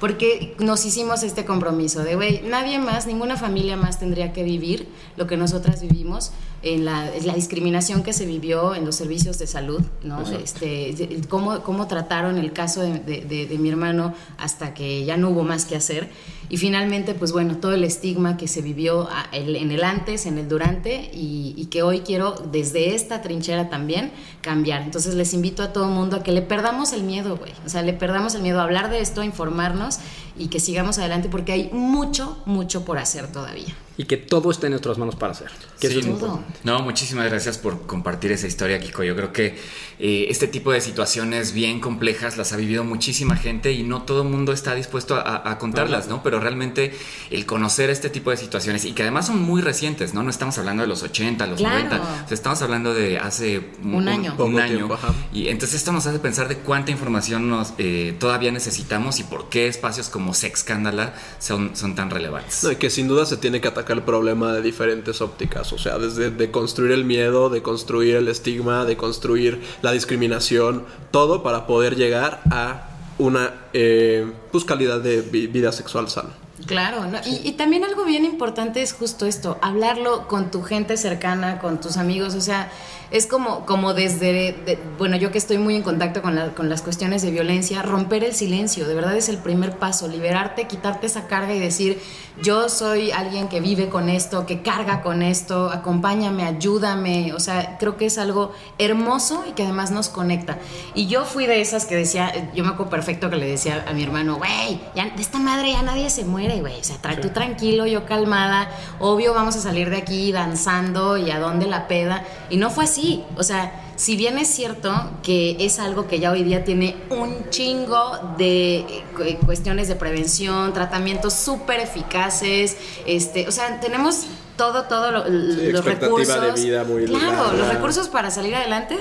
Porque 0.00 0.56
nos 0.58 0.84
hicimos 0.84 1.22
este 1.22 1.44
compromiso 1.44 2.02
de, 2.02 2.16
güey, 2.16 2.42
nadie 2.42 2.80
más, 2.80 3.06
ninguna 3.06 3.36
familia 3.36 3.76
más 3.76 4.00
tendría 4.00 4.32
que 4.32 4.42
vivir 4.42 4.88
lo 5.16 5.28
que 5.28 5.36
nosotras 5.36 5.80
vivimos 5.80 6.32
en 6.62 6.84
la, 6.84 7.12
en 7.14 7.26
la 7.26 7.34
discriminación 7.34 8.02
que 8.02 8.12
se 8.12 8.24
vivió 8.26 8.74
en 8.74 8.84
los 8.84 8.94
servicios 8.96 9.38
de 9.38 9.46
salud, 9.46 9.82
¿no? 10.04 10.20
Este, 10.38 11.20
cómo, 11.28 11.60
cómo 11.62 11.88
trataron 11.88 12.38
el 12.38 12.52
caso 12.52 12.82
de, 12.82 13.00
de- 13.00 13.20
de- 13.22 13.46
de 13.46 13.58
mi 13.58 13.68
hermano 13.68 14.14
hasta 14.38 14.72
que 14.74 15.04
ya 15.04 15.16
no 15.16 15.30
hubo 15.30 15.42
más 15.42 15.64
que 15.64 15.74
hacer. 15.76 16.10
Y 16.48 16.58
finalmente, 16.58 17.14
pues 17.14 17.32
bueno, 17.32 17.56
todo 17.56 17.72
el 17.72 17.82
estigma 17.82 18.36
que 18.36 18.46
se 18.46 18.60
vivió 18.60 19.08
en 19.32 19.70
el 19.72 19.82
antes, 19.84 20.26
en 20.26 20.36
el 20.38 20.48
durante, 20.48 21.10
y, 21.14 21.54
y 21.56 21.66
que 21.66 21.82
hoy 21.82 22.00
quiero 22.00 22.34
desde 22.52 22.94
esta 22.94 23.22
trinchera 23.22 23.70
también 23.70 24.12
cambiar. 24.42 24.82
Entonces 24.82 25.14
les 25.14 25.32
invito 25.32 25.62
a 25.62 25.72
todo 25.72 25.84
el 25.84 25.90
mundo 25.94 26.16
a 26.18 26.22
que 26.22 26.30
le 26.32 26.42
perdamos 26.42 26.92
el 26.92 27.04
miedo, 27.04 27.36
güey. 27.38 27.52
O 27.64 27.68
sea, 27.70 27.82
le 27.82 27.94
perdamos 27.94 28.34
el 28.34 28.42
miedo 28.42 28.60
a 28.60 28.64
hablar 28.64 28.90
de 28.90 29.00
esto, 29.00 29.22
a 29.22 29.24
informarnos 29.24 29.98
y 30.38 30.48
que 30.48 30.60
sigamos 30.60 30.98
adelante 30.98 31.28
porque 31.30 31.52
hay 31.52 31.70
mucho, 31.72 32.36
mucho 32.44 32.84
por 32.84 32.98
hacer 32.98 33.32
todavía. 33.32 33.74
Y 33.98 34.04
que 34.04 34.16
todo 34.16 34.50
está 34.50 34.66
en 34.68 34.70
nuestras 34.72 34.96
manos 34.96 35.16
para 35.16 35.32
hacer. 35.32 35.50
Que 35.78 35.88
eso 35.88 35.94
Sí. 35.94 36.00
es 36.00 36.06
lo 36.06 36.14
Todo. 36.16 36.26
importante. 36.28 36.58
No, 36.64 36.80
muchísimas 36.80 37.26
gracias 37.28 37.58
por 37.58 37.86
compartir 37.86 38.32
esa 38.32 38.46
historia, 38.46 38.80
Kiko. 38.80 39.02
Yo 39.04 39.14
creo 39.14 39.32
que 39.34 39.58
eh, 39.98 40.26
este 40.30 40.48
tipo 40.48 40.72
de 40.72 40.80
situaciones 40.80 41.52
bien 41.52 41.78
complejas 41.78 42.36
las 42.38 42.52
ha 42.52 42.56
vivido 42.56 42.84
muchísima 42.84 43.36
gente 43.36 43.72
y 43.72 43.82
no 43.82 44.02
todo 44.02 44.22
el 44.22 44.28
mundo 44.28 44.52
está 44.52 44.74
dispuesto 44.74 45.14
a, 45.16 45.48
a 45.50 45.58
contarlas, 45.58 46.08
¿no? 46.08 46.22
Pero 46.22 46.40
realmente 46.40 46.96
el 47.30 47.44
conocer 47.44 47.90
este 47.90 48.08
tipo 48.08 48.30
de 48.30 48.38
situaciones 48.38 48.84
y 48.86 48.92
que 48.92 49.02
además 49.02 49.26
son 49.26 49.42
muy 49.42 49.60
recientes, 49.60 50.14
¿no? 50.14 50.22
No 50.22 50.30
estamos 50.30 50.56
hablando 50.58 50.82
de 50.82 50.88
los 50.88 51.02
80, 51.02 51.46
los 51.46 51.58
Claro. 51.58 51.74
90, 51.84 52.00
o 52.00 52.04
sea, 52.28 52.34
estamos 52.34 52.62
hablando 52.62 52.94
de 52.94 53.18
hace 53.18 53.72
Un 53.84 54.08
año. 54.08 54.32
Poco 54.36 54.44
Un 54.48 54.58
año. 54.58 54.88
Y 55.34 55.48
entonces 55.48 55.76
esto 55.76 55.92
nos 55.92 56.06
hace 56.06 56.18
pensar 56.18 56.48
de 56.48 56.56
cuánta 56.56 56.90
información 56.92 57.50
nos 57.50 57.74
eh, 57.78 58.16
todavía 58.18 58.50
necesitamos 58.52 59.20
y 59.20 59.24
por 59.24 59.50
qué 59.50 59.66
espacios 59.68 60.08
como 60.08 60.32
Sexcándala 60.32 61.14
son, 61.38 61.76
son 61.76 61.94
tan 61.94 62.08
relevantes. 62.10 62.64
No, 62.64 62.72
y 62.72 62.76
que 62.76 62.88
sin 62.88 63.06
duda 63.06 63.26
se 63.26 63.36
tiene 63.36 63.60
que 63.60 63.68
atacar 63.68 63.91
el 63.92 64.02
problema 64.02 64.52
de 64.52 64.62
diferentes 64.62 65.20
ópticas, 65.20 65.72
o 65.72 65.78
sea, 65.78 65.98
desde 65.98 66.30
de 66.30 66.50
construir 66.50 66.92
el 66.92 67.04
miedo, 67.04 67.50
de 67.50 67.62
construir 67.62 68.16
el 68.16 68.28
estigma, 68.28 68.84
de 68.84 68.96
construir 68.96 69.60
la 69.82 69.92
discriminación, 69.92 70.84
todo 71.10 71.42
para 71.42 71.66
poder 71.66 71.96
llegar 71.96 72.40
a 72.50 72.88
una 73.18 73.52
eh, 73.72 74.32
pues, 74.50 74.64
calidad 74.64 75.00
de 75.00 75.20
vi- 75.22 75.46
vida 75.46 75.70
sexual 75.72 76.08
sana. 76.08 76.30
Claro, 76.66 77.04
¿no? 77.06 77.18
y, 77.26 77.48
y 77.48 77.52
también 77.52 77.84
algo 77.84 78.04
bien 78.04 78.24
importante 78.24 78.82
es 78.82 78.92
justo 78.92 79.26
esto, 79.26 79.58
hablarlo 79.62 80.28
con 80.28 80.50
tu 80.52 80.62
gente 80.62 80.96
cercana, 80.96 81.58
con 81.58 81.80
tus 81.80 81.96
amigos, 81.96 82.34
o 82.36 82.40
sea, 82.40 82.70
es 83.12 83.26
como, 83.26 83.64
como 83.66 83.94
desde, 83.94 84.32
de- 84.64 84.78
bueno, 84.98 85.16
yo 85.16 85.30
que 85.30 85.38
estoy 85.38 85.58
muy 85.58 85.76
en 85.76 85.82
contacto 85.82 86.22
con, 86.22 86.34
la- 86.34 86.48
con 86.54 86.68
las 86.68 86.82
cuestiones 86.82 87.22
de 87.22 87.30
violencia, 87.30 87.82
romper 87.82 88.24
el 88.24 88.34
silencio, 88.34 88.88
de 88.88 88.94
verdad 88.94 89.16
es 89.16 89.28
el 89.28 89.38
primer 89.38 89.76
paso, 89.78 90.08
liberarte, 90.08 90.66
quitarte 90.66 91.06
esa 91.06 91.26
carga 91.28 91.54
y 91.54 91.58
decir, 91.60 92.00
yo 92.42 92.68
soy 92.70 93.10
alguien 93.10 93.48
que 93.48 93.60
vive 93.60 93.88
con 93.90 94.08
esto, 94.08 94.46
que 94.46 94.62
carga 94.62 95.02
con 95.02 95.22
esto, 95.22 95.70
acompáñame, 95.70 96.44
ayúdame, 96.44 97.32
o 97.34 97.40
sea, 97.40 97.76
creo 97.78 97.96
que 97.98 98.06
es 98.06 98.16
algo 98.18 98.52
hermoso 98.78 99.44
y 99.48 99.52
que 99.52 99.62
además 99.64 99.90
nos 99.90 100.08
conecta. 100.08 100.56
Y 100.94 101.06
yo 101.06 101.24
fui 101.26 101.46
de 101.46 101.60
esas 101.60 101.84
que 101.84 101.94
decía, 101.94 102.50
yo 102.54 102.64
me 102.64 102.70
acuerdo 102.70 102.90
perfecto 102.90 103.28
que 103.28 103.36
le 103.36 103.46
decía 103.46 103.84
a 103.86 103.92
mi 103.92 104.02
hermano, 104.02 104.36
güey, 104.36 104.80
ya 104.96 105.10
de 105.10 105.20
esta 105.20 105.38
madre 105.38 105.72
ya 105.72 105.82
nadie 105.82 106.08
se 106.08 106.24
muere, 106.24 106.60
güey, 106.60 106.80
o 106.80 106.84
sea, 106.84 106.96
tra- 107.02 107.20
tú 107.20 107.28
tranquilo, 107.28 107.86
yo 107.86 108.06
calmada, 108.06 108.70
obvio 108.98 109.34
vamos 109.34 109.56
a 109.56 109.60
salir 109.60 109.90
de 109.90 109.98
aquí 109.98 110.32
danzando 110.32 111.18
y 111.18 111.30
a 111.30 111.38
dónde 111.38 111.66
la 111.66 111.86
peda. 111.86 112.24
Y 112.48 112.56
no 112.56 112.70
fue 112.70 112.84
así, 112.84 113.01
o 113.36 113.42
sea, 113.42 113.92
si 113.96 114.16
bien 114.16 114.38
es 114.38 114.48
cierto 114.48 114.92
que 115.22 115.56
es 115.60 115.78
algo 115.78 116.06
que 116.08 116.18
ya 116.20 116.30
hoy 116.32 116.42
día 116.42 116.64
tiene 116.64 116.96
un 117.10 117.48
chingo 117.50 118.18
de 118.38 118.76
eh, 118.78 119.04
cu- 119.16 119.46
cuestiones 119.46 119.88
de 119.88 119.96
prevención, 119.96 120.72
tratamientos 120.72 121.34
súper 121.34 121.80
eficaces, 121.80 122.76
este, 123.06 123.46
o 123.48 123.52
sea, 123.52 123.80
tenemos 123.80 124.26
todo, 124.56 124.84
todo 124.84 125.10
lo- 125.12 125.24
los 125.28 125.84
recursos. 125.84 126.40
de 126.56 126.62
vida 126.62 126.84
muy 126.84 127.04
Claro, 127.06 127.32
larga. 127.32 127.52
los 127.52 127.68
recursos 127.68 128.08
para 128.08 128.30
salir 128.30 128.54
adelante, 128.54 128.98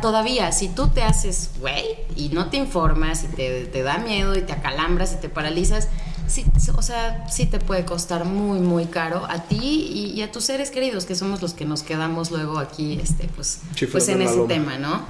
todavía, 0.00 0.52
si 0.52 0.68
tú 0.68 0.88
te 0.88 1.02
haces, 1.02 1.50
güey, 1.60 1.84
y 2.16 2.28
no 2.30 2.48
te 2.50 2.56
informas, 2.56 3.24
y 3.24 3.28
te, 3.28 3.66
te 3.66 3.82
da 3.82 3.98
miedo, 3.98 4.34
y 4.36 4.42
te 4.42 4.52
acalambras, 4.52 5.12
y 5.12 5.16
te 5.16 5.28
paralizas, 5.28 5.88
sí, 6.26 6.44
o 6.76 6.82
sea, 6.82 7.28
sí 7.28 7.46
te 7.46 7.58
puede 7.58 7.84
costar 7.84 8.24
muy, 8.24 8.60
muy 8.60 8.86
caro 8.86 9.26
a 9.28 9.42
ti 9.42 9.56
y, 9.92 10.12
y 10.12 10.22
a 10.22 10.32
tus 10.32 10.44
seres 10.44 10.70
queridos, 10.70 11.06
que 11.06 11.14
somos 11.14 11.42
los 11.42 11.54
que 11.54 11.64
nos 11.64 11.82
quedamos 11.82 12.30
luego 12.30 12.58
aquí, 12.58 12.98
este, 13.00 13.28
pues, 13.34 13.60
pues 13.90 14.08
en 14.08 14.22
ese 14.22 14.36
loma. 14.36 14.48
tema, 14.48 14.78
¿no? 14.78 15.04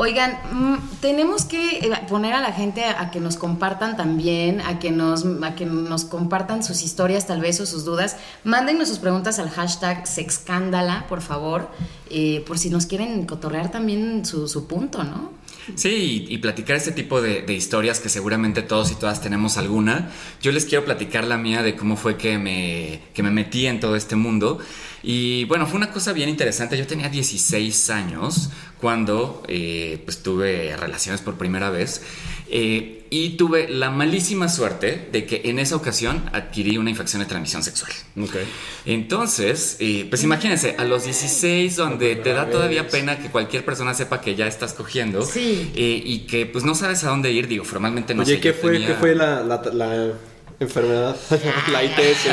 Oigan, 0.00 0.38
mm, 0.52 1.00
tenemos 1.00 1.44
que 1.44 1.78
eh, 1.78 1.90
poner 2.08 2.32
a 2.32 2.40
la 2.40 2.52
gente 2.52 2.84
a, 2.84 3.10
que 3.10 3.18
nos 3.18 3.36
compartan 3.36 3.96
también, 3.96 4.60
a 4.60 4.78
que 4.78 4.92
nos, 4.92 5.24
a 5.42 5.56
que 5.56 5.66
nos 5.66 6.04
compartan 6.04 6.62
sus 6.62 6.84
historias 6.84 7.26
tal 7.26 7.40
vez 7.40 7.60
o 7.60 7.66
sus 7.66 7.84
dudas. 7.84 8.16
Mándennos 8.44 8.86
sus 8.86 9.00
preguntas 9.00 9.40
al 9.40 9.50
hashtag 9.50 10.06
Sexcándala, 10.06 11.06
por 11.08 11.20
favor, 11.20 11.68
eh, 12.10 12.44
por 12.46 12.60
si 12.60 12.70
nos 12.70 12.86
quieren 12.86 13.26
cotorrear 13.26 13.72
también 13.72 14.24
su, 14.24 14.46
su 14.46 14.68
punto, 14.68 15.02
¿no? 15.02 15.32
Sí, 15.74 16.26
y, 16.28 16.38
platicar 16.38 16.76
este 16.76 16.92
tipo 16.92 17.20
de, 17.20 17.44
historias 17.52 18.00
que 18.00 18.08
seguramente 18.08 18.62
todos 18.62 18.90
y 18.90 18.94
todas 18.94 19.20
tenemos 19.20 19.56
alguna. 19.56 20.10
Yo 20.40 20.52
les 20.52 20.64
quiero 20.64 20.84
platicar 20.84 21.24
la 21.24 21.36
mía 21.36 21.62
de 21.62 21.76
cómo 21.76 21.96
fue 21.96 22.16
que 22.16 22.38
me, 22.38 23.00
que 23.14 23.22
me 23.22 23.30
metí 23.30 23.66
en 23.66 23.80
todo 23.80 23.96
este 23.96 24.16
mundo. 24.16 24.58
Y 25.02 25.44
bueno, 25.44 25.66
fue 25.66 25.76
una 25.76 25.90
cosa 25.90 26.12
bien 26.12 26.28
interesante. 26.28 26.76
Yo 26.76 26.86
tenía 26.86 27.08
16 27.08 27.90
años 27.90 28.50
cuando 28.80 29.42
eh, 29.48 30.00
pues 30.04 30.22
tuve 30.22 30.76
relaciones 30.76 31.20
por 31.20 31.36
primera 31.36 31.70
vez. 31.70 32.02
Eh, 32.50 33.06
y 33.10 33.30
tuve 33.30 33.68
la 33.68 33.90
malísima 33.90 34.48
suerte 34.48 35.08
de 35.12 35.24
que 35.24 35.42
en 35.44 35.58
esa 35.58 35.76
ocasión 35.76 36.28
adquirí 36.32 36.76
una 36.76 36.90
infección 36.90 37.20
de 37.20 37.26
transmisión 37.26 37.62
sexual. 37.62 37.90
Okay. 38.22 38.46
Entonces, 38.84 39.76
eh, 39.80 40.06
pues 40.08 40.22
imagínense, 40.24 40.76
a 40.78 40.84
los 40.84 41.04
16, 41.04 41.76
donde 41.76 42.16
te 42.16 42.32
da 42.32 42.50
todavía 42.50 42.88
pena 42.88 43.18
que 43.18 43.30
cualquier 43.30 43.64
persona 43.64 43.94
sepa 43.94 44.20
que 44.20 44.34
ya 44.34 44.46
estás 44.46 44.74
cogiendo 44.74 45.22
sí. 45.22 45.70
y 45.74 46.20
que 46.26 46.46
pues 46.46 46.64
no 46.64 46.74
sabes 46.74 47.04
a 47.04 47.10
dónde 47.10 47.30
ir, 47.32 47.48
digo, 47.48 47.64
formalmente 47.64 48.14
no 48.14 48.22
Oye, 48.22 48.34
sé. 48.34 48.40
¿qué, 48.40 48.52
fue, 48.52 48.78
¿qué 48.78 48.94
fue 48.94 49.14
la, 49.14 49.42
la, 49.42 50.12
enfermedad? 50.60 51.16
la 51.72 51.84
ITS. 51.84 52.28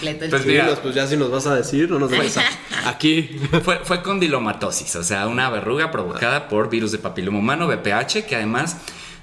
pues, 0.30 0.46
mira, 0.46 0.74
pues 0.82 0.94
ya 0.94 1.06
si 1.06 1.16
nos 1.16 1.30
vas 1.30 1.46
a 1.46 1.54
decir, 1.54 1.88
no 1.88 2.00
nos 2.00 2.10
vas 2.10 2.36
a... 2.36 2.42
Aquí. 2.88 3.38
fue, 3.62 3.80
fue 3.84 4.02
condilomatosis, 4.02 4.96
o 4.96 5.04
sea, 5.04 5.28
una 5.28 5.50
verruga 5.50 5.90
provocada 5.90 6.48
por 6.48 6.68
virus 6.68 6.90
de 6.90 6.98
papiloma 6.98 7.38
humano, 7.38 7.68
VPH, 7.68 8.26
que 8.26 8.34
además 8.34 8.76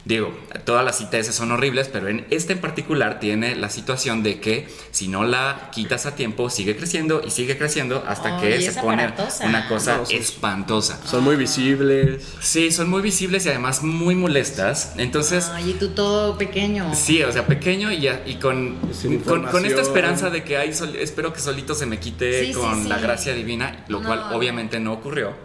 Digo, 0.08 0.34
todas 0.63 0.86
las 0.86 1.02
ITS 1.02 1.36
son 1.36 1.52
horribles, 1.52 1.89
pero 1.91 2.08
en 2.08 2.26
este 2.30 2.54
en 2.54 2.62
particular 2.62 3.20
tiene 3.20 3.58
la 3.58 3.70
situación 3.70 4.24
de 4.24 4.39
que 4.39 4.65
si 4.91 5.10
no 5.10 5.26
la 5.26 5.70
quitas 5.74 6.06
a 6.06 6.15
tiempo, 6.15 6.50
sigue 6.50 6.78
creciendo 6.78 7.22
y 7.26 7.30
sigue 7.30 7.58
creciendo 7.58 8.06
hasta 8.08 8.39
que 8.39 8.62
se 8.62 8.80
pone 8.80 9.13
una 9.43 9.67
cosa 9.67 10.02
espantosa. 10.10 10.98
Son 11.06 11.26
muy 11.26 11.36
visibles. 11.36 12.24
Sí, 12.39 12.72
son 12.72 12.89
muy 12.89 13.02
visibles 13.02 13.46
y 13.48 13.50
además 13.50 13.84
muy 13.84 14.15
molestas. 14.15 14.93
Entonces. 14.96 15.52
Ay, 15.54 15.72
y 15.72 15.74
tú 15.74 15.89
todo 15.89 16.38
pequeño. 16.38 16.96
Sí, 16.96 17.22
o 17.24 17.32
sea, 17.34 17.46
pequeño 17.46 17.91
y, 17.91 18.08
y 18.08 18.36
con, 18.36 18.78
con, 19.26 19.65
esta 19.65 19.82
esperanza 19.82 20.30
de 20.30 20.46
que 20.46 20.56
ay, 20.56 20.74
espero 21.00 21.34
que 21.34 21.41
solito 21.41 21.76
se 21.76 21.86
me 21.86 22.00
quite 22.00 22.54
con 22.54 22.88
la 22.88 22.98
gracia 22.98 23.34
divina, 23.34 23.84
lo 23.89 24.02
cual 24.02 24.32
obviamente 24.32 24.80
no 24.80 24.93
ocurrió. 24.93 25.36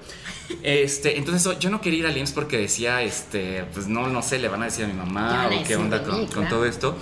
Este, 0.62 1.18
entonces 1.18 1.58
yo 1.58 1.70
no 1.70 1.80
quería 1.80 2.00
ir 2.00 2.06
al 2.06 2.16
IMSS 2.16 2.32
porque 2.32 2.58
decía, 2.58 3.02
este, 3.02 3.64
pues 3.72 3.86
no, 3.86 4.06
no 4.08 4.22
sé, 4.22 4.38
le 4.38 4.48
van 4.48 4.62
a 4.62 4.66
decir 4.66 4.84
a 4.84 4.88
mi 4.88 4.94
mamá 4.94 5.48
o 5.48 5.64
qué 5.64 5.76
onda 5.76 6.02
con, 6.02 6.48
todo 6.48 6.64
esto. 6.64 6.96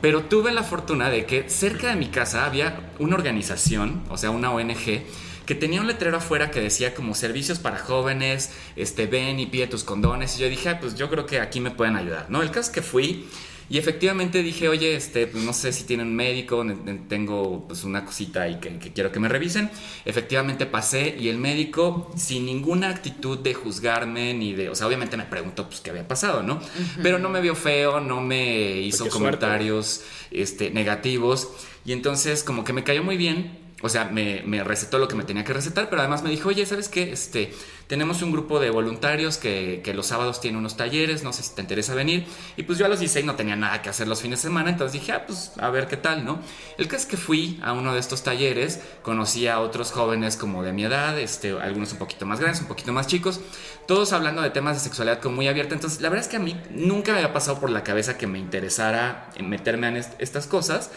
Pero 0.00 0.22
tuve 0.22 0.52
la 0.52 0.62
fortuna 0.62 1.10
de 1.10 1.26
que 1.26 1.48
cerca 1.48 1.88
de 1.88 1.96
mi 1.96 2.06
casa 2.08 2.44
había 2.46 2.92
una 2.98 3.16
organización, 3.16 4.02
o 4.08 4.16
sea, 4.16 4.30
una 4.30 4.52
ONG, 4.52 5.02
que 5.44 5.54
tenía 5.54 5.80
un 5.80 5.86
letrero 5.86 6.18
afuera 6.18 6.50
que 6.50 6.60
decía 6.60 6.94
como 6.94 7.14
servicios 7.14 7.58
para 7.58 7.78
jóvenes, 7.78 8.52
este, 8.76 9.06
ven 9.06 9.40
y 9.40 9.46
pide 9.46 9.66
tus 9.66 9.82
condones. 9.82 10.36
Y 10.36 10.42
yo 10.42 10.48
dije, 10.48 10.74
pues 10.76 10.94
yo 10.94 11.08
creo 11.08 11.26
que 11.26 11.40
aquí 11.40 11.58
me 11.60 11.70
pueden 11.70 11.96
ayudar, 11.96 12.26
¿no? 12.28 12.42
El 12.42 12.50
caso 12.50 12.60
es 12.60 12.70
que 12.70 12.82
fui 12.82 13.26
y 13.70 13.76
efectivamente 13.76 14.42
dije, 14.42 14.68
oye, 14.68 14.94
este, 14.94 15.26
pues 15.26 15.44
no 15.44 15.52
sé 15.52 15.72
si 15.72 15.84
tienen 15.84 16.08
un 16.08 16.16
médico, 16.16 16.64
tengo 17.08 17.66
pues 17.68 17.84
una 17.84 18.04
cosita 18.04 18.48
y 18.48 18.56
que, 18.60 18.78
quiero 18.78 19.12
que 19.12 19.20
me 19.20 19.28
revisen. 19.28 19.70
Efectivamente 20.06 20.64
pasé 20.64 21.16
y 21.18 21.28
el 21.28 21.36
médico, 21.38 22.10
sin 22.16 22.46
ninguna 22.46 22.88
actitud 22.88 23.38
de 23.38 23.52
juzgarme 23.52 24.32
ni 24.32 24.54
de, 24.54 24.70
o 24.70 24.74
sea, 24.74 24.86
obviamente 24.86 25.16
me 25.18 25.24
preguntó 25.24 25.66
pues 25.66 25.80
qué 25.80 25.90
había 25.90 26.08
pasado, 26.08 26.42
¿no? 26.42 26.60
Pero 27.02 27.18
no 27.18 27.28
me 27.28 27.42
vio 27.42 27.54
feo, 27.54 28.00
no 28.00 28.22
me 28.22 28.80
hizo 28.80 29.08
comentarios 29.08 30.02
este, 30.30 30.70
negativos 30.70 31.48
y 31.84 31.92
entonces 31.92 32.42
como 32.42 32.64
que 32.64 32.72
me 32.72 32.84
cayó 32.84 33.02
muy 33.02 33.16
bien 33.16 33.68
o 33.80 33.88
sea, 33.88 34.06
me, 34.06 34.64
recetó 34.64 34.98
lo 34.98 35.06
que 35.06 35.14
me 35.14 35.24
tenía 35.24 35.44
que 35.44 35.52
recetar, 35.52 35.88
pero 35.88 36.02
además 36.02 36.22
me 36.22 36.30
dijo, 36.30 36.48
oye, 36.48 36.66
¿sabes 36.66 36.88
qué? 36.88 37.12
Este, 37.12 37.52
tenemos 37.88 38.20
un 38.20 38.30
grupo 38.30 38.60
de 38.60 38.68
voluntarios 38.68 39.38
que, 39.38 39.82
los 39.94 40.06
sábados 40.06 40.40
tienen 40.40 40.58
unos 40.58 40.76
talleres, 40.76 41.24
no 41.24 41.32
sé 41.32 41.42
si 41.42 41.54
te 41.54 41.62
interesa 41.62 41.94
venir. 41.94 42.26
Y 42.56 42.62
pues 42.64 42.78
yo 42.78 42.84
a 42.84 42.88
los 42.88 43.00
16 43.00 43.24
no 43.24 43.34
tenía 43.34 43.56
nada 43.56 43.80
que 43.80 43.88
hacer 43.88 44.06
los 44.06 44.20
fines 44.20 44.40
de 44.40 44.48
semana, 44.48 44.70
entonces 44.70 44.92
dije, 45.00 45.12
ah, 45.12 45.24
pues 45.26 45.52
a 45.58 45.70
ver 45.70 45.88
qué 45.88 45.96
tal, 45.96 46.24
¿no? 46.24 46.38
El 46.76 46.86
caso 46.86 47.04
es 47.04 47.06
que 47.06 47.16
fui 47.16 47.58
a 47.62 47.72
uno 47.72 47.94
de 47.94 48.00
estos 48.00 48.22
talleres, 48.22 48.80
conocí 49.02 49.48
a 49.48 49.60
otros 49.60 49.90
jóvenes 49.90 50.36
como 50.36 50.62
de 50.62 50.72
mi 50.72 50.84
edad, 50.84 51.18
este, 51.18 51.58
algunos 51.58 51.92
un 51.92 51.98
poquito 51.98 52.26
más 52.26 52.38
grandes, 52.38 52.60
un 52.60 52.68
poquito 52.68 52.92
más 52.92 53.06
chicos, 53.06 53.40
todos 53.86 54.12
hablando 54.12 54.42
de 54.42 54.50
temas 54.50 54.76
de 54.76 54.80
sexualidad 54.80 55.20
como 55.20 55.36
muy 55.36 55.48
abierta. 55.48 55.74
Entonces, 55.74 56.02
la 56.02 56.10
verdad 56.10 56.26
es 56.26 56.30
que 56.30 56.36
a 56.36 56.40
mí 56.40 56.60
nunca 56.70 57.12
me 57.12 57.18
había 57.18 57.32
pasado 57.32 57.58
por 57.58 57.70
la 57.70 57.82
cabeza 57.82 58.18
que 58.18 58.26
me 58.26 58.38
interesara 58.38 59.30
meterme 59.40 59.88
en 59.88 59.96
estas 59.96 60.46
cosas. 60.46 60.90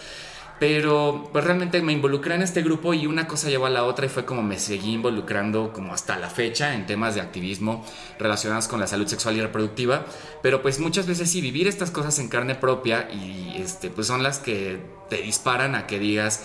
Pero 0.62 1.28
pues 1.34 1.43
realmente 1.43 1.82
me 1.82 1.91
involucré 1.91 2.36
en 2.36 2.43
este 2.43 2.62
grupo 2.62 2.93
y 2.93 3.08
una 3.08 3.28
cosa 3.28 3.50
llevó 3.50 3.65
a 3.65 3.71
la 3.71 3.84
otra 3.84 4.06
y 4.06 4.10
fue 4.10 4.26
como 4.26 4.43
me 4.43 4.60
seguí 4.60 4.93
involucrando 4.93 5.74
como 5.74 5.91
hasta 5.91 6.19
la 6.19 6.30
fecha 6.30 6.76
en 6.76 6.86
temas 6.86 7.15
de 7.15 7.21
activismo 7.21 7.84
relacionados 8.19 8.67
con 8.67 8.80
la 8.80 8.86
salud 8.86 9.08
sexual 9.08 9.38
y 9.38 9.41
reproductiva. 9.41 10.06
Pero 10.43 10.62
pues 10.62 10.80
muchas 10.80 11.08
veces 11.08 11.32
sí, 11.32 11.41
vivir 11.41 11.67
estas 11.67 11.89
cosas 11.89 12.19
en 12.19 12.28
carne 12.28 12.54
propia 12.54 13.10
y 13.12 13.60
este, 13.60 13.89
pues 13.89 14.06
son 14.06 14.21
las 14.21 14.38
que 14.38 14.78
te 15.10 15.24
disparan 15.24 15.74
a 15.74 15.88
que 15.88 15.97
digas, 15.97 16.43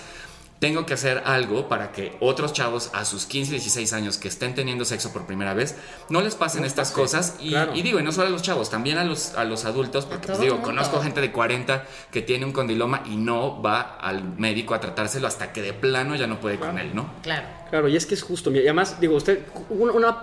tengo 0.59 0.87
que 0.87 0.95
hacer 0.95 1.23
algo 1.25 1.69
para 1.69 1.93
que 1.93 2.17
otros 2.21 2.53
chavos 2.53 2.91
a 2.95 3.05
sus 3.05 3.27
15, 3.27 3.53
16 3.53 3.93
años 3.93 4.19
que 4.19 4.29
estén 4.29 4.55
teniendo 4.55 4.85
sexo 4.85 5.13
por 5.13 5.27
primera 5.27 5.55
vez 5.55 5.77
no 6.09 6.21
les 6.21 6.35
pasen 6.35 6.65
estas 6.65 6.91
cosas. 6.91 7.37
Y, 7.41 7.83
digo, 7.83 8.01
y 8.01 8.03
no 8.03 8.13
solo 8.13 8.29
a 8.29 8.31
los 8.31 8.43
chavos, 8.43 8.71
también 8.71 8.99
a 8.99 9.05
los, 9.05 9.35
a 9.35 9.45
los 9.45 9.65
adultos, 9.65 10.07
porque 10.07 10.29
pues, 10.29 10.41
digo, 10.41 10.63
conozco 10.63 11.01
gente 11.01 11.21
de 11.21 11.33
40 11.33 11.85
que 12.11 12.23
tiene 12.23 12.45
un 12.45 12.53
condiloma 12.53 13.03
y 13.07 13.17
no 13.17 13.61
va 13.61 13.81
al 13.81 14.25
médico 14.39 14.75
a 14.75 14.81
tratárselo 14.81 15.27
hasta 15.27 15.53
que 15.53 15.63
de 15.63 15.73
plano 15.73 16.17
ya 16.17 16.27
no 16.27 16.41
puede 16.41 16.59
con 16.59 16.79
él, 16.79 16.95
¿no? 16.95 17.13
Claro. 17.23 17.47
Claro, 17.71 17.89
y 17.89 17.97
es 17.97 18.07
que 18.07 18.15
es 18.15 18.23
justo. 18.23 18.53
Y 18.53 18.59
además, 18.61 19.01
digo, 19.01 19.17
usted, 19.17 19.41
una, 19.71 20.21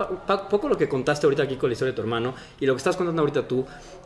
poco 0.50 0.70
lo 0.70 0.78
que 0.78 0.88
contaste 0.88 1.26
ahorita 1.26 1.44
aquí 1.44 1.58
con 1.58 1.70
la 1.70 1.74
historia 1.74 1.92
de 1.92 1.96
tu 1.96 2.02
hermano 2.02 2.34
y 2.60 2.66
lo 2.66 2.74
que 2.74 2.78
estás 2.78 2.96
contando 2.96 3.22
ahorita 3.22 3.48
tú, 3.48 3.66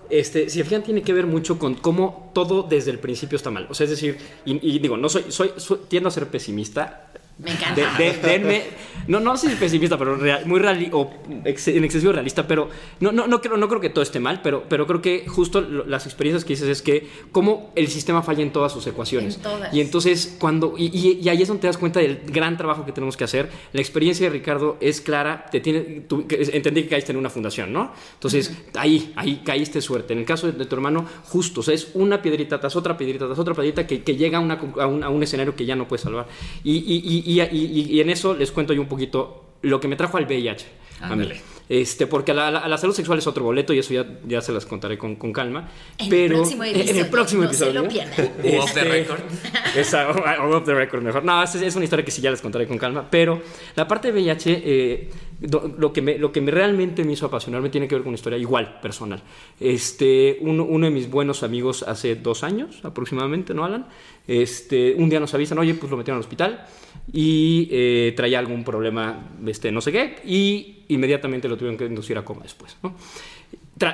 este, 0.09 0.49
si 0.49 0.63
fijan, 0.63 0.83
tiene 0.83 1.01
que 1.01 1.13
ver 1.13 1.25
mucho 1.25 1.59
con 1.59 1.75
cómo 1.75 2.31
todo 2.33 2.63
desde 2.63 2.91
el 2.91 2.99
principio 2.99 3.35
está 3.35 3.51
mal. 3.51 3.67
O 3.69 3.73
sea, 3.73 3.85
es 3.85 3.91
decir, 3.91 4.17
y, 4.45 4.79
digo, 4.79 4.97
no 4.97 5.09
soy, 5.09 5.25
soy, 5.29 5.51
tiendo 5.87 6.09
a 6.09 6.11
ser 6.11 6.27
pesimista, 6.27 7.06
me 7.39 7.51
encanta. 7.51 7.81
denme, 7.97 8.63
no, 9.07 9.19
no 9.19 9.37
sé 9.37 9.49
si 9.49 9.55
pesimista, 9.55 9.97
pero 9.97 10.17
muy 10.45 10.59
real, 10.59 10.89
o 10.91 11.11
en 11.45 11.83
excesivo 11.83 12.11
realista, 12.11 12.47
pero 12.47 12.69
no, 12.99 13.11
no, 13.11 13.27
no, 13.27 13.41
creo, 13.41 13.57
no 13.57 13.67
creo 13.69 13.79
que 13.79 13.89
todo 13.89 14.01
esté 14.01 14.19
mal, 14.19 14.41
pero, 14.41 14.63
pero 14.67 14.87
creo 14.87 15.01
que 15.01 15.25
justo 15.27 15.61
las 15.61 16.05
experiencias 16.05 16.43
que 16.43 16.53
dices 16.53 16.67
es 16.67 16.81
que 16.81 17.07
como 17.31 17.71
el 17.75 17.89
sistema 17.89 18.23
falla 18.23 18.41
en 18.41 18.51
todas 18.51 18.71
sus 18.71 18.87
ecuaciones. 18.87 19.35
En 19.35 19.41
todas. 19.43 19.73
Y 19.73 19.81
entonces, 19.81 20.35
cuando, 20.39 20.73
y, 20.77 21.19
y, 21.21 21.29
ahí 21.29 21.41
es 21.41 21.47
donde 21.47 21.61
te 21.61 21.67
das 21.67 21.77
cuenta 21.77 21.99
del 21.99 22.21
gran 22.25 22.57
trabajo 22.57 22.85
que 22.85 22.91
tenemos 22.91 23.15
que 23.15 23.23
hacer. 23.23 23.49
La 23.71 23.81
experiencia 23.81 24.25
de 24.25 24.31
Ricardo 24.31 24.77
es 24.79 24.99
clara, 24.99 25.45
te 25.51 25.59
tiene, 25.59 26.05
entendí 26.09 26.83
que 26.83 26.89
caíste 26.89 27.11
en 27.11 27.17
una 27.17 27.29
fundación, 27.29 27.71
¿no? 27.71 27.93
Entonces, 28.15 28.51
ahí, 28.75 29.13
ahí 29.15 29.41
caíste 29.45 29.79
suerte. 29.79 30.13
En 30.13 30.19
el 30.19 30.25
caso 30.25 30.51
de, 30.51 30.65
tu 30.65 30.75
hermano, 30.75 31.05
justo, 31.25 31.61
o 31.61 31.63
sea, 31.63 31.75
es 31.75 31.91
una 31.93 32.21
piedrita 32.21 32.59
tras 32.59 32.75
otra 32.75 32.97
piedrita 32.97 33.27
tras 33.27 33.39
otra 33.39 33.53
piedrita 33.53 33.85
que, 33.85 34.03
que 34.03 34.15
llega 34.15 34.39
a, 34.39 34.41
una, 34.41 34.55
a, 34.55 34.87
un, 34.87 35.03
a, 35.03 35.09
un, 35.09 35.23
escenario 35.23 35.55
que 35.55 35.65
ya 35.65 35.75
no 35.75 35.87
puedes 35.87 36.01
salvar. 36.01 36.25
y 36.63 36.77
y, 37.26 37.26
en 37.27 38.09
eso 38.09 38.33
les 38.33 38.51
cuento 38.51 38.73
yo 38.73 38.81
un 38.81 38.87
poquito 38.87 39.45
lo 39.61 39.79
que 39.79 39.87
me 39.87 39.95
trajo 39.95 40.17
al 40.17 40.25
VIH. 40.25 40.65
Este, 41.69 42.07
porque 42.07 42.33
la, 42.33 42.49
la, 42.49 42.77
salud 42.77 42.95
sexual 42.95 43.19
es 43.19 43.27
otro 43.27 43.43
boleto 43.43 43.73
y 43.73 43.79
eso 43.79 43.93
ya, 43.93 44.05
ya 44.25 44.39
se 44.39 44.53
las 44.53 44.65
contaré 44.65 44.97
con, 44.97 45.17
con 45.17 45.33
calma. 45.33 45.69
En 45.97 46.09
pero 46.09 46.43
el 46.43 46.89
en 46.89 46.97
el 46.97 47.09
próximo 47.09 47.43
no 47.43 47.49
episodio. 47.49 47.73
Se 47.73 47.79
lo 47.79 47.87
pierdan. 47.89 48.25
off 48.59 48.73
the 48.73 48.79
este, 48.79 48.83
record. 48.85 49.19
Esa, 49.75 50.09
off 50.09 50.63
the 50.63 50.73
record 50.73 51.03
mejor. 51.03 51.25
No, 51.25 51.43
es, 51.43 51.55
es, 51.55 51.75
una 51.75 51.83
historia 51.83 52.05
que 52.05 52.11
sí 52.11 52.21
ya 52.21 52.31
les 52.31 52.41
contaré 52.41 52.67
con 52.67 52.77
calma. 52.77 53.09
Pero 53.09 53.41
la 53.75 53.85
parte 53.85 54.11
de 54.11 54.13
VIH, 54.13 54.61
eh, 54.63 55.09
lo, 55.39 55.93
que 55.93 56.01
me, 56.01 56.17
lo 56.17 56.31
que 56.31 56.41
me 56.41 56.51
realmente 56.51 57.03
me 57.03 57.13
hizo 57.13 57.25
apasionarme 57.25 57.69
tiene 57.69 57.87
que 57.87 57.95
ver 57.95 58.03
con 58.03 58.09
una 58.09 58.15
historia 58.15 58.37
igual, 58.37 58.79
personal. 58.81 59.21
Este, 59.59 60.37
uno, 60.41 60.63
uno 60.63 60.85
de 60.85 60.91
mis 60.91 61.09
buenos 61.09 61.43
amigos 61.43 61.83
hace 61.83 62.15
dos 62.15 62.43
años 62.43 62.79
aproximadamente, 62.83 63.53
¿no, 63.53 63.63
Alan? 63.63 63.87
Este, 64.27 64.95
un 64.95 65.09
día 65.09 65.19
nos 65.19 65.33
avisan, 65.33 65.57
oye, 65.59 65.73
pues 65.75 65.91
lo 65.91 65.97
metieron 65.97 66.17
al 66.17 66.21
hospital 66.21 66.65
y 67.13 67.67
eh, 67.71 68.13
traía 68.15 68.39
algún 68.39 68.63
problema, 68.63 69.29
este, 69.45 69.71
no 69.71 69.79
sé 69.79 69.91
qué, 69.91 70.15
y 70.25 70.83
inmediatamente 70.89 71.47
lo 71.47 71.55
tuvieron 71.55 71.77
que 71.77 71.85
inducir 71.85 72.17
a 72.17 72.25
coma 72.25 72.41
después. 72.43 72.75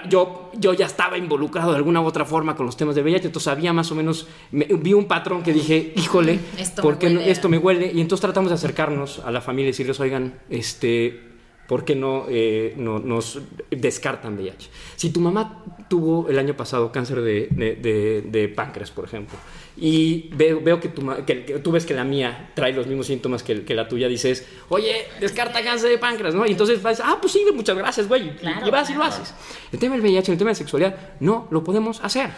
yo, 0.10 0.52
yo 0.58 0.74
ya 0.74 0.86
estaba 0.86 1.18
involucrado 1.18 1.72
de 1.72 1.78
alguna 1.78 2.02
u 2.02 2.06
otra 2.06 2.26
forma 2.26 2.56
con 2.56 2.66
los 2.66 2.78
temas 2.78 2.96
de 2.96 3.04
VIH, 3.04 3.28
entonces 3.28 3.48
había 3.48 3.74
más 3.74 3.92
o 3.92 3.96
menos, 3.96 4.28
vi 4.52 4.94
un 4.94 5.06
patrón 5.06 5.44
que 5.44 5.54
dije, 5.54 5.94
híjole, 5.96 6.40
esto 6.58 6.82
porque 6.82 7.10
me 7.10 7.30
esto 7.30 7.50
me 7.50 7.58
huele? 7.58 7.92
Y 7.94 8.02
entonces 8.02 8.22
tratamos 8.22 8.50
de 8.50 8.56
acercarnos 8.56 9.20
a 9.20 9.30
la 9.30 9.42
familia 9.42 9.70
y 9.70 9.72
decirles, 9.72 10.00
oigan, 10.00 10.40
este, 10.50 11.33
¿Por 11.68 11.86
qué 11.86 11.96
no, 11.96 12.26
eh, 12.30 12.74
no 12.78 13.00
nos 13.00 13.40
descartan 13.72 14.36
VIH? 14.38 14.70
Si 14.98 15.12
tu 15.12 15.20
mamá 15.22 15.64
tuvo 15.90 16.28
el 16.30 16.38
año 16.38 16.56
pasado 16.58 16.92
cáncer 16.92 17.22
de, 17.22 17.48
de- 17.52 17.76
de- 17.76 18.22
de 18.26 18.50
páncreas, 18.50 18.92
por 18.92 19.06
ejemplo, 19.06 19.38
y 19.78 20.30
veo, 20.36 20.60
veo 20.62 20.80
que, 20.80 20.90
tu, 20.90 21.02
que- 21.26 21.46
que 21.46 21.60
tú 21.60 21.72
ves 21.72 21.86
que 21.86 21.94
la 21.94 22.04
mía 22.04 22.52
trae 22.54 22.74
los 22.74 22.86
mismos 22.86 23.08
síntomas 23.08 23.44
que, 23.44 23.64
que 23.64 23.74
la 23.76 23.88
tuya, 23.88 24.08
dices, 24.08 24.46
oye, 24.70 25.06
descarta 25.20 25.64
cáncer 25.64 25.90
de 25.90 25.98
páncreas, 25.98 26.36
¿no? 26.36 26.46
Y 26.46 26.52
entonces 26.52 26.82
vas, 26.84 27.00
ah, 27.04 27.18
pues 27.22 27.32
sí, 27.34 27.44
muchas 27.56 27.78
gracias, 27.78 28.08
güey. 28.08 28.28
y- 28.28 28.32
Claro, 28.32 28.68
y 28.68 28.70
vas 28.70 28.90
y 28.90 28.94
lo 28.94 29.00
claro. 29.00 29.16
haces. 29.16 29.34
El 29.72 29.80
tema 29.80 29.96
del 29.96 30.04
VIH, 30.04 30.32
el 30.34 30.38
tema 30.38 30.52
de 30.52 30.56
sexualidad, 30.56 30.96
no 31.22 31.48
lo 31.50 31.64
podemos 31.64 32.04
hacer. 32.04 32.30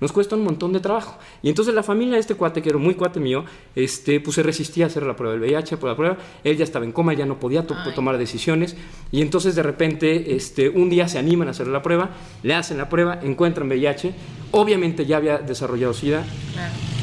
Nos 0.00 0.12
cuesta 0.12 0.36
un 0.36 0.44
montón 0.44 0.72
de 0.72 0.80
trabajo. 0.80 1.18
Y 1.42 1.48
entonces 1.48 1.74
la 1.74 1.82
familia 1.82 2.14
de 2.14 2.20
este 2.20 2.34
cuate, 2.34 2.62
que 2.62 2.68
era 2.68 2.78
muy 2.78 2.94
cuate 2.94 3.18
mío, 3.20 3.44
este, 3.74 4.20
pues 4.20 4.36
se 4.36 4.42
resistía 4.42 4.84
a 4.84 4.88
hacer 4.88 5.02
la 5.04 5.16
prueba 5.16 5.32
del 5.32 5.42
VIH, 5.42 5.76
por 5.76 5.90
la 5.90 5.96
prueba. 5.96 6.18
Él 6.44 6.56
ya 6.56 6.64
estaba 6.64 6.84
en 6.84 6.92
coma, 6.92 7.14
ya 7.14 7.26
no 7.26 7.40
podía 7.40 7.66
to- 7.66 7.74
tomar 7.94 8.16
decisiones. 8.18 8.76
Y 9.10 9.22
entonces 9.22 9.54
de 9.56 9.62
repente, 9.62 10.36
este, 10.36 10.68
un 10.68 10.88
día 10.88 11.08
se 11.08 11.18
animan 11.18 11.48
a 11.48 11.50
hacer 11.50 11.66
la 11.66 11.82
prueba, 11.82 12.10
le 12.42 12.54
hacen 12.54 12.78
la 12.78 12.88
prueba, 12.88 13.18
encuentran 13.22 13.66
VIH. 13.68 14.12
Obviamente 14.52 15.04
ya 15.04 15.16
había 15.16 15.38
desarrollado 15.38 15.92
SIDA. 15.94 16.24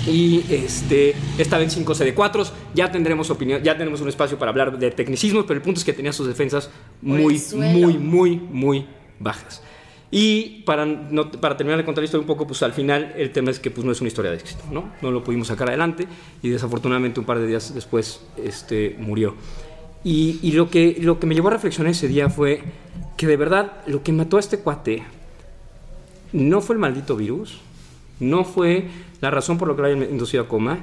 Y 0.08 0.44
este, 0.54 1.16
estaba 1.40 1.64
en 1.64 1.72
5 1.72 1.94
CD4, 1.96 2.48
ya 2.76 2.92
tendremos 2.92 3.30
opinión, 3.32 3.64
ya 3.64 3.76
tenemos 3.76 4.02
un 4.02 4.08
espacio 4.10 4.38
para 4.38 4.52
hablar 4.52 4.78
de 4.78 4.92
tecnicismos, 4.92 5.46
pero 5.48 5.58
el 5.58 5.64
punto 5.64 5.80
es 5.80 5.84
que 5.86 5.94
tenía 5.94 6.14
sus 6.14 6.28
defensas 6.28 6.70
muy, 7.02 7.34
muy, 7.74 7.98
muy, 7.98 8.36
muy 8.38 8.86
bajas. 9.20 9.64
Y 10.18 10.62
para, 10.66 10.86
no- 10.86 11.30
para 11.30 11.58
terminar 11.58 11.78
de 11.78 11.84
contar 11.84 12.02
la 12.02 12.06
historia 12.06 12.22
un 12.22 12.28
poco, 12.28 12.48
pues 12.48 12.64
al 12.64 12.72
final 12.72 13.14
el 13.18 13.32
tema 13.34 13.52
es 13.52 13.60
que 13.60 13.70
pues, 13.70 13.84
no 13.86 13.92
es 13.92 14.00
una 14.00 14.08
historia 14.08 14.32
de 14.32 14.38
éxito, 14.38 14.64
¿no? 14.72 14.94
No 15.02 15.12
lo 15.12 15.22
pudimos 15.26 15.48
sacar 15.50 15.68
adelante 15.68 16.08
y 16.42 16.48
desafortunadamente 16.48 17.20
un 17.20 17.26
par 17.26 17.38
de 17.40 17.48
días 17.48 17.74
después 17.76 18.22
este, 18.42 18.96
murió. 18.98 19.36
Y, 20.06 20.40
y 20.42 20.54
lo, 20.54 20.70
que, 20.70 20.96
lo 21.02 21.20
que 21.20 21.28
me 21.28 21.36
llevó 21.36 21.50
a 21.50 21.52
reflexionar 21.52 21.92
ese 21.92 22.08
día 22.08 22.30
fue 22.30 22.62
que 23.18 23.28
de 23.28 23.36
verdad 23.36 23.74
lo 23.88 24.04
que 24.04 24.14
mató 24.14 24.38
a 24.38 24.40
este 24.40 24.60
cuate 24.60 25.04
no 26.32 26.62
fue 26.62 26.76
el 26.76 26.80
maldito 26.80 27.18
virus, 27.18 27.58
no 28.22 28.46
fue 28.46 28.88
la 29.20 29.32
razón 29.32 29.58
por 29.58 29.68
la 29.68 29.76
que 29.76 29.82
lo 29.82 29.88
hayan 29.88 30.04
inducido 30.04 30.44
a 30.44 30.48
coma, 30.48 30.80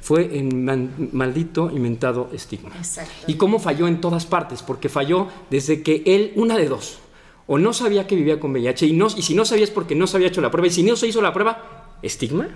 fue 0.00 0.36
el 0.38 0.52
man- 0.56 1.10
maldito 1.12 1.70
inventado 1.70 2.30
estigma. 2.32 2.70
Exacto. 2.76 3.12
Y 3.28 3.34
cómo 3.34 3.60
falló 3.60 3.86
en 3.86 4.00
todas 4.00 4.26
partes, 4.26 4.62
porque 4.62 4.88
falló 4.88 5.28
desde 5.50 5.82
que 5.82 6.02
él, 6.04 6.32
una 6.34 6.56
de 6.56 6.68
dos, 6.68 6.98
o 7.52 7.58
no 7.58 7.72
sabía 7.74 8.06
que 8.06 8.16
vivía 8.16 8.40
con 8.40 8.52
VIH, 8.52 8.86
y, 8.86 8.92
no, 8.94 9.08
y 9.14 9.20
si 9.20 9.34
no 9.34 9.44
sabía 9.44 9.64
es 9.64 9.70
porque 9.70 9.94
no 9.94 10.06
se 10.06 10.16
había 10.16 10.28
hecho 10.28 10.40
la 10.40 10.50
prueba, 10.50 10.68
y 10.68 10.70
si 10.70 10.82
no 10.82 10.96
se 10.96 11.06
hizo 11.06 11.20
la 11.20 11.34
prueba, 11.34 11.98
estigma, 12.00 12.48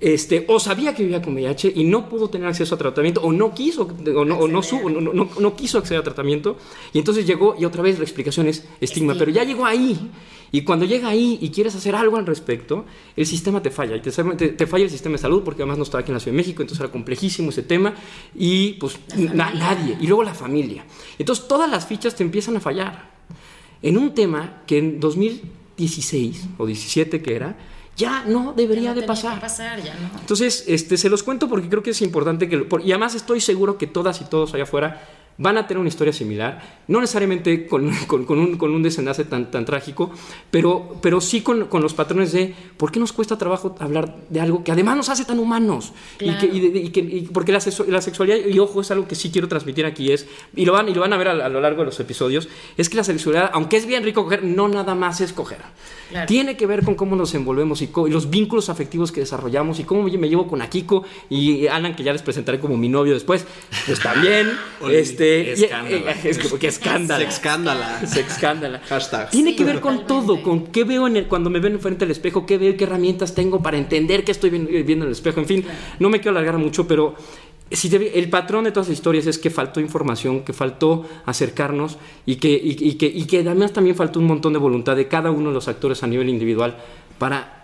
este, 0.00 0.44
o 0.48 0.58
sabía 0.60 0.94
que 0.94 1.02
vivía 1.02 1.20
con 1.20 1.34
VIH 1.34 1.72
y 1.74 1.84
no 1.84 2.08
pudo 2.08 2.28
tener 2.30 2.46
acceso 2.48 2.74
a 2.76 2.78
tratamiento, 2.78 3.20
o 3.22 3.32
no 3.32 3.52
quiso, 3.54 3.82
o 4.16 4.24
no, 4.24 4.38
o 4.38 4.46
no, 4.48 4.62
su- 4.62 4.76
o 4.78 4.88
no, 4.88 5.00
no- 5.00 5.28
no 5.38 5.56
quiso 5.56 5.78
acceder 5.78 6.00
a 6.00 6.04
tratamiento, 6.04 6.56
y 6.92 6.98
entonces 6.98 7.26
llegó, 7.26 7.56
y 7.58 7.64
otra 7.64 7.82
vez 7.82 7.98
la 7.98 8.04
explicación 8.04 8.46
es 8.46 8.64
estigma, 8.80 9.14
pero 9.18 9.30
ya 9.32 9.42
llegó 9.44 9.66
ahí, 9.66 10.10
y 10.54 10.62
cuando 10.62 10.84
llega 10.86 11.08
ahí 11.08 11.38
y 11.40 11.50
quieres 11.50 11.74
hacer 11.74 11.94
algo 11.94 12.16
al 12.16 12.24
respecto, 12.26 12.84
el 13.16 13.26
sistema 13.26 13.60
te 13.62 13.70
falla, 13.70 13.96
y 13.96 14.00
te, 14.00 14.10
te- 14.10 14.48
te 14.50 14.66
falla 14.66 14.84
el 14.84 14.90
sistema 14.90 15.14
de 15.14 15.18
salud, 15.18 15.42
porque 15.44 15.62
además 15.62 15.78
no 15.78 15.84
estaba 15.84 16.02
aquí 16.02 16.10
en 16.10 16.14
la 16.14 16.20
Ciudad 16.20 16.34
de 16.34 16.42
México, 16.42 16.62
entonces 16.62 16.80
era 16.82 16.92
complejísimo 16.92 17.50
ese 17.50 17.62
tema, 17.64 17.94
y 18.34 18.74
pues 18.74 18.98
na- 19.16 19.52
nadie, 19.52 19.96
y 20.00 20.06
luego 20.06 20.22
la 20.24 20.34
familia. 20.34 20.84
Entonces 21.18 21.46
todas 21.48 21.68
las 21.70 21.86
fichas 21.86 22.14
te 22.16 22.22
empiezan 22.22 22.56
a 22.56 22.60
fallar 22.60 23.11
en 23.82 23.98
un 23.98 24.14
tema 24.14 24.62
que 24.66 24.78
en 24.78 25.00
2016 25.00 26.48
o 26.58 26.66
17 26.66 27.22
que 27.22 27.34
era, 27.34 27.56
ya 27.96 28.24
no 28.24 28.52
debería 28.54 28.90
Ya 28.90 28.94
no 28.94 29.00
de 29.00 29.06
pasar. 29.06 29.40
pasar, 29.40 29.82
ya 29.82 29.94
no. 29.94 30.18
Entonces, 30.20 30.64
este, 30.66 30.96
se 30.96 31.10
los 31.10 31.22
cuento 31.22 31.48
porque 31.48 31.68
creo 31.68 31.82
que 31.82 31.90
es 31.90 32.00
importante 32.02 32.48
que... 32.48 32.56
lo- 32.56 32.68
por- 32.68 32.80
y 32.84 32.90
además 32.92 33.14
estoy 33.14 33.40
seguro 33.40 33.76
que 33.78 33.86
todas 33.86 34.20
y 34.20 34.24
todos 34.24 34.54
allá 34.54 34.62
afuera 34.64 35.02
van 35.38 35.56
a 35.56 35.66
tener 35.66 35.80
una 35.80 35.88
historia 35.88 36.12
similar, 36.12 36.82
no 36.88 37.00
necesariamente 37.00 37.66
con, 37.66 37.90
con- 38.06 38.24
con 38.24 38.38
un, 38.38 38.56
con 38.56 38.70
un 38.72 38.82
desenlace 38.82 39.24
tan, 39.24 39.50
tan 39.50 39.64
trágico, 39.64 40.10
pero, 40.50 40.96
pero 41.00 41.20
sí 41.20 41.40
con, 41.40 41.66
con 41.66 41.82
los 41.82 41.94
patrones 41.94 42.32
de 42.32 42.54
por 42.76 42.92
qué 42.92 43.00
nos 43.00 43.12
cuesta 43.12 43.38
trabajo 43.38 43.74
hablar 43.80 44.14
de 44.28 44.40
algo 44.40 44.62
que 44.62 44.72
además 44.72 44.96
nos 44.96 45.08
hace 45.08 45.24
tan 45.24 45.38
humanos. 45.38 45.92
Y 46.20 46.32
que, 46.38 46.46
y 46.46 46.60
de- 46.60 46.78
y 46.80 46.88
que- 46.90 47.00
y 47.00 47.20
porque 47.32 47.52
la, 47.52 47.60
la 47.88 48.00
sexualidad, 48.02 48.36
y 48.46 48.58
ojo, 48.58 48.80
es 48.80 48.90
algo 48.90 49.08
que 49.08 49.14
sí 49.14 49.30
quiero 49.30 49.48
transmitir 49.48 49.86
aquí, 49.86 50.12
es, 50.12 50.26
y 50.54 50.64
lo 50.64 50.72
van, 50.74 50.88
y 50.88 50.94
lo 50.94 51.00
van 51.00 51.12
a 51.12 51.16
ver 51.16 51.28
a, 51.28 51.32
a 51.46 51.48
lo 51.48 51.60
largo 51.60 51.80
de 51.80 51.86
los 51.86 51.98
episodios, 52.00 52.48
es 52.76 52.88
que 52.88 52.96
la 52.96 53.04
sexualidad, 53.04 53.50
aunque 53.54 53.76
es 53.76 53.86
bien 53.86 54.04
rico 54.04 54.24
coger, 54.24 54.44
no 54.44 54.68
nada 54.68 54.94
más 54.94 55.20
es 55.20 55.32
coger. 55.32 55.58
Claro. 56.10 56.26
Tiene 56.26 56.56
que 56.58 56.66
ver 56.66 56.84
con 56.84 56.94
cómo 56.94 57.16
nos 57.16 57.34
envolvemos 57.34 57.80
y, 57.80 57.88
los 58.10 58.28
vínculos 58.28 58.68
afectivos 58.68 59.10
que 59.12 59.20
desarrollamos 59.20 59.80
y 59.80 59.84
cómo 59.84 60.02
me 60.02 60.12
me 60.18 60.28
llevo 60.28 60.46
con 60.46 60.60
Akiko 60.60 61.04
y 61.30 61.66
Alan, 61.68 61.96
que 61.96 62.02
ya 62.02 62.12
les 62.12 62.20
presentaré 62.22 62.60
como 62.60 62.76
mi 62.76 62.88
novio 62.90 63.14
después. 63.14 63.46
Pues 63.86 63.98
también, 64.00 64.52
Oli, 64.82 64.96
este... 65.22 65.60
y- 65.60 65.64
escándalo. 65.64 66.08
eh, 66.08 66.16
es 66.24 66.38
como 66.38 66.58
que 66.58 66.66
escándalo. 66.68 67.24
Sexcándala. 67.24 68.06
Se 68.06 68.20
escándala. 68.20 68.80
Hashtag. 68.88 69.30
Tiene 69.30 69.50
Sí, 69.50 69.56
que 69.56 69.64
ver 69.64 69.80
con 69.80 70.06
todo, 70.06 70.42
con 70.42 70.66
qué 70.68 70.84
veo 70.84 71.06
en 71.06 71.16
el- 71.16 71.26
cuando 71.28 71.50
me 71.50 71.60
veo 71.60 71.78
frente 71.78 72.04
al 72.04 72.10
espejo, 72.10 72.44
qué 72.46 72.58
veo, 72.58 72.76
qué 72.76 72.84
herramientas 72.84 73.34
tengo 73.34 73.62
para 73.62 73.78
entender 73.78 74.24
qué 74.24 74.32
estoy 74.32 74.50
viendo, 74.50 74.70
viendo 74.70 75.04
en 75.04 75.08
el 75.08 75.12
espejo. 75.12 75.40
En 75.40 75.46
fin, 75.46 75.64
no 75.98 76.08
me 76.10 76.20
quiero 76.20 76.36
alargar 76.36 76.58
mucho, 76.58 76.86
pero 76.86 77.14
si 77.70 77.88
te- 77.88 78.18
el 78.18 78.28
patrón 78.28 78.64
de 78.64 78.72
todas 78.72 78.88
las 78.88 78.96
historias 78.98 79.26
es 79.26 79.38
que 79.38 79.48
faltó 79.48 79.80
información, 79.80 80.42
que 80.44 80.52
faltó 80.52 81.06
acercarnos 81.24 81.96
y 82.26 82.36
que, 82.36 82.50
y, 82.50 82.76
y 82.80 82.94
que, 82.94 83.06
y 83.06 83.24
que 83.24 83.38
además 83.40 83.72
también 83.72 83.96
faltó 83.96 84.18
un 84.20 84.26
montón 84.26 84.52
de 84.52 84.58
voluntad 84.58 84.94
de 84.96 85.08
cada 85.08 85.30
uno 85.30 85.48
de 85.48 85.54
los 85.54 85.68
actores 85.68 86.02
a 86.02 86.06
nivel 86.06 86.28
individual 86.28 86.76
para 87.18 87.60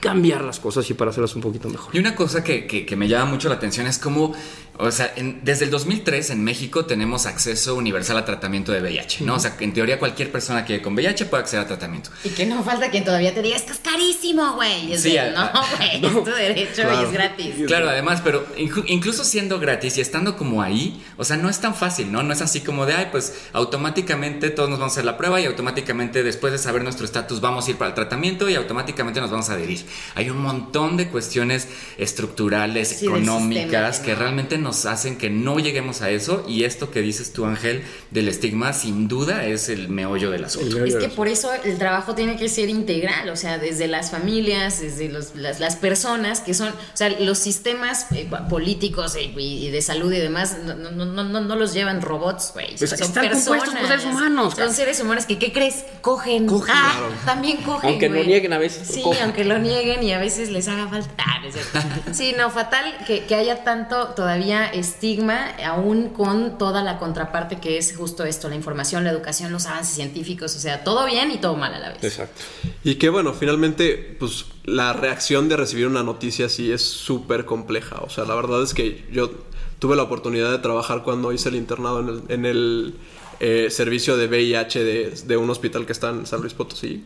cambiar 0.00 0.42
las 0.44 0.60
cosas 0.60 0.88
y 0.90 0.94
para 0.94 1.10
hacerlas 1.10 1.34
un 1.34 1.42
poquito 1.42 1.68
mejor. 1.68 1.94
Y 1.94 1.98
una 1.98 2.14
cosa 2.14 2.44
que, 2.44 2.66
que- 2.66 2.84
que 2.86 2.96
me 2.96 3.08
llama 3.08 3.26
mucho 3.30 3.48
la 3.48 3.54
atención 3.56 3.86
es 3.86 3.98
cómo, 3.98 4.34
o 4.78 4.90
sea, 4.90 5.12
en- 5.16 5.40
desde 5.42 5.64
el 5.64 5.70
2003 5.70 6.30
en 6.30 6.44
México 6.44 6.84
tenemos 6.84 7.26
acceso 7.26 7.74
universal 7.74 8.18
a 8.18 8.24
tratamiento 8.24 8.72
de 8.72 8.80
VIH, 8.82 9.24
¿no? 9.24 9.34
O 9.36 9.40
sea, 9.40 9.56
en 9.58 9.72
teoría 9.72 9.98
cualquier 9.98 10.30
persona 10.30 10.64
que 10.64 10.82
con 10.82 10.94
VIH 10.94 11.24
puede 11.26 11.42
acceder 11.42 11.64
a 11.64 11.68
tratamiento. 11.68 12.10
Y 12.24 12.28
que 12.30 12.44
no 12.46 12.62
falta 12.62 12.90
quien 12.90 13.04
todavía 13.04 13.32
te 13.34 13.40
diga, 13.42 13.56
esto 13.56 13.72
es 13.72 13.78
carísimo, 13.78 14.52
güey. 14.54 14.86
Y 14.88 14.92
es 14.92 15.00
Sí, 15.02 15.12
de, 15.12 15.20
a- 15.20 15.30
no, 15.32 15.76
güey, 15.76 16.04
es 16.18 16.24
tu 16.24 16.30
derecho 16.30 16.82
y 16.82 17.04
es 17.04 17.12
gratis. 17.12 17.54
Claro, 17.66 17.88
además, 17.88 18.20
pero 18.22 18.46
inclu- 18.56 18.84
incluso 18.88 19.24
siendo 19.24 19.58
gratis 19.58 19.96
y 19.96 20.02
estando 20.02 20.36
como 20.36 20.62
ahí, 20.62 21.02
o 21.16 21.24
sea, 21.24 21.36
no 21.38 21.48
es 21.48 21.58
tan 21.60 21.74
fácil, 21.74 22.12
¿no? 22.12 22.22
No 22.22 22.32
es 22.34 22.42
así 22.42 22.60
como 22.60 22.84
de, 22.86 22.92
ay, 22.94 23.08
pues 23.10 23.32
automáticamente 23.54 24.50
todos 24.50 24.68
nos 24.68 24.78
vamos 24.78 24.92
a 24.92 24.94
hacer 24.94 25.04
la 25.04 25.16
prueba 25.16 25.40
y 25.40 25.46
automáticamente 25.46 26.22
después 26.22 26.52
de 26.52 26.58
saber 26.58 26.82
nuestro 26.82 27.04
estatus 27.06 27.40
vamos 27.40 27.66
a 27.66 27.70
ir 27.70 27.76
para 27.76 27.88
el 27.88 27.94
tratamiento 27.94 28.48
y 28.48 28.54
automáticamente 28.54 29.20
nos 29.20 29.30
vamos 29.30 29.48
a 29.48 29.54
adherir. 29.54 29.85
Hay 30.14 30.30
un 30.30 30.38
montón 30.42 30.96
de 30.96 31.08
cuestiones 31.08 31.68
estructurales, 32.16 32.88
Sí, 32.88 33.06
económicas, 33.06 34.00
que 34.00 34.14
realmente 34.14 34.58
nos 34.58 34.86
hacen 34.86 35.18
que 35.18 35.28
no 35.30 35.58
lleguemos 35.58 36.02
a 36.02 36.10
eso 36.10 36.44
y 36.48 36.64
esto 36.64 36.90
que 36.90 37.00
dices 37.02 37.32
tú, 37.32 37.44
Ángel, 37.44 37.82
del 38.10 38.28
estigma, 38.28 38.72
sin 38.72 39.08
duda 39.08 39.44
es 39.44 39.68
el 39.68 39.88
meollo 39.88 40.30
del 40.30 40.44
asunto. 40.44 40.84
Es 40.84 40.96
que 40.96 41.08
por 41.08 41.28
eso 41.28 41.50
el 41.64 41.78
trabajo 41.78 42.14
tiene 42.14 42.36
que 42.36 42.48
ser 42.48 42.68
integral, 42.68 43.28
o 43.28 43.36
sea, 43.36 43.58
desde 43.58 43.86
las 43.86 44.10
familias, 44.10 44.80
desde 44.80 45.08
los- 45.08 45.34
las, 45.34 45.60
las 45.60 45.76
personas 45.76 46.40
que 46.40 46.54
son, 46.54 46.68
o 46.68 46.96
sea, 46.96 47.10
los 47.20 47.38
sistemas 47.38 48.06
eh, 48.12 48.28
políticos 48.48 49.14
eh, 49.16 49.32
y, 49.36 49.66
y 49.66 49.70
de 49.70 49.82
salud 49.82 50.12
y 50.12 50.18
demás, 50.18 50.56
no, 50.64 50.74
no, 50.74 50.90
no, 50.90 51.04
no, 51.24 51.40
no 51.40 51.56
los 51.56 51.74
llevan 51.74 52.00
robots, 52.02 52.52
güey. 52.54 52.76
Pues 52.76 52.90
son 52.90 53.00
están 53.02 53.28
personas. 53.28 53.68
por 53.68 53.86
seres 53.88 54.04
humanos, 54.04 54.54
Son 54.56 54.72
seres 54.72 55.00
humanos 55.00 55.26
que, 55.26 55.38
¿qué 55.38 55.52
crees? 55.52 55.84
Cogen. 56.00 56.46
Ah, 56.68 57.08
también 57.24 57.58
cogen. 57.58 57.90
Aunque 57.90 58.08
lo 58.08 58.16
güey. 58.16 58.26
nieguen 58.28 58.52
a 58.52 58.58
veces, 58.58 58.88
Sí, 58.88 59.02
cogen. 59.02 59.22
aunque 59.24 59.44
lo 59.44 59.58
nieguen 59.58 59.75
y 59.82 60.12
a 60.12 60.18
veces 60.18 60.50
les 60.50 60.68
haga 60.68 60.88
falta. 60.88 61.24
Ah. 61.74 61.84
Sí, 62.12 62.34
no, 62.36 62.50
fatal 62.50 62.84
que, 63.06 63.24
que 63.24 63.34
haya 63.34 63.62
tanto 63.62 64.08
todavía 64.08 64.66
estigma, 64.66 65.50
aún 65.64 66.08
con 66.08 66.58
toda 66.58 66.82
la 66.82 66.98
contraparte 66.98 67.60
que 67.60 67.78
es 67.78 67.96
justo 67.96 68.24
esto, 68.24 68.48
la 68.48 68.56
información, 68.56 69.04
la 69.04 69.10
educación, 69.10 69.52
los 69.52 69.66
avances 69.66 69.94
científicos, 69.94 70.56
o 70.56 70.58
sea, 70.58 70.82
todo 70.82 71.06
bien 71.06 71.30
y 71.30 71.38
todo 71.38 71.54
mal 71.56 71.72
a 71.74 71.78
la 71.78 71.88
vez. 71.90 72.02
Exacto. 72.02 72.42
Y 72.82 72.96
que 72.96 73.10
bueno, 73.10 73.32
finalmente, 73.32 74.16
pues 74.18 74.46
la 74.64 74.92
reacción 74.92 75.48
de 75.48 75.56
recibir 75.56 75.86
una 75.86 76.02
noticia 76.02 76.46
así 76.46 76.72
es 76.72 76.82
súper 76.82 77.44
compleja. 77.44 78.00
O 78.00 78.10
sea, 78.10 78.24
la 78.24 78.34
verdad 78.34 78.62
es 78.62 78.74
que 78.74 79.04
yo 79.12 79.30
tuve 79.78 79.96
la 79.96 80.02
oportunidad 80.02 80.50
de 80.50 80.58
trabajar 80.58 81.02
cuando 81.02 81.32
hice 81.32 81.48
el 81.48 81.56
internado 81.56 82.00
en 82.00 82.08
el, 82.08 82.22
en 82.28 82.46
el, 82.46 82.94
eh, 83.40 83.68
servicio 83.70 84.16
de 84.16 84.26
VIH 84.28 84.84
de, 84.84 85.10
de 85.26 85.36
un 85.36 85.50
hospital 85.50 85.86
que 85.86 85.92
está 85.92 86.10
en 86.10 86.26
San 86.26 86.40
Luis 86.40 86.54
Potosí. 86.54 87.04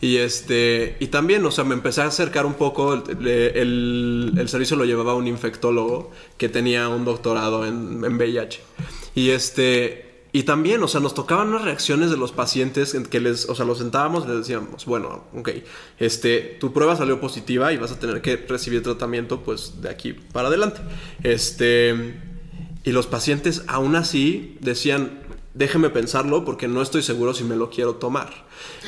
Y 0.00 0.16
este 0.16 0.96
y 1.00 1.08
también, 1.08 1.44
o 1.44 1.50
sea, 1.50 1.64
me 1.64 1.74
empecé 1.74 2.00
a 2.02 2.06
acercar 2.06 2.46
un 2.46 2.54
poco. 2.54 2.94
El, 2.94 3.26
el- 3.26 4.48
servicio 4.48 4.76
lo 4.76 4.84
llevaba 4.84 5.14
un 5.14 5.26
infectólogo 5.26 6.10
que 6.38 6.48
tenía 6.48 6.88
un 6.88 7.04
doctorado 7.04 7.66
en, 7.66 8.04
en 8.04 8.16
VIH. 8.16 8.60
Y 9.14 9.30
este. 9.30 10.08
Y 10.32 10.44
también, 10.44 10.80
o 10.84 10.86
sea, 10.86 11.00
nos 11.00 11.12
tocaban 11.12 11.48
unas 11.48 11.62
reacciones 11.62 12.08
de 12.08 12.16
los 12.16 12.30
pacientes 12.30 12.94
en 12.94 13.04
que 13.04 13.18
les, 13.18 13.48
o 13.48 13.56
sea, 13.56 13.64
los 13.66 13.78
sentábamos 13.78 14.24
y 14.24 14.28
les 14.28 14.36
decíamos, 14.38 14.84
bueno, 14.86 15.24
ok, 15.34 15.48
este, 15.98 16.56
tu 16.60 16.72
prueba 16.72 16.94
salió 16.94 17.20
positiva 17.20 17.72
y 17.72 17.78
vas 17.78 17.90
a 17.90 17.98
tener 17.98 18.22
que 18.22 18.36
recibir 18.36 18.80
tratamiento, 18.80 19.40
pues, 19.40 19.82
de 19.82 19.88
aquí 19.90 20.12
para 20.12 20.46
adelante. 20.46 20.82
Este, 21.24 22.14
y 22.84 22.92
los 22.92 23.08
pacientes 23.08 23.64
aún 23.66 23.96
así 23.96 24.56
decían, 24.60 25.18
déjeme 25.54 25.90
pensarlo 25.90 26.44
porque 26.44 26.68
no 26.68 26.80
estoy 26.80 27.02
seguro 27.02 27.34
si 27.34 27.44
me 27.44 27.56
lo 27.56 27.70
quiero 27.70 27.94
tomar. 27.96 28.30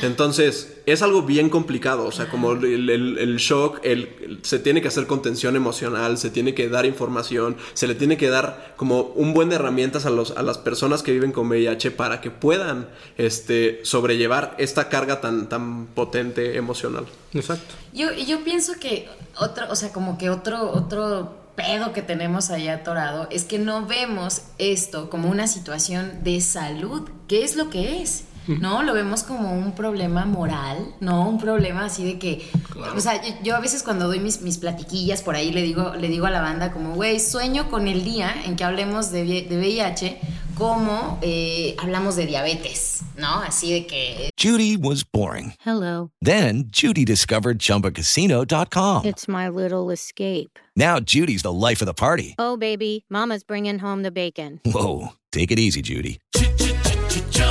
Entonces, 0.02 0.78
es 0.86 1.02
algo 1.02 1.22
bien 1.22 1.48
complicado, 1.48 2.04
o 2.06 2.12
sea, 2.12 2.28
como 2.28 2.52
el, 2.52 2.88
el- 2.90 3.18
el 3.18 3.36
shock, 3.36 3.80
el, 3.82 4.08
el- 4.22 4.38
se 4.42 4.58
tiene 4.58 4.80
que 4.82 4.88
hacer 4.88 5.06
contención 5.06 5.56
emocional, 5.56 6.18
se 6.18 6.30
tiene 6.30 6.54
que 6.54 6.68
dar 6.68 6.86
información, 6.86 7.56
se 7.74 7.86
le 7.86 7.94
tiene 7.94 8.16
que 8.16 8.28
dar 8.28 8.74
como 8.76 9.00
un 9.00 9.34
buen 9.34 9.48
de 9.48 9.56
herramientas 9.56 10.06
a, 10.06 10.10
los, 10.10 10.32
a 10.32 10.42
las 10.42 10.58
personas 10.58 11.02
que 11.02 11.12
viven 11.12 11.32
con 11.32 11.48
VIH 11.48 11.90
para 11.92 12.20
que 12.20 12.30
puedan 12.30 12.88
este, 13.18 13.80
sobrellevar 13.84 14.54
esta 14.58 14.88
carga 14.88 15.20
tan, 15.20 15.48
tan 15.48 15.86
potente 15.86 16.56
emocional. 16.56 17.06
Exacto. 17.34 17.74
Yo, 17.92 18.12
y 18.12 18.24
yo 18.26 18.42
pienso 18.44 18.74
que 18.80 19.08
otro, 19.38 19.66
o 19.70 19.76
sea, 19.76 19.92
como 19.92 20.16
que 20.18 20.30
otro, 20.30 20.70
otro 20.70 21.41
pedo 21.54 21.92
que 21.92 22.02
tenemos 22.02 22.50
ahí 22.50 22.68
atorado 22.68 23.28
es 23.30 23.44
que 23.44 23.58
no 23.58 23.86
vemos 23.86 24.42
esto 24.58 25.10
como 25.10 25.28
una 25.28 25.46
situación 25.46 26.22
de 26.22 26.40
salud, 26.40 27.08
que 27.28 27.44
es 27.44 27.56
lo 27.56 27.70
que 27.70 28.02
es. 28.02 28.24
¿No? 28.48 28.82
Lo 28.82 28.92
vemos 28.92 29.22
como 29.22 29.52
un 29.52 29.70
problema 29.70 30.24
moral, 30.24 30.96
¿no? 30.98 31.28
Un 31.28 31.38
problema 31.38 31.84
así 31.84 32.04
de 32.04 32.18
que. 32.18 32.50
O 32.96 32.98
sea, 32.98 33.22
yo, 33.22 33.32
yo 33.44 33.54
a 33.54 33.60
veces 33.60 33.84
cuando 33.84 34.08
doy 34.08 34.18
mis, 34.18 34.42
mis 34.42 34.58
platiquillas 34.58 35.22
por 35.22 35.36
ahí 35.36 35.52
le 35.52 35.62
digo, 35.62 35.94
le 35.94 36.08
digo 36.08 36.26
a 36.26 36.30
la 36.30 36.40
banda 36.40 36.72
como, 36.72 36.96
güey, 36.96 37.20
sueño 37.20 37.70
con 37.70 37.86
el 37.86 38.02
día 38.02 38.34
en 38.44 38.56
que 38.56 38.64
hablemos 38.64 39.12
de, 39.12 39.46
de 39.48 39.56
VIH 39.56 40.18
como 40.56 41.18
eh, 41.22 41.74
hablamos 41.78 42.16
de 42.16 42.26
diabetes, 42.26 43.02
¿no? 43.16 43.40
Así 43.42 43.72
de 43.72 43.86
que 43.86 44.30
Judy 44.38 44.76
was 44.76 45.04
boring. 45.04 45.54
Hello. 45.64 46.10
Then 46.20 46.64
Judy 46.70 47.04
discovered 47.04 47.58
ChumbaCasino.com. 47.58 49.04
It's 49.04 49.28
my 49.28 49.48
little 49.48 49.90
escape. 49.90 50.58
Now 50.76 51.00
Judy's 51.00 51.42
the 51.42 51.52
life 51.52 51.82
of 51.82 51.86
the 51.86 51.94
party. 51.94 52.34
Oh, 52.38 52.56
baby, 52.56 53.04
Mama's 53.08 53.44
bringing 53.44 53.78
home 53.78 54.02
the 54.02 54.10
bacon. 54.10 54.60
Whoa, 54.64 55.12
take 55.32 55.50
it 55.50 55.58
easy, 55.58 55.82
Judy. 55.82 56.18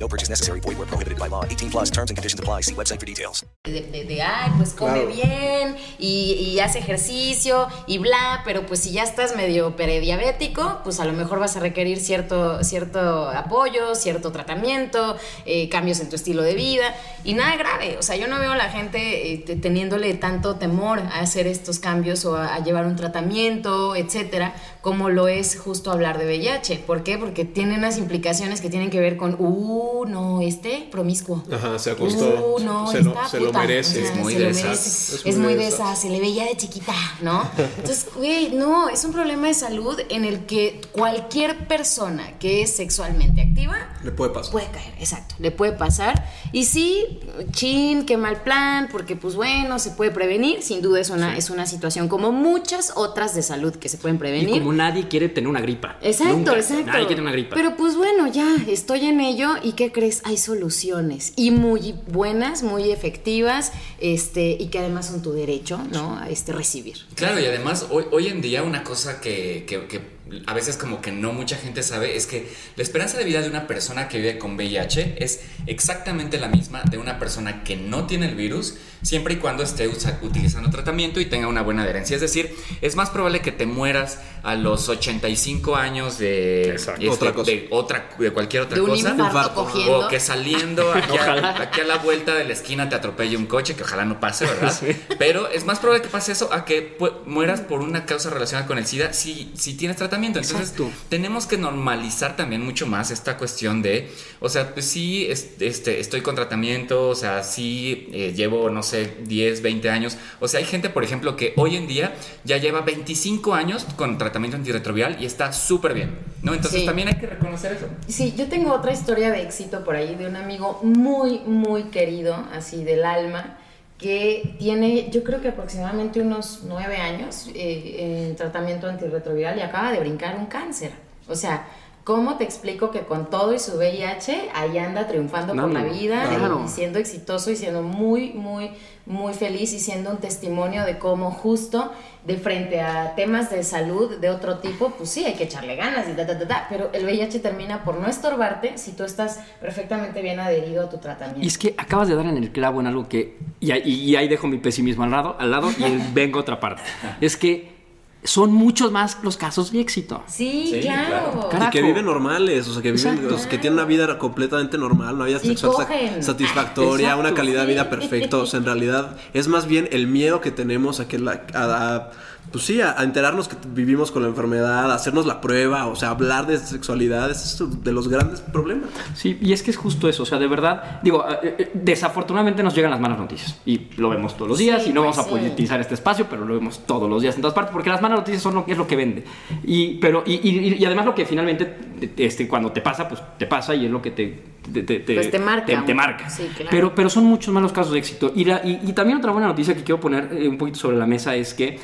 No 0.00 0.08
purchase 0.08 0.30
necessary. 0.30 0.60
Void 0.60 0.78
where 0.78 0.86
prohibited 0.88 1.18
by 1.18 1.28
law. 1.28 1.44
18 1.44 1.70
plus 1.70 1.90
terms 1.90 2.10
and 2.10 2.16
conditions 2.16 2.40
apply. 2.40 2.62
See 2.62 2.74
website 2.74 2.98
for 2.98 3.06
details. 3.06 3.44
de, 3.64 3.82
de- 3.82 4.04
de, 4.04 4.22
ay, 4.22 4.50
pues 4.56 4.72
come 4.72 4.90
Claro. 4.92 5.08
bien 5.08 5.76
y, 5.98 6.32
y 6.54 6.60
hace 6.60 6.78
ejercicio 6.78 7.68
y 7.86 7.98
bla, 7.98 8.40
pero 8.44 8.64
pues 8.64 8.80
si 8.80 8.90
ya 8.92 9.02
estás 9.02 9.36
medio 9.36 9.76
prediabético, 9.76 10.80
pues 10.82 10.98
a 10.98 11.04
lo 11.04 11.12
mejor 11.12 11.38
vas 11.38 11.56
a 11.56 11.60
requerir 11.60 12.00
cierto, 12.00 12.64
cierto 12.64 13.28
apoyo, 13.28 13.94
cierto 13.94 14.32
tratamiento, 14.32 15.16
eh, 15.44 15.68
cambios 15.68 16.00
en 16.00 16.08
tu 16.08 16.16
estilo 16.16 16.42
de 16.42 16.54
vida 16.54 16.94
y 17.22 17.34
nada 17.34 17.54
grave. 17.56 17.96
O 17.98 18.02
sea, 18.02 18.16
yo 18.16 18.26
no 18.26 18.38
veo 18.40 18.52
a 18.52 18.56
la 18.56 18.70
gente 18.70 19.32
eh, 19.34 19.38
te- 19.38 19.56
teniéndole 19.56 20.14
tanto 20.14 20.56
temor 20.56 21.00
a 21.00 21.20
hacer 21.20 21.46
estos 21.46 21.78
cambios 21.78 22.24
o 22.24 22.36
a, 22.36 22.54
a 22.54 22.64
llevar 22.64 22.86
un 22.86 22.96
tratamiento, 22.96 23.94
etcétera, 23.94 24.54
como 24.80 25.10
lo 25.10 25.28
es 25.28 25.58
justo 25.58 25.92
hablar 25.92 26.16
de 26.18 26.24
VIH. 26.24 26.78
¿Por 26.86 27.02
qué? 27.04 27.18
Porque 27.18 27.44
tiene 27.44 27.74
unas 27.76 27.98
implicaciones 27.98 28.62
que 28.62 28.70
tienen 28.70 28.88
que 28.88 29.00
ver 29.00 29.18
con, 29.18 29.36
uh, 29.38 29.89
no, 30.06 30.40
este 30.40 30.88
promiscuo. 30.90 31.42
Ajá, 31.52 31.78
se 31.78 31.90
acostó. 31.90 32.54
Uh, 32.56 32.60
no, 32.60 32.86
se, 32.90 33.02
lo, 33.02 33.10
esta 33.10 33.28
se 33.28 33.40
lo 33.40 33.46
puta, 33.46 33.58
merece. 33.60 34.04
Es 34.04 34.16
muy 34.16 34.34
de 34.34 34.50
esas. 34.50 34.86
Es 35.14 35.22
Es, 35.26 35.36
muy 35.38 35.54
de 35.54 35.68
esas. 35.68 36.00
se 36.00 36.08
le 36.10 36.20
veía 36.20 36.44
de 36.44 36.56
chiquita, 36.56 36.94
¿no? 37.22 37.48
Entonces, 37.58 38.06
güey, 38.16 38.50
no, 38.50 38.88
es 38.88 39.04
un 39.04 39.12
problema 39.12 39.46
de 39.48 39.54
salud 39.54 39.98
en 40.08 40.24
el 40.24 40.46
que 40.46 40.80
cualquier 40.92 41.66
persona 41.68 42.38
que 42.38 42.62
es 42.62 42.70
sexualmente 42.76 43.40
activa 43.42 43.76
Le 44.02 44.10
puede 44.12 44.30
pasar. 44.32 44.52
puede 44.52 44.66
caer, 44.68 44.94
exacto, 44.98 45.34
le 45.38 45.50
puede 45.50 45.72
pasar. 45.72 46.24
Y 46.52 46.64
sí, 46.64 47.20
chin, 47.52 48.06
qué 48.06 48.16
mal 48.16 48.42
plan, 48.42 48.88
porque 48.90 49.16
pues 49.16 49.34
bueno, 49.36 49.78
se 49.78 49.90
puede 49.90 50.10
prevenir, 50.10 50.62
sin 50.62 50.82
duda 50.82 51.00
es 51.00 51.10
una, 51.10 51.36
es 51.36 51.50
una 51.50 51.66
situación 51.66 52.08
como 52.08 52.32
muchas 52.32 52.92
otras 52.96 53.34
de 53.34 53.42
salud 53.42 53.74
que 53.76 53.88
se 53.88 53.98
pueden 53.98 54.16
Y 54.16 54.18
prevenir. 54.18 54.58
como 54.60 54.72
nadie 54.72 55.08
quiere 55.08 55.28
tener 55.28 55.48
una 55.48 55.60
gripa. 55.60 55.96
Exacto, 56.02 56.34
Nunca. 56.36 56.56
exacto. 56.56 56.86
Nadie 56.86 57.06
quiere 57.06 57.06
tener 57.16 57.22
una 57.22 57.32
gripa. 57.32 57.54
Pero 57.56 57.76
pues 57.76 57.96
bueno, 57.96 58.26
ya 58.28 58.56
estoy 58.68 59.06
en 59.06 59.20
ello 59.20 59.54
y 59.62 59.72
¿qué 59.80 59.90
crees? 59.92 60.20
Hay 60.24 60.36
soluciones 60.36 61.32
y 61.36 61.52
muy 61.52 61.94
buenas, 62.12 62.62
muy 62.62 62.90
efectivas, 62.90 63.72
este 63.98 64.50
y 64.60 64.66
que 64.66 64.78
además 64.78 65.06
son 65.06 65.22
tu 65.22 65.32
derecho, 65.32 65.78
¿no? 65.90 66.22
Este 66.28 66.52
recibir. 66.52 66.98
Claro, 67.14 67.40
y 67.40 67.46
además 67.46 67.86
hoy, 67.90 68.04
hoy 68.12 68.26
en 68.26 68.42
día 68.42 68.62
una 68.62 68.84
cosa 68.84 69.22
que- 69.22 69.64
que 69.88 70.02
a 70.46 70.54
veces 70.54 70.76
como 70.76 71.00
que 71.00 71.12
no 71.12 71.32
mucha 71.32 71.56
gente 71.56 71.82
sabe 71.82 72.16
es 72.16 72.26
que 72.26 72.48
la 72.76 72.82
esperanza 72.82 73.18
de 73.18 73.24
vida 73.24 73.40
de 73.42 73.48
una 73.48 73.66
persona 73.66 74.08
que 74.08 74.18
vive 74.18 74.38
con 74.38 74.56
VIH 74.56 75.16
es 75.18 75.40
exactamente 75.66 76.38
la 76.38 76.48
misma 76.48 76.82
de 76.90 76.98
una 76.98 77.18
persona 77.18 77.62
que 77.64 77.76
no 77.76 78.06
tiene 78.06 78.26
el 78.28 78.34
virus, 78.34 78.76
siempre 79.02 79.34
y 79.34 79.36
cuando 79.38 79.62
esté 79.62 79.88
utilizando 80.22 80.70
tratamiento 80.70 81.20
y 81.20 81.26
tenga 81.26 81.48
una 81.48 81.62
buena 81.62 81.82
adherencia. 81.82 82.14
Es 82.14 82.20
decir, 82.20 82.54
es 82.80 82.96
más 82.96 83.10
probable 83.10 83.40
que 83.40 83.52
te 83.52 83.66
mueras 83.66 84.18
a 84.42 84.54
los 84.54 84.88
85 84.88 85.76
años 85.76 86.18
de, 86.18 86.74
este, 86.74 87.08
Otra 87.08 87.32
cosa. 87.32 87.50
de 87.50 87.66
otra 87.70 88.08
de 88.18 88.30
cualquier 88.32 88.62
otra 88.62 88.76
De 88.76 88.82
un 88.82 88.90
cosa. 88.90 89.10
infarto 89.10 89.54
cogiendo. 89.64 90.06
O 90.06 90.08
que 90.08 90.20
saliendo 90.20 90.92
aquí 90.94 91.16
a, 91.16 91.62
aquí 91.62 91.80
a 91.80 91.84
la 91.84 91.96
vuelta 91.98 92.34
de 92.34 92.44
la 92.44 92.52
esquina 92.52 92.88
te 92.88 92.94
atropelle 92.96 93.36
un 93.36 93.46
coche, 93.46 93.74
que 93.74 93.82
ojalá 93.82 94.04
no 94.04 94.20
pase, 94.20 94.46
¿verdad? 94.46 94.78
Pero 95.18 95.48
es 95.50 95.64
más 95.64 95.78
probable 95.78 96.02
que 96.02 96.08
pase 96.08 96.32
eso 96.32 96.52
a 96.52 96.64
que 96.64 96.96
mueras 97.26 97.60
por 97.60 97.80
una 97.80 98.06
causa 98.06 98.30
relacionada 98.30 98.66
con 98.66 98.78
el 98.78 98.86
SIDA 98.86 99.12
si, 99.12 99.50
si 99.56 99.74
tienes 99.74 99.96
tratamiento. 99.96 100.19
Entonces, 100.28 100.52
Exacto. 100.58 100.90
tenemos 101.08 101.46
que 101.46 101.56
normalizar 101.58 102.36
también 102.36 102.64
mucho 102.64 102.86
más 102.86 103.10
esta 103.10 103.36
cuestión 103.36 103.82
de, 103.82 104.10
o 104.40 104.48
sea, 104.48 104.72
pues 104.74 104.86
sí, 104.86 105.26
es- 105.28 105.50
este, 105.60 106.00
estoy 106.00 106.20
con 106.20 106.34
tratamiento, 106.34 107.08
o 107.08 107.14
sea, 107.14 107.42
sí 107.42 108.08
eh, 108.12 108.32
llevo, 108.36 108.70
no 108.70 108.82
sé, 108.82 109.16
10, 109.24 109.62
20 109.62 109.90
años. 109.90 110.16
O 110.40 110.48
sea, 110.48 110.60
hay 110.60 110.66
gente, 110.66 110.90
por 110.90 111.04
ejemplo, 111.04 111.36
que 111.36 111.52
hoy 111.56 111.76
en 111.76 111.86
día 111.86 112.14
ya 112.44 112.56
lleva 112.56 112.80
25 112.82 113.54
años 113.54 113.86
con 113.96 114.18
tratamiento 114.18 114.56
antirretroviral 114.56 115.16
y 115.22 115.26
está 115.26 115.52
súper 115.52 115.94
bien, 115.94 116.18
¿no? 116.42 116.54
Entonces 116.54 116.80
Sí. 116.80 116.86
también 116.86 117.08
hay 117.08 117.14
que 117.14 117.26
reconocer 117.26 117.72
eso. 117.72 117.86
Sí, 118.08 118.34
yo 118.36 118.48
tengo 118.48 118.72
otra 118.72 118.92
historia 118.92 119.30
de 119.30 119.42
éxito 119.42 119.84
por 119.84 119.96
ahí 119.96 120.14
de 120.14 120.26
un 120.26 120.36
amigo 120.36 120.80
muy, 120.82 121.40
muy 121.40 121.84
querido, 121.84 122.34
así 122.52 122.84
del 122.84 123.04
alma, 123.04 123.58
que 124.00 124.54
tiene, 124.58 125.10
yo 125.10 125.22
creo 125.22 125.42
que 125.42 125.48
aproximadamente 125.48 126.20
unos 126.20 126.62
nueve 126.66 126.96
años 126.96 127.48
eh, 127.54 128.28
en 128.28 128.36
tratamiento 128.36 128.88
antirretroviral 128.88 129.58
y 129.58 129.60
acaba 129.60 129.92
de 129.92 130.00
brincar 130.00 130.36
un 130.36 130.46
cáncer. 130.46 130.92
O 131.28 131.34
sea, 131.34 131.66
¿cómo 132.02 132.36
te 132.38 132.44
explico 132.44 132.90
que 132.90 133.00
con 133.00 133.28
todo 133.28 133.52
y 133.52 133.58
su 133.58 133.76
VIH 133.76 134.50
ahí 134.54 134.78
anda 134.78 135.06
triunfando 135.06 135.54
No, 135.54 135.64
por 135.64 135.72
la 135.72 135.84
vida 135.84 136.26
claro. 136.28 136.62
y 136.64 136.68
siendo 136.68 136.98
exitoso 136.98 137.50
y 137.50 137.56
siendo 137.56 137.82
muy, 137.82 138.32
muy, 138.32 138.70
muy 139.10 139.34
feliz 139.34 139.72
y 139.72 139.80
siendo 139.80 140.10
un 140.10 140.18
testimonio 140.18 140.84
de 140.84 140.98
cómo 140.98 141.30
justo 141.32 141.92
de 142.24 142.36
frente 142.36 142.80
a 142.80 143.14
temas 143.16 143.50
de 143.50 143.64
salud 143.64 144.18
de 144.18 144.30
otro 144.30 144.58
tipo, 144.58 144.90
pues 144.90 145.10
sí, 145.10 145.24
hay 145.24 145.34
que 145.34 145.44
echarle 145.44 145.74
ganas 145.74 146.08
y 146.08 146.12
ta, 146.12 146.26
ta, 146.26 146.38
ta, 146.38 146.46
ta, 146.46 146.66
pero 146.70 146.90
el 146.92 147.04
VIH 147.04 147.40
termina 147.40 147.82
por 147.82 147.98
no 147.98 148.06
estorbarte 148.08 148.78
si 148.78 148.92
tú 148.92 149.02
estás 149.04 149.40
perfectamente 149.60 150.22
bien 150.22 150.38
adherido 150.38 150.84
a 150.84 150.88
tu 150.88 150.98
tratamiento. 150.98 151.42
Y 151.42 151.48
es 151.48 151.58
que 151.58 151.74
acabas 151.76 152.08
de 152.08 152.14
dar 152.14 152.26
en 152.26 152.36
el 152.36 152.52
clavo 152.52 152.80
en 152.80 152.86
algo 152.86 153.08
que. 153.08 153.36
Y, 153.58 153.72
ahí- 153.72 153.82
y 153.84 154.14
ahí 154.16 154.28
dejo 154.28 154.46
mi 154.46 154.58
pesimismo 154.58 155.02
al 155.04 155.10
lado, 155.10 155.34
al 155.40 155.50
lado 155.50 155.70
y 155.72 155.84
vengo 156.14 156.38
a 156.38 156.42
otra 156.42 156.60
parte. 156.60 156.82
Es 157.20 157.36
que 157.36 157.79
son 158.22 158.52
muchos 158.52 158.92
más 158.92 159.16
los 159.22 159.36
casos 159.38 159.72
de 159.72 159.80
éxito. 159.80 160.22
Sí, 160.26 160.70
Sí, 160.74 160.80
claro. 160.82 161.48
Y 161.66 161.70
que 161.70 161.80
viven 161.82 162.04
normales, 162.04 162.68
o 162.68 162.72
sea, 162.74 162.82
que 162.82 162.92
viven, 162.92 163.14
Exacto. 163.14 163.34
o 163.34 163.38
sea, 163.38 163.48
que 163.48 163.56
tienen 163.58 163.78
una 163.78 163.86
vida 163.86 164.18
completamente 164.18 164.76
normal, 164.76 165.14
una 165.14 165.24
vida 165.24 165.38
sexual 165.38 165.72
cogen. 165.72 166.22
satisfactoria, 166.22 167.06
Exacto. 167.08 167.20
una 167.28 167.34
calidad 167.34 167.62
de 167.62 167.72
vida 167.72 167.88
perfecta. 167.88 168.36
O 168.36 168.46
sea, 168.46 168.58
en 168.58 168.66
realidad 168.66 169.16
es 169.32 169.48
más 169.48 169.66
bien 169.66 169.88
el 169.92 170.06
miedo 170.06 170.40
que 170.42 170.50
tenemos 170.50 171.00
a 171.00 171.08
que 171.08 171.18
la, 171.18 171.42
a, 171.54 171.96
a- 171.96 172.10
pues 172.52 172.64
sí, 172.64 172.80
a, 172.80 172.98
a 172.98 173.04
enterarnos 173.04 173.46
que 173.48 173.56
vivimos 173.68 174.10
con 174.10 174.22
la 174.22 174.28
enfermedad, 174.28 174.90
a 174.90 174.94
hacernos 174.94 175.24
la 175.26 175.40
prueba, 175.40 175.86
o 175.86 175.94
sea, 175.94 176.10
hablar 176.10 176.46
de 176.46 176.58
sexualidad 176.58 177.30
es 177.30 177.62
de 177.84 177.92
los 177.92 178.08
grandes 178.08 178.40
problemas. 178.40 178.88
Sí, 179.14 179.38
y 179.40 179.52
es 179.52 179.62
que 179.62 179.70
es 179.70 179.76
justo 179.76 180.08
eso, 180.08 180.24
o 180.24 180.26
sea, 180.26 180.38
de 180.38 180.48
verdad, 180.48 181.00
digo, 181.02 181.24
eh, 181.42 181.54
eh, 181.58 181.70
desafortunadamente 181.74 182.62
nos 182.62 182.74
llegan 182.74 182.90
las 182.90 183.00
malas 183.00 183.18
noticias 183.18 183.60
y 183.66 183.88
lo 183.96 184.08
vemos 184.10 184.34
todos 184.36 184.48
los 184.48 184.58
días 184.58 184.82
Sí, 184.82 184.90
y 184.90 184.92
no 184.92 185.02
pues 185.04 185.16
vamos 185.16 185.26
a 185.26 185.30
politizar 185.30 185.80
este 185.80 185.94
espacio, 185.94 186.26
pero 186.28 186.44
lo 186.44 186.54
vemos 186.54 186.80
todos 186.86 187.08
los 187.08 187.22
días 187.22 187.36
en 187.36 187.42
todas 187.42 187.54
partes 187.54 187.72
porque 187.72 187.88
las 187.90 188.02
malas 188.02 188.18
noticias 188.18 188.42
son 188.42 188.54
lo 188.54 188.64
que 188.64 188.72
es 188.72 188.78
lo 188.78 188.86
que 188.86 188.96
vende. 188.96 189.24
Y 189.64 189.98
pero 189.98 190.22
y, 190.26 190.34
y- 190.48 190.74
y 190.78 190.84
además 190.84 191.06
lo 191.06 191.14
que 191.14 191.24
finalmente 191.26 191.76
este 192.16 192.48
cuando 192.48 192.72
te 192.72 192.80
pasa, 192.80 193.08
pues 193.08 193.20
te 193.38 193.46
pasa 193.46 193.74
y 193.74 193.84
es 193.86 193.90
lo 193.90 194.02
que 194.02 194.10
te 194.10 194.50
te, 194.72 194.82
te- 194.82 195.00
Pues 195.14 195.30
te 195.30 195.38
marca 195.38 195.84
te- 195.84 195.94
marca. 195.94 196.28
sí, 196.28 196.44
claro. 196.54 196.68
Pero 196.70 196.94
pero 196.94 197.08
son 197.10 197.24
muchos 197.24 197.52
más 197.52 197.62
los 197.62 197.72
casos 197.72 197.92
de 197.92 197.98
éxito. 197.98 198.32
Y, 198.34 198.44
la- 198.44 198.60
y, 198.64 198.80
y 198.86 198.92
también 198.92 199.18
otra 199.18 199.32
buena 199.32 199.46
noticia 199.48 199.74
que 199.74 199.82
quiero 199.84 200.00
poner 200.00 200.28
eh, 200.32 200.48
un 200.48 200.58
poquito 200.58 200.78
sobre 200.78 200.96
la 200.96 201.06
mesa 201.06 201.34
es 201.34 201.54
que 201.54 201.78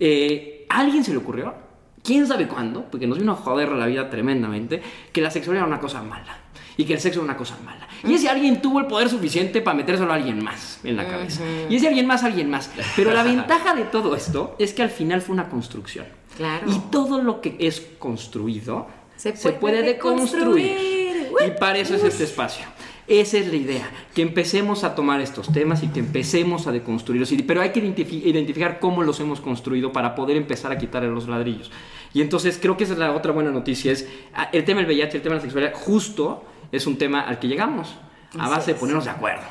eh, 0.00 0.66
a 0.68 0.80
alguien 0.80 1.04
se 1.04 1.12
le 1.12 1.18
ocurrió, 1.18 1.54
quién 2.02 2.26
sabe 2.26 2.48
cuándo, 2.48 2.86
porque 2.90 3.06
nos 3.06 3.18
vino 3.18 3.32
a 3.32 3.36
joder 3.36 3.70
la 3.72 3.86
vida 3.86 4.10
tremendamente, 4.10 4.82
que 5.12 5.20
la 5.20 5.30
sexualidad 5.30 5.66
era 5.66 5.74
una 5.74 5.80
cosa 5.80 6.02
mala 6.02 6.38
y 6.76 6.84
que 6.84 6.94
el 6.94 7.00
sexo 7.00 7.20
era 7.20 7.24
una 7.26 7.36
cosa 7.36 7.58
mala. 7.64 7.86
Y 8.04 8.14
ese 8.14 8.30
alguien 8.30 8.62
tuvo 8.62 8.80
el 8.80 8.86
poder 8.86 9.10
suficiente 9.10 9.60
para 9.60 9.76
metérselo 9.76 10.10
a 10.10 10.14
alguien 10.14 10.42
más 10.42 10.80
en 10.82 10.96
la 10.96 11.06
cabeza. 11.06 11.42
Y 11.68 11.76
ese 11.76 11.88
alguien 11.88 12.06
más, 12.06 12.24
alguien 12.24 12.48
más. 12.48 12.70
Pero 12.96 13.12
la 13.12 13.22
ventaja 13.34 13.74
de 13.74 13.84
todo 13.84 14.16
esto 14.16 14.56
es 14.58 14.72
que 14.72 14.82
al 14.82 14.88
final 14.90 15.20
fue 15.20 15.34
una 15.34 15.48
construcción. 15.50 16.06
Claro. 16.38 16.70
Y 16.70 16.78
todo 16.90 17.20
lo 17.20 17.42
que 17.42 17.56
es 17.58 17.80
construido 17.98 18.86
Se 19.16 19.36
se 19.36 19.52
puede 19.52 19.58
puede, 19.58 19.82
deconstruir. 19.82 20.78
deconstruir. 20.78 21.54
Y 21.54 21.58
para 21.60 21.78
eso 21.78 21.94
es 21.96 22.04
este 22.04 22.24
espacio. 22.24 22.64
Esa 23.10 23.38
es 23.38 23.48
la 23.48 23.56
idea, 23.56 23.90
que 24.14 24.22
empecemos 24.22 24.84
a 24.84 24.94
tomar 24.94 25.20
estos 25.20 25.52
temas 25.52 25.82
y 25.82 25.88
que 25.88 25.98
empecemos 25.98 26.68
a 26.68 26.72
deconstruirlos. 26.72 27.32
Pero 27.44 27.60
hay 27.60 27.70
que 27.70 27.82
identifi- 27.82 28.24
identificar 28.24 28.78
cómo 28.78 29.02
los 29.02 29.18
hemos 29.18 29.40
construido 29.40 29.92
para 29.92 30.14
poder 30.14 30.36
empezar 30.36 30.70
a 30.70 30.78
quitarle 30.78 31.08
los 31.10 31.26
ladrillos. 31.26 31.72
Y 32.14 32.20
entonces 32.20 32.56
creo 32.62 32.76
que 32.76 32.84
esa 32.84 32.92
es 32.92 33.00
la 33.00 33.10
otra 33.12 33.32
buena 33.32 33.50
noticia, 33.50 33.90
es 33.90 34.08
ah, 34.32 34.48
el 34.52 34.64
tema 34.64 34.78
del 34.80 34.86
VIH, 34.86 35.16
el 35.16 35.22
tema 35.24 35.34
de 35.34 35.38
la 35.40 35.42
sexualidad, 35.42 35.72
justo 35.74 36.44
es 36.70 36.86
un 36.86 36.98
tema 36.98 37.22
al 37.22 37.40
que 37.40 37.48
llegamos, 37.48 37.96
a 38.38 38.48
base 38.48 38.74
de 38.74 38.78
ponernos 38.78 39.06
de 39.06 39.10
acuerdo. 39.10 39.42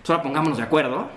Pues 0.00 0.10
ahora 0.10 0.22
pongámonos 0.24 0.58
de 0.58 0.64
acuerdo 0.64 1.08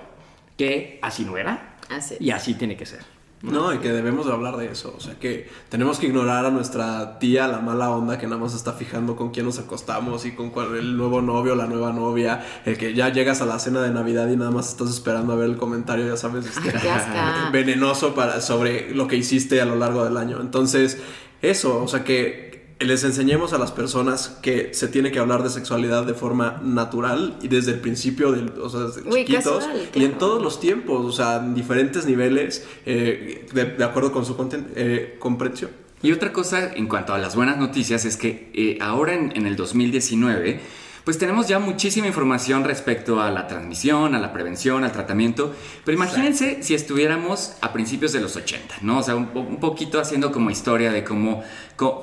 que 0.55 0.99
así 1.01 1.23
no 1.25 1.35
era 1.35 1.77
Así 1.89 2.15
y 2.19 2.29
así 2.29 2.53
tiene 2.53 2.77
que 2.77 2.85
ser. 2.85 3.16
No, 3.43 3.71
y 3.71 3.77
que 3.77 3.91
debemos 3.91 4.25
de 4.25 4.33
hablar 4.33 4.57
de 4.57 4.71
eso. 4.71 4.95
O 4.97 4.99
sea, 4.99 5.13
que 5.19 5.47
tenemos 5.69 5.99
que 5.99 6.07
ignorar 6.07 6.45
a 6.45 6.49
nuestra 6.49 7.19
tía, 7.19 7.47
la 7.47 7.59
mala 7.59 7.91
onda, 7.91 8.17
que 8.17 8.25
nada 8.25 8.41
más 8.41 8.55
está 8.55 8.73
fijando 8.73 9.15
con 9.15 9.29
quién 9.29 9.45
nos 9.45 9.59
acostamos 9.59 10.25
y 10.25 10.31
con 10.31 10.49
cuál 10.49 10.75
el 10.75 10.97
nuevo 10.97 11.21
novio, 11.21 11.53
la 11.55 11.67
nueva 11.67 11.93
novia. 11.93 12.43
El 12.65 12.77
que 12.77 12.95
ya 12.95 13.09
llegas 13.09 13.41
a 13.41 13.45
la 13.45 13.59
cena 13.59 13.81
de 13.81 13.91
Navidad 13.91 14.27
y 14.29 14.35
nada 14.35 14.49
más 14.49 14.69
estás 14.69 14.89
esperando 14.89 15.33
a 15.33 15.35
ver 15.35 15.49
el 15.51 15.57
comentario, 15.57 16.07
ya 16.07 16.17
sabes, 16.17 16.45
este, 16.57 16.79
Ay, 16.79 17.51
venenoso 17.51 18.15
para, 18.15 18.41
sobre 18.41 18.93
lo 18.95 19.07
que 19.07 19.17
hiciste 19.17 19.61
a 19.61 19.65
lo 19.65 19.75
largo 19.75 20.03
del 20.03 20.17
año. 20.17 20.41
Entonces, 20.41 20.97
eso, 21.43 21.83
o 21.83 21.87
sea, 21.87 22.03
que 22.03 22.46
les 22.79 23.03
enseñemos 23.03 23.53
a 23.53 23.57
las 23.57 23.71
personas 23.71 24.37
que 24.41 24.73
se 24.73 24.87
tiene 24.87 25.11
que 25.11 25.19
hablar 25.19 25.41
de 25.43 25.49
sexualidad 25.49 26.05
de 26.05 26.13
forma 26.13 26.59
natural 26.63 27.37
y 27.41 27.47
desde 27.47 27.71
el 27.71 27.79
principio, 27.79 28.31
del, 28.31 28.51
o 28.61 28.69
sea, 28.69 28.81
desde 28.81 29.01
chiquitos 29.25 29.65
casual, 29.65 29.89
y 29.95 30.05
en 30.05 30.17
todos 30.19 30.41
los 30.43 30.59
tiempos, 30.59 31.05
o 31.05 31.11
sea, 31.11 31.37
en 31.37 31.55
diferentes 31.55 32.05
niveles, 32.05 32.67
eh, 32.85 33.47
de, 33.51 33.65
de 33.65 33.83
acuerdo 33.83 34.11
con 34.11 34.25
su 34.25 34.37
conten- 34.37 34.67
eh, 34.75 35.15
comprensión. 35.19 35.71
Y 36.03 36.11
otra 36.11 36.31
cosa 36.31 36.71
en 36.75 36.85
cuanto 36.87 37.13
a 37.15 37.17
las 37.17 37.35
buenas 37.35 37.57
noticias 37.57 38.05
es 38.05 38.17
que 38.17 38.51
eh, 38.53 38.77
ahora 38.79 39.15
en, 39.15 39.35
en 39.35 39.47
el 39.47 39.55
2019, 39.55 40.59
pues 41.07 41.17
tenemos 41.17 41.47
ya 41.47 41.57
muchísima 41.57 42.05
información 42.07 42.65
respecto 42.65 43.21
a 43.21 43.31
la 43.31 43.47
transmisión, 43.47 44.13
a 44.13 44.19
la 44.19 44.33
prevención, 44.33 44.83
al 44.83 44.91
tratamiento. 44.91 45.55
Pero 45.85 45.95
imagínense 45.95 46.61
si 46.63 46.73
estuviéramos 46.75 47.53
a 47.61 47.71
principios 47.71 48.11
de 48.11 48.19
los 48.19 48.35
80, 48.35 48.75
¿no? 48.81 48.97
O 48.99 49.03
sea, 49.03 49.15
un, 49.15 49.27
po- 49.27 49.39
un 49.39 49.57
poquito 49.61 50.01
haciendo 50.01 50.33
como 50.33 50.49
historia 50.51 50.91
de 50.91 51.05
cómo, 51.05 51.45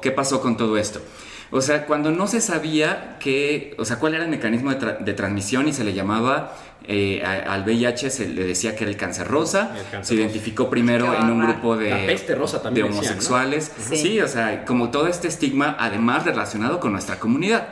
qué 0.00 0.10
pasó 0.10 0.40
con 0.40 0.56
todo 0.56 0.78
esto. 0.78 1.02
O 1.50 1.60
sea, 1.60 1.84
cuando 1.84 2.10
no 2.12 2.26
se 2.26 2.40
sabía 2.40 3.18
que, 3.20 3.74
o 3.78 3.84
sea, 3.84 3.98
cuál 3.98 4.14
era 4.14 4.24
el 4.24 4.30
mecanismo 4.30 4.70
de, 4.70 4.78
tra- 4.80 4.98
de 4.98 5.12
transmisión 5.12 5.68
y 5.68 5.74
se 5.74 5.84
le 5.84 5.92
llamaba 5.92 6.56
eh, 6.88 7.22
a- 7.22 7.52
al 7.52 7.62
VIH, 7.64 8.08
se 8.08 8.26
le 8.30 8.44
decía 8.46 8.74
que 8.74 8.84
era 8.84 8.90
el 8.90 8.96
cáncer 8.96 9.28
rosa. 9.28 9.74
El 9.76 9.82
cáncer 9.82 9.90
se 9.90 9.96
rosa. 9.98 10.14
identificó 10.14 10.70
primero 10.70 11.12
en 11.14 11.24
un 11.30 11.38
bárbaro. 11.40 11.52
grupo 11.52 11.76
de, 11.76 11.90
La 11.90 12.06
peste 12.06 12.34
rosa 12.34 12.62
también 12.62 12.86
de 12.86 12.92
decían, 12.94 13.04
¿no? 13.04 13.10
homosexuales. 13.10 13.70
Sí. 13.90 13.96
Sí, 13.98 14.20
o 14.22 14.28
sea, 14.28 14.64
como 14.64 14.88
todo 14.90 15.08
este 15.08 15.28
estigma, 15.28 15.76
además 15.78 16.24
relacionado 16.24 16.80
con 16.80 16.92
nuestra 16.92 17.18
comunidad. 17.20 17.68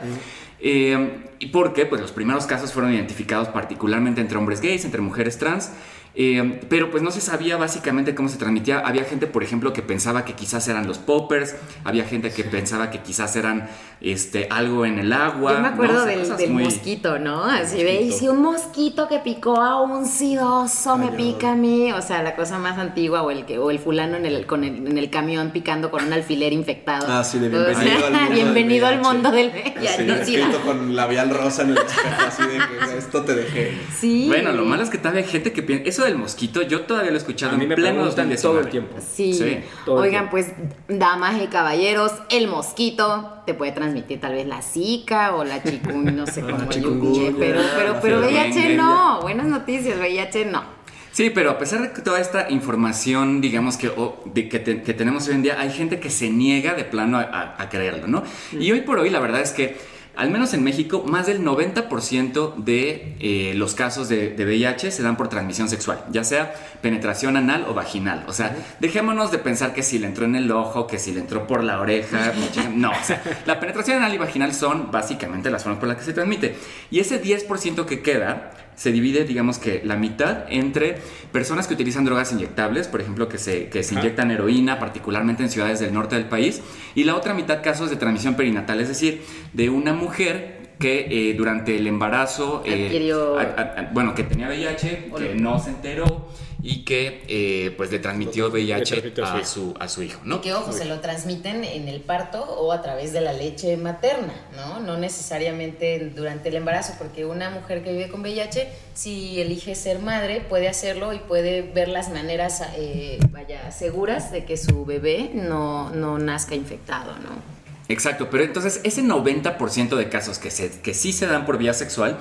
Eh, 0.65 1.19
¿Y 1.39 1.47
por 1.47 1.73
qué? 1.73 1.85
Pues 1.85 2.01
los 2.01 2.13
primeros 2.13 2.45
casos 2.45 2.71
fueron 2.71 2.93
identificados 2.93 3.49
particularmente 3.49 4.21
entre 4.21 4.37
hombres 4.37 4.61
gays, 4.61 4.85
entre 4.85 5.01
mujeres 5.01 5.37
trans. 5.37 5.73
Eh, 6.15 6.61
pero 6.69 6.91
pues 6.91 7.01
no 7.01 7.09
se 7.11 7.21
sabía 7.21 7.57
básicamente 7.57 8.13
cómo 8.15 8.29
se 8.29 8.37
transmitía. 8.37 8.79
Había 8.79 9.03
gente, 9.03 9.27
por 9.27 9.43
ejemplo, 9.43 9.73
que 9.73 9.81
pensaba 9.81 10.25
que 10.25 10.33
quizás 10.33 10.67
eran 10.67 10.85
los 10.87 10.99
poppers. 10.99 11.55
Había 11.83 12.05
gente 12.05 12.31
que 12.31 12.43
pensaba 12.43 12.91
que 12.91 12.99
quizás 12.99 13.35
eran 13.35 13.67
este, 13.99 14.47
algo 14.51 14.85
en 14.85 14.99
el 14.99 15.11
agua. 15.13 15.53
Yo 15.53 15.59
me 15.59 15.69
¿no? 15.69 15.73
acuerdo 15.73 16.03
O 16.03 16.05
sea, 16.05 16.17
del, 16.17 16.37
del 16.37 16.51
muy- 16.51 16.63
mosquito, 16.65 17.17
¿no? 17.19 17.43
Así 17.45 17.81
de, 17.83 18.01
y 18.01 18.11
si 18.11 18.27
un 18.27 18.41
mosquito 18.41 19.07
que 19.07 19.19
picó 19.19 19.59
a 19.61 19.81
un 19.81 20.05
sidoso 20.05 20.97
me 20.97 21.07
pica 21.09 21.53
a 21.53 21.55
mí, 21.55 21.91
o 21.91 22.01
sea, 22.01 22.21
la 22.21 22.35
cosa 22.35 22.59
más 22.59 22.77
antigua, 22.77 23.23
o 23.23 23.31
el 23.31 23.45
que 23.45 23.57
o 23.57 23.71
el 23.71 23.79
fulano 23.79 24.17
en 24.17 24.25
el, 24.25 24.45
con 24.45 24.63
el, 24.63 24.85
en 24.87 24.97
el 24.97 25.09
camión 25.09 25.51
picando 25.51 25.89
con 25.89 26.05
un 26.05 26.13
alfiler 26.13 26.53
infectado. 26.53 27.07
Ah, 27.09 27.23
sí, 27.23 27.39
de 27.39 27.47
O 27.47 27.49
bienvenido 27.65 27.97
sea, 27.99 28.07
al 28.07 28.13
mundo 28.13 28.19
del 28.25 28.33
bienvenido 28.33 28.87
al 28.87 28.95
VIH. 28.99 29.09
mundo 29.13 29.31
del 29.31 29.49
VIH. 29.49 30.25
Sí, 30.25 30.35
escrito 30.35 30.61
con 30.61 30.95
labial 30.95 31.29
rosa 31.31 31.63
en 31.63 31.69
el 31.71 31.77
espejo, 31.77 32.21
así 32.27 32.43
de 32.43 32.57
que 32.57 32.97
esto 32.97 33.21
te 33.23 33.35
dejé. 33.35 33.77
Sí. 33.99 34.25
Bueno, 34.27 34.51
lo 34.51 34.65
malo 34.65 34.83
es 34.83 34.89
que 34.89 34.97
todavía 34.97 35.21
hay 35.21 35.27
gente 35.27 35.51
que 35.53 35.63
piensa. 35.63 35.89
Eso 35.89 36.02
del 36.03 36.17
mosquito, 36.17 36.61
yo 36.61 36.81
todavía 36.81 37.11
lo 37.11 37.17
he 37.17 37.19
escuchado 37.19 37.53
A 37.53 37.57
mí 37.57 37.63
en 37.63 37.69
me 37.69 37.75
pleno 37.75 38.01
preguntan 38.03 38.29
2019. 38.29 38.53
todo 38.57 38.59
el 38.65 38.69
tiempo. 38.71 38.95
Sí. 38.99 39.33
Sí, 39.33 39.59
Oigan, 39.87 40.29
pues, 40.29 40.53
damas 40.87 41.41
y 41.41 41.47
caballeros, 41.47 42.11
el 42.29 42.47
mosquito 42.47 43.41
te 43.45 43.53
puede 43.53 43.71
transmitir 43.71 44.19
tal 44.19 44.33
vez 44.33 44.47
la 44.47 44.61
zika 44.61 45.35
o 45.35 45.43
la 45.43 45.61
chikungunya, 45.63 46.11
no 46.11 46.27
sé 46.27 46.41
cómo 46.49 46.69
chikungunya, 46.69 47.31
pero, 47.37 47.61
pero, 47.75 47.99
pero 48.01 48.19
VIH 48.19 48.75
no. 48.75 49.21
Buenas 49.21 49.47
noticias, 49.47 49.97
VIH 49.99 50.45
no. 50.45 50.63
Sí, 51.11 51.29
pero 51.29 51.51
a 51.51 51.59
pesar 51.59 51.81
de 51.83 51.91
que 51.91 52.01
toda 52.01 52.19
esta 52.19 52.49
información, 52.49 53.39
digamos 53.39 53.77
que, 53.77 53.87
o- 53.89 54.19
de 54.25 54.49
que, 54.49 54.57
te- 54.57 54.81
que 54.81 54.95
tenemos 54.95 55.27
hoy 55.27 55.35
en 55.35 55.43
día, 55.43 55.59
hay 55.59 55.69
gente 55.71 55.99
que 55.99 56.09
se 56.09 56.29
niega 56.31 56.73
de 56.73 56.85
plano 56.85 57.19
a, 57.19 57.21
a- 57.21 57.61
a 57.61 57.69
creerlo, 57.69 58.07
¿no? 58.07 58.23
Y 58.51 58.71
hoy 58.71 58.81
por 58.81 58.97
hoy 58.97 59.11
la 59.11 59.19
verdad 59.19 59.41
es 59.41 59.51
que, 59.51 59.77
al 60.15 60.29
menos 60.29 60.53
en 60.53 60.63
México, 60.63 61.03
más 61.07 61.25
del 61.25 61.43
90% 61.43 62.55
de 62.57 63.15
eh, 63.19 63.53
los 63.55 63.73
casos 63.73 64.09
de, 64.09 64.29
de 64.29 64.45
VIH 64.45 64.91
se 64.91 65.01
dan 65.01 65.17
por 65.17 65.27
transmisión 65.27 65.69
sexual, 65.69 66.05
ya 66.11 66.23
sea 66.23 66.53
penetración 66.81 67.35
anal 67.35 67.65
o 67.67 67.73
vaginal. 67.73 68.25
O 68.27 68.33
sea, 68.33 68.55
dejémonos 68.79 69.31
de 69.31 69.39
pensar 69.39 69.73
que 69.73 69.81
si 69.81 69.97
le 69.97 70.07
entró 70.07 70.25
en 70.25 70.35
el 70.35 70.51
ojo, 70.51 70.85
que 70.85 70.99
si 70.99 71.13
le 71.13 71.21
entró 71.21 71.47
por 71.47 71.63
la 71.63 71.79
oreja, 71.79 72.33
no, 72.73 72.91
o 72.91 73.03
sea, 73.03 73.23
la 73.45 73.59
penetración 73.59 73.97
anal 73.97 74.13
y 74.13 74.17
vaginal 74.17 74.53
son 74.53 74.91
básicamente 74.91 75.49
las 75.49 75.63
formas 75.63 75.79
por 75.79 75.89
las 75.89 75.97
que 75.97 76.03
se 76.03 76.13
transmite. 76.13 76.55
Y 76.91 76.99
ese 76.99 77.21
10% 77.21 77.85
que 77.85 78.01
queda 78.01 78.51
se 78.75 78.91
divide, 78.91 79.23
digamos 79.25 79.59
que 79.59 79.81
la 79.83 79.95
mitad 79.95 80.45
entre 80.49 80.95
personas 81.31 81.67
que 81.67 81.73
utilizan 81.73 82.05
drogas 82.05 82.31
inyectables, 82.31 82.87
por 82.87 83.01
ejemplo, 83.01 83.27
que 83.29 83.37
se, 83.37 83.69
que 83.69 83.83
se 83.83 83.95
inyectan 83.95 84.31
heroína, 84.31 84.79
particularmente 84.79 85.43
en 85.43 85.49
ciudades 85.49 85.79
del 85.79 85.93
norte 85.93 86.15
del 86.15 86.25
país, 86.25 86.61
y 86.95 87.03
la 87.03 87.15
otra 87.15 87.33
mitad 87.33 87.61
casos 87.63 87.89
de 87.89 87.95
transmisión 87.95 88.35
perinatal, 88.35 88.79
es 88.79 88.87
decir, 88.87 89.21
de 89.53 89.69
una 89.69 89.93
mujer 89.93 90.61
que 90.79 91.07
eh, 91.29 91.33
durante 91.35 91.77
el 91.77 91.87
embarazo, 91.87 92.63
eh, 92.65 92.87
Adquirió- 92.87 93.37
a- 93.37 93.41
a- 93.41 93.79
a- 93.79 93.89
bueno, 93.93 94.13
que 94.15 94.23
tenía 94.23 94.47
VIH, 94.47 95.11
que 95.17 95.35
no 95.35 95.59
se 95.59 95.69
enteró 95.69 96.27
y 96.65 96.85
que 96.85 97.25
eh, 97.27 97.71
pues 97.75 97.91
le 97.91 97.99
transmitió 97.99 98.47
VIH 98.49 99.11
transmitió 99.13 99.25
a 99.25 99.27
su 99.27 99.35
a 99.35 99.39
hijo. 99.39 99.45
su, 99.45 99.73
a 99.81 99.87
su 99.89 100.01
hijo, 100.01 100.21
Y 100.23 100.29
¿no? 100.29 100.41
que 100.41 100.53
ojo, 100.53 100.71
se 100.71 100.85
lo 100.85 101.01
transmiten 101.01 101.65
en 101.65 101.89
el 101.89 101.99
parto 101.99 102.41
o 102.41 102.71
a 102.71 102.81
través 102.81 103.11
de 103.11 103.19
la 103.19 103.33
leche 103.33 103.75
materna, 103.75 104.33
¿no? 104.55 104.79
No 104.79 104.97
necesariamente 104.97 106.11
durante 106.15 106.47
el 106.47 106.55
embarazo, 106.55 106.93
porque 106.97 107.25
una 107.25 107.49
mujer 107.49 107.83
que 107.83 107.91
vive 107.91 108.07
con 108.07 108.21
VIH, 108.21 108.69
si 108.93 109.41
elige 109.41 109.75
ser 109.75 109.99
madre, 109.99 110.39
puede 110.39 110.69
hacerlo 110.69 111.11
y 111.11 111.19
puede 111.19 111.63
ver 111.63 111.89
las 111.89 112.09
maneras, 112.09 112.63
eh, 112.77 113.19
vaya, 113.31 113.69
seguras 113.71 114.31
de 114.31 114.45
que 114.45 114.55
su 114.55 114.85
bebé 114.85 115.31
no, 115.33 115.89
no 115.89 116.17
nazca 116.17 116.55
infectado, 116.55 117.11
¿no? 117.17 117.53
Exacto, 117.89 118.29
pero 118.31 118.45
entonces 118.45 118.79
ese 118.85 119.03
90% 119.03 119.97
de 119.97 120.07
casos 120.07 120.39
que, 120.39 120.49
se, 120.49 120.79
que 120.79 120.93
sí 120.93 121.11
se 121.11 121.27
dan 121.27 121.45
por 121.45 121.57
vía 121.57 121.73
sexual, 121.73 122.17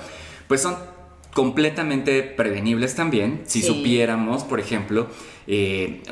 pues 0.48 0.60
son 0.60 0.76
completamente 1.34 2.22
prevenibles 2.22 2.94
también, 2.94 3.42
si 3.46 3.60
Sí. 3.62 3.66
supiéramos, 3.68 4.44
por 4.44 4.60
ejemplo, 4.60 5.08
eh, 5.46 6.02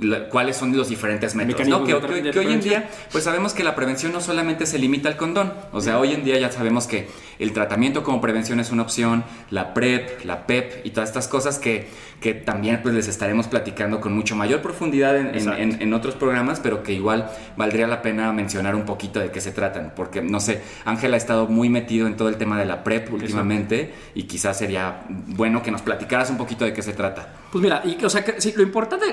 la- 0.00 0.28
cuáles 0.28 0.56
son 0.56 0.76
los 0.76 0.88
diferentes 0.88 1.34
métodos. 1.34 1.56
¿no? 1.68 1.84
Que, 1.84 1.92
que- 2.22 2.30
que 2.32 2.38
hoy 2.38 2.52
en 2.52 2.60
día, 2.60 2.90
pues 3.10 3.24
sabemos 3.24 3.54
que 3.54 3.62
la 3.64 3.74
prevención 3.74 4.12
no 4.12 4.20
solamente 4.20 4.66
se 4.66 4.78
limita 4.78 5.08
al 5.08 5.16
condón, 5.16 5.52
o 5.72 5.80
sea, 5.80 5.98
hoy 5.98 6.12
en 6.12 6.24
día 6.24 6.38
ya 6.38 6.50
sabemos 6.50 6.86
que 6.86 7.08
el 7.38 7.52
tratamiento 7.52 8.02
como 8.02 8.20
prevención 8.20 8.60
es 8.60 8.70
una 8.70 8.82
opción, 8.82 9.24
la 9.50 9.74
PrEP, 9.74 10.24
la 10.24 10.46
PEP 10.46 10.84
y 10.86 10.90
todas 10.90 11.08
estas 11.10 11.28
cosas 11.28 11.58
que, 11.58 11.88
que 12.20 12.34
también 12.34 12.80
pues 12.82 12.94
les 12.94 13.08
estaremos 13.08 13.48
platicando 13.48 14.00
con 14.00 14.12
mucho 14.12 14.36
mayor 14.36 14.62
profundidad 14.62 15.16
en, 15.16 15.28
en- 15.28 15.34
Exacto. 15.34 15.60
en- 15.62 15.82
en 15.82 15.94
otros 15.94 16.14
programas, 16.14 16.60
pero 16.60 16.82
que 16.82 16.92
igual 16.92 17.30
valdría 17.56 17.86
la 17.86 18.02
pena 18.02 18.32
mencionar 18.32 18.74
un 18.74 18.84
poquito 18.84 19.18
de 19.20 19.30
qué 19.30 19.40
se 19.40 19.50
tratan, 19.52 19.92
porque 19.96 20.22
no 20.22 20.40
sé, 20.40 20.60
Ángel 20.84 21.14
ha 21.14 21.16
estado 21.16 21.46
muy 21.48 21.68
metido 21.68 22.06
en 22.06 22.16
todo 22.16 22.28
el 22.28 22.36
tema 22.36 22.58
de 22.58 22.64
la 22.66 22.84
PrEP 22.84 23.12
últimamente 23.12 23.92
y 24.14 24.24
quizás 24.24 24.58
sería 24.58 25.02
bueno 25.08 25.62
que 25.62 25.70
nos 25.70 25.82
platicaras 25.82 26.30
un 26.30 26.36
poquito 26.36 26.64
de 26.64 26.72
qué 26.72 26.82
se 26.82 26.92
trata. 26.92 27.34
Pues 27.50 27.62
mira, 27.62 27.82
y, 27.84 28.02
o 28.04 28.08
sea, 28.10 28.24
que- 28.24 28.40
sí, 28.40 28.52
lo 28.56 28.62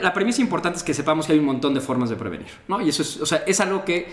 la 0.02 0.14
premisa 0.14 0.42
importante 0.42 0.78
es 0.78 0.84
que 0.84 0.94
sepamos 0.94 1.28
que 1.28 1.34
hay 1.34 1.40
un 1.40 1.46
montón 1.46 1.74
de 1.74 1.82
formas 1.82 2.10
de 2.10 2.16
prevenir, 2.16 2.48
¿no? 2.68 2.82
Y 2.82 2.90
eso 2.90 3.02
es, 3.02 3.20
o 3.22 3.26
sea, 3.26 3.44
es 3.46 3.60
algo 3.60 3.86
que 3.86 4.08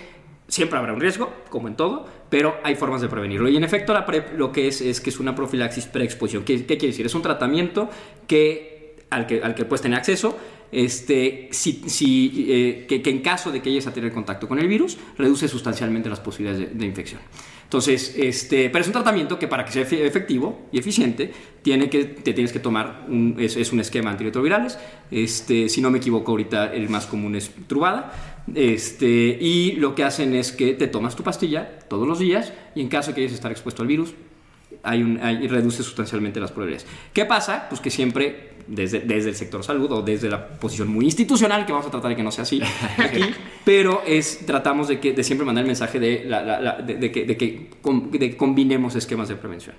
siempre 0.49 0.79
habrá 0.79 0.93
un 0.93 1.01
riesgo, 1.01 1.33
como 1.51 1.69
en 1.69 1.77
todo, 1.77 2.07
pero 2.29 2.57
hay 2.63 2.75
formas 2.75 3.01
de 3.01 3.09
prevenirlo. 3.09 3.49
Y 3.49 3.57
en 3.57 3.65
efecto, 3.65 3.93
la 3.93 4.07
lo 4.37 4.53
que 4.53 4.69
es 4.69 4.81
es 4.81 5.01
que 5.01 5.11
es 5.11 5.21
una 5.21 5.35
profilaxis 5.35 5.87
preexposición. 5.87 6.45
¿Qué, 6.45 6.67
qué 6.67 6.79
quiere 6.79 6.89
decir? 6.89 7.07
Es 7.07 7.15
un 7.15 7.23
tratamiento 7.23 7.89
que, 8.27 8.97
al, 9.11 9.27
que, 9.27 9.43
al 9.43 9.55
que 9.55 9.65
puedes 9.65 9.83
tener 9.83 9.99
acceso, 9.99 10.37
este, 10.73 11.49
si, 11.53 11.83
si, 11.87 12.47
eh, 12.49 12.87
que, 12.89 13.03
que 13.03 13.11
en 13.11 13.21
caso 13.21 13.51
de 13.53 13.61
que 13.63 13.71
llegues 13.71 13.87
a 13.87 13.93
tener 13.93 14.13
contacto 14.13 14.49
con 14.49 14.59
el 14.59 14.69
virus, 14.69 14.97
reduce 15.19 15.49
sustancialmente 15.49 16.09
las 16.09 16.21
posibilidades 16.21 16.69
de, 16.73 16.75
de 16.79 16.87
infección. 16.87 17.21
Entonces, 17.65 18.15
este, 18.17 18.71
pero 18.71 18.83
es 18.83 18.87
un 18.87 18.93
tratamiento 18.93 19.41
que 19.41 19.49
para 19.49 19.65
que 19.65 19.73
sea 19.73 19.83
efe- 19.83 20.05
efectivo 20.07 20.69
y 20.71 20.79
eficiente, 20.79 21.33
tiene 21.63 21.91
que, 21.91 22.05
te 22.05 22.33
tienes 22.33 22.53
que 22.53 22.61
tomar, 22.61 23.07
un, 23.09 23.35
es, 23.41 23.57
es 23.57 23.73
un 23.73 23.81
esquema 23.81 24.11
antirretrovirales. 24.11 24.79
Este, 25.11 25.69
si 25.69 25.81
no 25.81 25.91
me 25.91 25.99
equivoco, 25.99 26.31
ahorita 26.31 26.73
el 26.73 26.89
más 26.89 27.07
común 27.07 27.35
es 27.35 27.51
Truvada. 27.67 28.45
Este, 28.55 29.37
y 29.41 29.73
lo 29.73 29.97
que 29.97 30.05
hacen 30.05 30.33
es 30.37 30.53
que 30.53 30.75
te 30.75 30.87
tomas 30.87 31.17
tu 31.17 31.25
pastilla 31.25 31.81
todos 31.89 32.07
los 32.07 32.21
días 32.21 32.53
y 32.77 32.83
en 32.83 32.89
caso 32.89 33.11
de 33.11 33.17
que 33.17 33.23
a 33.23 33.27
estar 33.27 33.51
expuesto 33.51 33.83
al 33.83 33.89
virus, 33.89 34.15
hay 34.85 35.03
un, 35.03 35.19
hay- 35.21 35.49
reduce 35.49 35.83
sustancialmente 35.83 36.39
las 36.39 36.53
probabilidades. 36.53 36.87
¿Qué 37.13 37.25
pasa? 37.25 37.67
Pues 37.69 37.81
que 37.81 37.91
siempre 37.91 38.51
desde, 38.69 39.01
desde 39.01 39.31
el 39.31 39.35
sector 39.37 39.63
salud 39.65 39.91
o 39.93 40.03
desde 40.03 40.29
la 40.29 40.47
posición 40.49 40.89
muy 40.89 41.05
institucional, 41.05 41.65
que 41.67 41.73
vamos 41.73 41.87
a 41.87 41.91
tratar 41.91 42.11
de 42.11 42.17
que 42.17 42.23
no 42.23 42.31
sea 42.31 42.43
así 42.43 42.61
aquí, 42.99 43.23
pero 43.65 44.03
es, 44.07 44.45
tratamos 44.47 44.89
de, 44.89 45.01
que, 45.01 45.13
de 45.13 45.23
siempre 45.25 45.45
mandar 45.45 45.63
el 45.63 45.69
mensaje 45.69 45.99
de, 46.01 46.25
la- 46.27 46.43
la- 46.43 46.61
la- 46.61 46.77
de, 46.77 46.97
de 46.97 47.13
que, 47.13 47.25
de, 47.25 47.37
que 47.37 47.71
com- 47.83 48.11
de 48.11 48.37
combinemos 48.37 48.95
esquemas 48.97 49.29
de 49.29 49.37
prevención. 49.37 49.75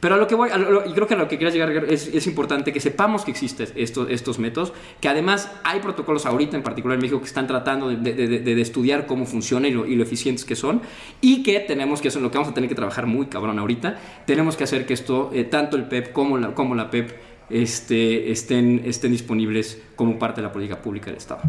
Pero 0.00 0.14
a 0.14 0.18
lo 0.18 0.28
que 0.28 0.36
voy, 0.36 0.48
a 0.50 0.56
lo- 0.58 0.88
y 0.88 0.92
creo 0.92 1.08
que 1.08 1.14
a 1.14 1.16
lo 1.16 1.26
que 1.26 1.36
quieras 1.38 1.52
llegar 1.54 1.84
es, 1.92 2.06
es 2.14 2.26
importante 2.28 2.72
que 2.72 2.78
sepamos 2.78 3.24
que 3.24 3.32
existen 3.32 3.66
estos, 3.74 4.08
estos 4.10 4.38
métodos, 4.38 4.72
que 5.00 5.08
además 5.08 5.50
hay 5.64 5.80
protocolos 5.80 6.24
ahorita, 6.24 6.56
en 6.56 6.62
particular 6.62 6.94
en 6.94 7.00
México, 7.02 7.18
que 7.20 7.26
están 7.26 7.48
tratando 7.48 7.88
de, 7.88 7.96
de- 7.96 8.14
de- 8.14 8.38
de- 8.40 8.54
de 8.54 8.62
estudiar 8.62 9.06
cómo 9.06 9.26
funciona 9.26 9.66
y 9.66 9.72
lo, 9.72 9.86
y 9.86 9.96
lo 9.96 10.04
eficientes 10.04 10.44
que 10.44 10.54
son, 10.54 10.82
y 11.20 11.42
que 11.42 11.58
tenemos 11.60 12.00
que, 12.00 12.08
eso 12.08 12.18
es 12.18 12.22
lo 12.22 12.30
que 12.30 12.38
vamos 12.38 12.52
a 12.52 12.54
tener 12.54 12.68
que 12.68 12.76
trabajar 12.76 13.06
muy 13.06 13.26
cabrón 13.26 13.58
ahorita, 13.58 13.98
tenemos 14.24 14.56
que 14.56 14.62
hacer 14.64 14.86
que 14.86 14.94
esto, 14.94 15.30
eh, 15.34 15.42
tanto 15.42 15.76
el 15.76 15.84
PEP 15.88 16.12
como 16.12 16.38
la, 16.38 16.54
como 16.54 16.76
la 16.76 16.90
PEP, 16.92 17.10
este, 17.50 18.30
estén, 18.30 18.82
estén 18.84 19.12
disponibles 19.12 19.78
como 19.98 20.18
parte 20.18 20.40
de 20.40 20.46
la 20.46 20.52
política 20.52 20.80
pública 20.80 21.06
del 21.06 21.16
Estado. 21.16 21.40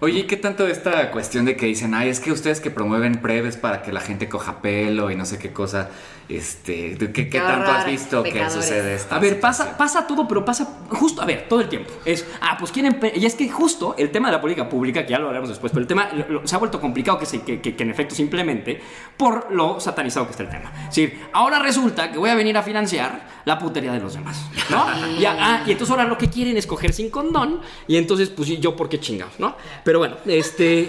Oye, 0.00 0.20
¿y 0.20 0.22
qué 0.24 0.36
tanto 0.36 0.66
esta 0.66 1.10
cuestión 1.12 1.44
de 1.44 1.54
que 1.56 1.66
dicen, 1.66 1.94
ay, 1.94 2.08
es 2.08 2.18
que 2.18 2.32
ustedes 2.32 2.60
que 2.60 2.70
promueven 2.72 3.20
preves 3.20 3.56
para 3.56 3.82
que 3.82 3.92
la 3.92 4.00
gente 4.00 4.28
coja 4.28 4.60
pelo 4.62 5.10
y 5.12 5.14
no 5.14 5.24
sé 5.26 5.38
qué 5.38 5.52
cosa, 5.52 5.90
este, 6.28 6.96
¿qué, 6.98 7.12
qué 7.12 7.28
Qué 7.28 7.38
tanto 7.38 7.70
has 7.70 7.86
visto 7.86 8.22
que 8.22 8.32
pecadores. 8.32 8.64
sucede 8.64 8.94
esto? 8.94 9.14
A 9.14 9.18
ver, 9.18 9.38
pasa, 9.40 9.76
pasa 9.76 10.06
todo, 10.06 10.26
pero 10.26 10.44
pasa 10.44 10.66
justo, 10.90 11.20
a 11.22 11.26
ver, 11.26 11.46
todo 11.48 11.60
el 11.60 11.68
tiempo. 11.68 11.90
Es, 12.04 12.26
ah, 12.40 12.56
pues 12.58 12.72
quieren, 12.72 12.98
y 13.14 13.26
es 13.26 13.34
que 13.34 13.48
justo 13.50 13.94
el 13.98 14.10
tema 14.10 14.28
de 14.28 14.36
la 14.36 14.40
política 14.40 14.68
pública, 14.68 15.04
que 15.04 15.10
ya 15.12 15.18
lo 15.18 15.26
hablaremos 15.26 15.50
después, 15.50 15.70
pero 15.72 15.82
el 15.82 15.86
tema 15.86 16.08
lo- 16.14 16.28
lo- 16.40 16.46
se 16.46 16.54
ha 16.54 16.58
vuelto 16.58 16.80
complicado 16.80 17.18
que, 17.18 17.26
se- 17.26 17.42
que, 17.42 17.60
que- 17.60 17.76
que 17.76 17.82
en 17.82 17.90
efecto 17.90 18.14
simplemente 18.14 18.80
por 19.18 19.52
lo 19.52 19.80
satanizado 19.80 20.24
que 20.26 20.30
está 20.32 20.42
el 20.44 20.48
tema. 20.50 20.72
Es 20.80 20.86
decir, 20.96 21.20
ahora 21.34 21.58
resulta 21.58 22.10
que 22.10 22.18
voy 22.18 22.30
a 22.30 22.34
venir 22.34 22.56
a 22.56 22.62
financiar 22.62 23.38
la 23.44 23.58
putería 23.58 23.92
de 23.92 24.00
los 24.00 24.14
demás, 24.14 24.46
¿no? 24.70 24.86
Y, 25.18 25.24
ah, 25.26 25.62
y 25.66 25.72
entonces 25.72 25.90
ahora 25.90 26.04
lo 26.04 26.16
que 26.18 26.28
quieren 26.28 26.56
es 26.56 26.66
coger 26.66 26.92
sin 26.92 27.10
condón, 27.10 27.60
y 27.86 27.96
entonces, 27.98 28.28
pues 28.30 28.48
yo, 28.60 28.74
¿por 28.76 28.88
qué 28.88 28.98
chingados, 29.00 29.38
no? 29.38 29.56
Pero 29.84 29.98
bueno, 29.98 30.16
este, 30.26 30.88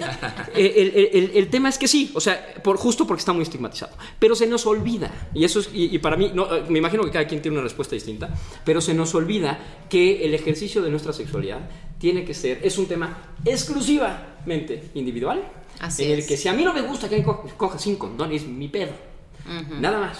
el, 0.54 0.66
el- 0.94 1.08
el- 1.12 1.30
el 1.34 1.48
tema 1.50 1.68
es 1.68 1.78
que 1.78 1.86
sí, 1.88 2.10
o 2.14 2.20
sea, 2.20 2.54
por, 2.62 2.76
justo 2.76 3.06
porque 3.06 3.20
está 3.20 3.32
muy 3.32 3.42
estigmatizado, 3.42 3.92
pero 4.18 4.34
se 4.34 4.46
nos 4.46 4.64
olvida, 4.66 5.28
y 5.34 5.44
eso 5.44 5.60
es, 5.60 5.70
y, 5.72 5.94
y 5.94 5.98
para 5.98 6.16
mí, 6.16 6.30
no, 6.34 6.54
eh, 6.54 6.64
me 6.68 6.78
imagino 6.78 7.02
que 7.04 7.10
cada 7.10 7.26
quien 7.26 7.42
tiene 7.42 7.56
una 7.56 7.64
respuesta 7.64 7.94
distinta, 7.94 8.30
pero 8.64 8.80
se 8.80 8.94
nos 8.94 9.14
olvida 9.14 9.58
que 9.88 10.24
el 10.24 10.34
ejercicio 10.34 10.82
de 10.82 10.90
nuestra 10.90 11.12
sexualidad 11.12 11.60
tiene 11.98 12.24
que 12.24 12.34
ser, 12.34 12.60
es 12.62 12.78
un 12.78 12.86
tema 12.86 13.18
exclusivamente 13.44 14.90
individual, 14.94 15.42
Así 15.80 16.04
en 16.04 16.10
el 16.12 16.18
es. 16.20 16.26
que 16.26 16.36
si 16.36 16.48
a 16.48 16.52
mí 16.52 16.62
no 16.64 16.72
me 16.74 16.82
gusta 16.82 17.08
que 17.08 17.16
alguien 17.16 17.34
co- 17.34 17.44
coja 17.56 17.78
sin 17.78 17.96
condón, 17.96 18.32
es 18.32 18.46
mi 18.46 18.68
pedo. 18.68 18.92
Nada 19.80 19.98
más. 19.98 20.18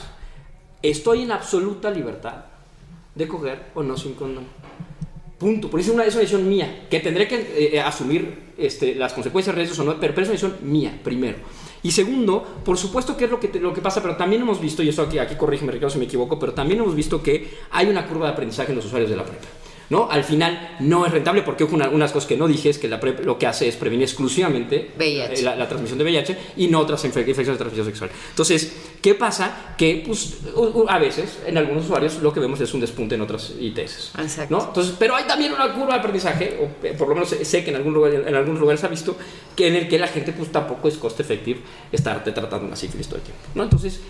Estoy 0.82 1.22
en 1.22 1.32
absoluta 1.32 1.90
libertad 1.90 2.44
de 3.14 3.28
coger 3.28 3.66
o 3.74 3.82
no 3.82 3.96
sin 3.98 4.14
condón. 4.14 4.46
Punto. 5.40 5.70
Por 5.70 5.80
eso 5.80 5.90
es 5.90 5.94
una, 5.94 6.04
es 6.04 6.12
una 6.14 6.20
decisión 6.20 6.46
mía, 6.48 6.86
que 6.90 7.00
tendré 7.00 7.26
que 7.26 7.36
eh, 7.36 7.70
eh, 7.72 7.80
asumir 7.80 8.34
este, 8.58 8.94
las 8.94 9.14
consecuencias 9.14 9.56
reales 9.56 9.76
o 9.78 9.84
no, 9.84 9.98
pero, 9.98 10.14
pero 10.14 10.22
es 10.26 10.28
una 10.28 10.38
decisión 10.38 10.70
mía, 10.70 10.96
primero. 11.02 11.38
Y 11.82 11.90
segundo, 11.92 12.60
por 12.62 12.76
supuesto 12.76 13.16
que 13.16 13.24
es 13.24 13.30
lo 13.30 13.40
que, 13.40 13.48
lo 13.58 13.72
que 13.72 13.80
pasa, 13.80 14.02
pero 14.02 14.16
también 14.16 14.42
hemos 14.42 14.60
visto, 14.60 14.82
y 14.82 14.90
eso 14.90 15.00
aquí, 15.02 15.18
aquí 15.18 15.36
corrígeme 15.36 15.72
Ricardo 15.72 15.90
si 15.90 15.98
me 15.98 16.04
equivoco, 16.04 16.38
pero 16.38 16.52
también 16.52 16.78
hemos 16.80 16.94
visto 16.94 17.22
que 17.22 17.48
hay 17.70 17.86
una 17.88 18.06
curva 18.06 18.26
de 18.26 18.32
aprendizaje 18.34 18.70
en 18.72 18.76
los 18.76 18.84
usuarios 18.84 19.08
de 19.10 19.16
la 19.16 19.24
PrEP. 19.24 19.40
¿no? 19.88 20.08
Al 20.08 20.22
final 20.22 20.76
no 20.80 21.04
es 21.04 21.10
rentable 21.10 21.42
porque 21.42 21.64
una, 21.64 21.88
unas 21.88 22.12
cosas 22.12 22.28
que 22.28 22.36
no 22.36 22.46
dije 22.46 22.68
es 22.68 22.78
que 22.78 22.86
la 22.86 23.00
PrEP 23.00 23.24
lo 23.24 23.38
que 23.38 23.48
hace 23.48 23.66
es 23.66 23.74
prevenir 23.76 24.04
exclusivamente 24.04 24.90
eh, 25.40 25.42
la, 25.42 25.56
la 25.56 25.66
transmisión 25.68 25.98
de 25.98 26.04
VIH 26.04 26.36
y 26.58 26.68
no 26.68 26.78
otras 26.78 27.02
infe- 27.04 27.26
infecciones 27.26 27.54
de 27.54 27.56
transmisión 27.56 27.86
sexual. 27.86 28.10
Entonces, 28.28 28.72
¿qué 29.02 29.14
pasa? 29.14 29.74
Que 29.78 30.02
pues, 30.06 30.38
a 30.88 30.98
veces 30.98 31.38
en 31.46 31.56
algunos 31.58 31.84
usuarios 31.84 32.16
lo 32.22 32.32
que 32.32 32.40
vemos 32.40 32.60
es 32.60 32.72
un 32.74 32.80
despunte 32.80 33.14
en 33.14 33.22
otras 33.22 33.52
ITS. 33.58 34.12
Exacto. 34.18 34.56
¿no? 34.56 34.64
Entonces, 34.66 34.94
pero 34.98 35.16
hay 35.16 35.24
también 35.24 35.52
una 35.52 35.72
curva 35.72 35.94
de 35.94 35.98
aprendizaje, 36.00 36.58
o 36.60 36.86
eh, 36.86 36.94
por 36.98 37.08
lo 37.08 37.14
menos 37.14 37.30
sé- 37.30 37.44
sé 37.44 37.64
que 37.64 37.70
en, 37.70 37.76
algún 37.76 37.94
lugar, 37.94 38.12
en 38.12 38.34
algunos 38.34 38.60
lugares 38.60 38.80
se 38.80 38.86
ha 38.86 38.90
visto, 38.90 39.16
que 39.56 39.68
en 39.68 39.76
el 39.76 39.88
que 39.88 39.98
la 39.98 40.06
gente 40.08 40.32
pues 40.32 40.52
tampoco 40.52 40.88
es 40.88 40.96
coste 40.96 41.22
efectivo 41.22 41.60
estarte 41.90 42.32
tratando 42.32 42.66
una 42.66 42.76
sífilis 42.76 43.06
todo 43.06 43.16
el 43.16 43.22
tiempo. 43.22 43.42
¿no? 43.54 43.62
Entonces, 43.64 44.00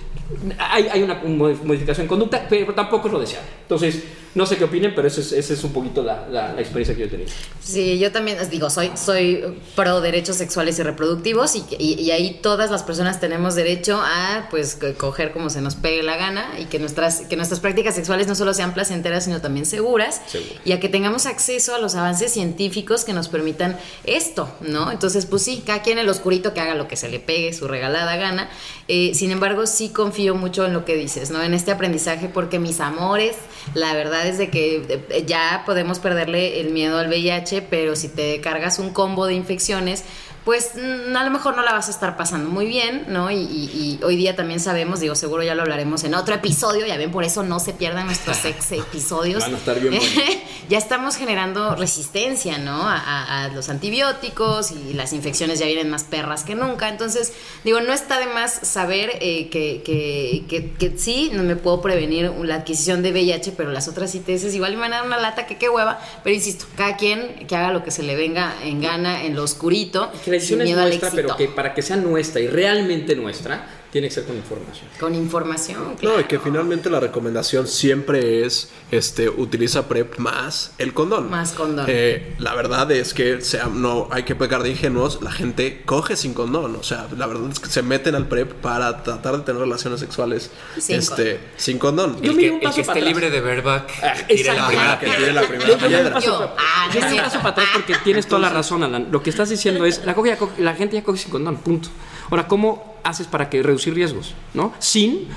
hay, 0.59 0.89
hay 0.89 1.03
una 1.03 1.23
mod- 1.23 1.63
modificación 1.63 2.05
en 2.05 2.09
conducta, 2.09 2.47
pero 2.49 2.75
tampoco 2.75 3.07
es 3.09 3.13
lo 3.13 3.21
deseable. 3.21 3.49
Entonces, 3.63 4.03
no 4.35 4.47
sé 4.47 4.57
qué 4.57 4.65
opinen, 4.65 4.95
pero 4.95 5.09
esa 5.09 5.21
es, 5.21 5.33
esa 5.33 5.55
es 5.55 5.65
un 5.65 5.73
poquito 5.73 6.03
la, 6.03 6.29
la- 6.29 6.53
la 6.53 6.61
experiencia 6.61 6.95
que 6.95 7.01
yo 7.01 7.07
he 7.07 7.11
tenido. 7.11 7.31
Sí, 7.61 7.99
yo 7.99 8.13
también 8.13 8.39
os 8.39 8.49
digo, 8.51 8.71
soy, 8.71 8.91
soy 8.97 9.43
pro 9.75 10.01
derechos 10.01 10.37
sexuales 10.37 10.79
y 10.79 10.83
reproductivos 10.83 11.57
y, 11.57 11.65
y- 11.79 11.95
y 12.01 12.11
ahí 12.13 12.39
todas 12.43 12.71
las 12.71 12.83
personas 12.83 13.21
tenemos 13.21 13.55
derecho 13.55 14.01
a 14.01 14.47
pues 14.51 14.77
coger 14.99 15.33
como 15.33 15.51
se 15.51 15.61
nos 15.61 15.75
pegue 15.75 16.03
la 16.03 16.17
gana 16.17 16.59
y 16.59 16.65
que 16.67 16.79
nuestras, 16.79 17.23
que 17.23 17.37
nuestras 17.37 17.61
prácticas 17.61 17.95
sexuales 17.95 18.27
no 18.27 18.35
solo 18.35 18.55
sean 18.55 18.75
placenteras 18.75 19.25
sino 19.25 19.41
también 19.41 19.67
seguras 19.67 20.21
Seguro. 20.27 20.61
y 20.65 20.73
a 20.73 20.81
que 20.81 20.89
tengamos 20.89 21.27
acceso 21.27 21.75
a 21.75 21.79
los 21.79 21.95
avances 21.95 22.33
científicos 22.33 23.05
que 23.05 23.13
nos 23.13 23.29
permitan 23.29 23.79
esto, 24.05 24.53
¿no? 24.61 24.91
Entonces, 24.91 25.27
pues 25.27 25.43
sí, 25.43 25.63
cada 25.67 25.83
quien 25.83 25.99
en 25.99 26.05
el 26.05 26.09
oscurito 26.11 26.55
que 26.55 26.61
haga 26.61 26.75
lo 26.75 26.89
que 26.89 26.97
se 26.97 27.09
le 27.09 27.21
pegue, 27.21 27.53
su 27.53 27.69
regalada 27.69 28.17
gana. 28.17 28.49
Eh, 28.89 29.13
sin 29.15 29.31
embargo, 29.31 29.67
sí 29.67 29.91
confío 29.91 30.35
mucho 30.35 30.67
en 30.67 30.73
lo 30.73 30.85
que 30.85 30.97
dices, 30.97 31.31
¿no? 31.31 31.43
En 31.43 31.55
este 31.55 31.71
aprendizaje 31.71 32.29
porque 32.29 32.59
mis 32.59 32.81
amores, 32.81 33.37
la 33.75 33.95
verdad 33.95 34.27
es 34.27 34.39
de 34.39 34.51
que 34.51 35.05
eh, 35.11 35.25
ya 35.27 35.63
podemos 35.67 35.99
perderle 35.99 36.61
el 36.61 36.71
miedo 36.71 36.99
al 36.99 37.09
VIH, 37.09 37.63
pero 37.63 37.97
si 37.97 38.09
te 38.09 38.41
cargas 38.41 38.79
un 38.79 38.91
combo 38.91 39.27
de 39.27 39.35
infecciones, 39.35 40.05
pues 40.45 40.71
mm, 40.75 41.15
a 41.17 41.25
lo 41.25 41.31
mejor 41.31 41.55
no 41.57 41.63
la 41.63 41.73
vas 41.73 41.89
a 41.89 41.91
estar 41.91 42.17
pasando 42.17 42.49
muy 42.51 42.67
bien, 42.67 43.05
¿no? 43.09 43.31
Y, 43.31 43.37
y- 43.37 43.99
y 44.01 44.05
hoy 44.05 44.17
día 44.17 44.37
también 44.37 44.59
sabemos, 44.61 45.01
digo, 45.01 45.15
seguro 45.15 45.43
ya 45.43 45.55
lo 45.55 45.63
hablaremos 45.63 46.03
en 46.05 46.15
otro 46.15 46.35
episodio, 46.35 46.87
ya 46.87 46.97
ven, 46.97 47.11
por 47.11 47.25
eso 47.25 47.43
no 47.43 47.61
se 47.61 47.73
pierdan 47.73 48.07
nuestros 48.07 48.45
ex 48.45 48.73
episodios. 48.73 49.41
Van 49.43 49.55
a 49.55 49.59
estar 49.59 49.79
bien 49.81 50.01
ya 50.69 50.79
estamos 50.79 51.17
generando 51.17 51.75
resistencia, 51.77 52.59
¿no? 52.59 52.83
A, 52.89 52.97
a- 52.97 53.45
a 53.45 53.49
los 53.49 53.69
antibióticos 53.69 54.71
y 54.73 54.95
las 54.95 55.13
infecciones 55.13 55.59
ya 55.59 55.67
vienen 55.67 55.91
más 55.91 56.05
perras 56.05 56.45
que 56.45 56.55
nunca. 56.55 56.89
Entonces, 56.89 57.33
digo, 57.65 57.81
no 57.81 57.93
está 57.93 58.19
de 58.19 58.27
más 58.27 58.53
saber 58.63 59.11
eh, 59.21 59.49
que, 59.51 59.83
que, 59.85 60.45
que- 60.49 60.71
que 60.73 60.99
sí, 60.99 61.31
no 61.35 61.43
me 61.43 61.57
puedo 61.57 61.81
prevenir 61.83 62.31
la 62.43 62.57
adquisición 62.57 63.03
de 63.03 63.13
VIH, 63.13 63.53
pero 63.57 63.71
las 63.71 63.89
otras 63.89 64.15
ITS 64.15 64.55
igual 64.55 64.73
me 64.75 64.81
van 64.81 64.93
a 64.93 64.97
dar 64.99 65.07
una 65.07 65.19
lata 65.19 65.47
que 65.47 65.59
qué 65.59 65.69
hueva. 65.69 65.99
Pero 66.25 66.35
insisto, 66.35 66.65
cada 66.77 66.97
quien 66.97 67.47
que 67.47 67.57
haga 67.57 67.73
lo 67.73 67.85
que 67.85 67.91
se 67.91 68.03
le 68.03 68.17
venga 68.17 68.55
en 68.65 68.81
gana, 68.81 69.23
en 69.25 69.35
lo 69.37 69.43
oscurito, 69.43 70.11
Que 70.31 70.37
la 70.37 70.41
decisión 70.41 70.61
es 70.63 70.77
nuestra, 70.77 71.11
pero 71.11 71.37
que 71.37 71.49
para 71.49 71.75
que 71.75 71.83
sea 71.83 71.97
nuestra 71.97 72.41
y 72.41 72.47
realmente 72.47 73.17
nuestra, 73.17 73.67
tiene 73.93 74.09
que 74.09 74.15
ser 74.15 74.25
con 74.25 74.37
información. 74.37 74.87
Con 75.01 75.15
información, 75.15 75.83
No, 75.91 75.97
claro. 75.97 76.21
y 76.21 76.25
que 76.25 76.39
finalmente 76.39 76.89
la 76.91 77.01
recomendación 77.01 77.67
siempre 77.67 78.45
es 78.45 78.71
este 78.91 79.29
utiliza 79.29 79.89
PrEP 79.89 80.19
más 80.19 80.73
el 80.79 80.95
condón. 80.95 81.29
Más 81.31 81.53
condón. 81.53 81.87
Eh, 81.89 82.35
la 82.39 82.55
verdad 82.55 82.91
es 82.93 83.15
que 83.15 83.41
sea, 83.41 83.67
no 83.67 84.09
hay 84.13 84.23
que 84.23 84.35
pecar 84.37 84.63
de 84.63 84.71
ingenuos, 84.71 85.21
la 85.23 85.33
gente 85.33 85.83
coge 85.85 86.17
sin 86.17 86.35
condón. 86.35 86.77
O 86.77 86.83
sea, 86.83 87.09
la 87.17 87.27
verdad 87.27 87.51
es 87.51 87.59
que 87.59 87.69
se 87.69 87.83
meten 87.83 88.15
al 88.15 88.29
PrEP 88.29 88.53
para 88.61 89.03
tratar 89.03 89.37
de 89.39 89.43
tener 89.43 89.61
relaciones 89.61 89.99
sexuales 90.01 90.51
Sin 90.79 90.97
este, 90.97 91.41
sin 91.57 91.79
condón. 91.79 92.21
Yo 92.23 92.31
El 92.31 92.37
me 92.37 92.43
que, 92.43 92.49
di 92.49 92.49
un 92.51 92.57
el 92.57 92.63
paso 92.63 92.75
que 92.77 92.81
esté 92.83 92.93
atrás. 92.93 93.07
libre 93.07 93.31
de 93.31 93.41
verback, 93.41 93.91
Ah, 94.03 94.15
tire 94.29 94.55
la 94.55 94.67
primera 94.69 94.99
que 95.01 95.07
tire 95.07 95.33
la 95.33 95.43
primera 95.43 95.69
Yo- 95.69 95.77
yo 95.77 95.81
me 95.83 95.89
piedra. 95.89 96.21
Yo, 96.21 96.55
ah, 96.57 96.87
no 96.89 96.93
Yo 96.95 96.99
es 97.01 97.05
me 97.07 97.11
cierto. 97.11 97.29
paso 97.31 97.39
para 97.43 97.51
atrás 97.51 97.69
porque 97.75 97.95
tienes 98.05 98.27
toda 98.29 98.41
la 98.41 98.51
razón, 98.51 98.85
Alan. 98.85 99.09
Lo 99.11 99.23
que 99.23 99.31
estás 99.31 99.49
diciendo 99.49 99.85
es, 99.85 100.05
la, 100.05 100.15
coge- 100.15 100.37
la 100.59 100.75
gente 100.75 100.97
ya 100.97 101.03
coge 101.03 101.19
sin 101.19 101.31
condón, 101.33 101.57
punto. 101.57 101.89
Ahora, 102.31 102.47
¿cómo 102.47 102.90
haces 103.05 103.27
para 103.27 103.49
que 103.51 103.63
reducir 103.63 103.95
riesgos? 103.95 104.35
¿No? 104.55 104.73
Sin... 104.79 105.29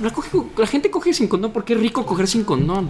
La, 0.00 0.12
coge- 0.14 0.30
la 0.56 0.66
gente 0.68 0.92
coge 0.92 1.12
sin 1.12 1.26
condón 1.26 1.50
porque 1.52 1.72
es 1.74 1.80
rico 1.80 2.06
coger 2.06 2.28
sin 2.28 2.44
condón. 2.44 2.88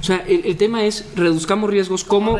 O 0.00 0.02
sea, 0.02 0.24
el, 0.26 0.44
el 0.44 0.56
tema 0.56 0.84
es 0.84 1.04
reduzcamos 1.14 1.70
riesgos 1.70 2.02
como, 2.02 2.36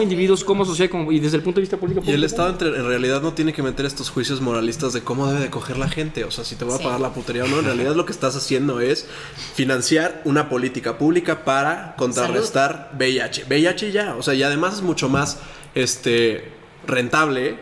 individuos, 0.00 0.42
como 0.42 0.64
sociedad 0.64 0.90
como- 0.90 1.12
y 1.12 1.20
desde 1.20 1.36
el 1.36 1.42
punto 1.42 1.56
de 1.56 1.64
vista 1.64 1.76
político. 1.76 2.06
Y 2.10 2.14
el 2.14 2.24
Estado 2.24 2.48
entre- 2.48 2.68
en 2.74 2.86
realidad 2.86 3.20
no 3.20 3.34
tiene 3.34 3.52
que 3.52 3.62
meter 3.62 3.84
estos 3.84 4.08
juicios 4.08 4.40
moralistas 4.40 4.94
de 4.94 5.02
cómo 5.02 5.26
debe 5.26 5.40
de 5.40 5.50
coger 5.50 5.76
la 5.76 5.90
gente. 5.90 6.24
O 6.24 6.30
sea, 6.30 6.44
si 6.46 6.56
te 6.56 6.64
va 6.64 6.76
a 6.76 6.78
Sí. 6.78 6.84
pagar 6.84 7.00
la 7.00 7.12
putería 7.12 7.44
o 7.44 7.46
no. 7.46 7.58
En 7.58 7.66
realidad 7.66 7.94
lo 7.94 8.06
que 8.06 8.12
estás 8.12 8.34
haciendo 8.36 8.80
es 8.80 9.06
financiar 9.52 10.22
una 10.24 10.48
política 10.48 10.96
pública 10.96 11.44
para 11.44 11.94
contrarrestar 11.98 12.90
VIH. 12.98 13.44
VIH 13.50 13.92
ya. 13.92 14.16
O 14.16 14.22
sea, 14.22 14.32
y 14.32 14.42
además 14.44 14.76
es 14.76 14.80
mucho 14.82 15.10
más 15.10 15.40
este, 15.74 16.50
rentable 16.86 17.58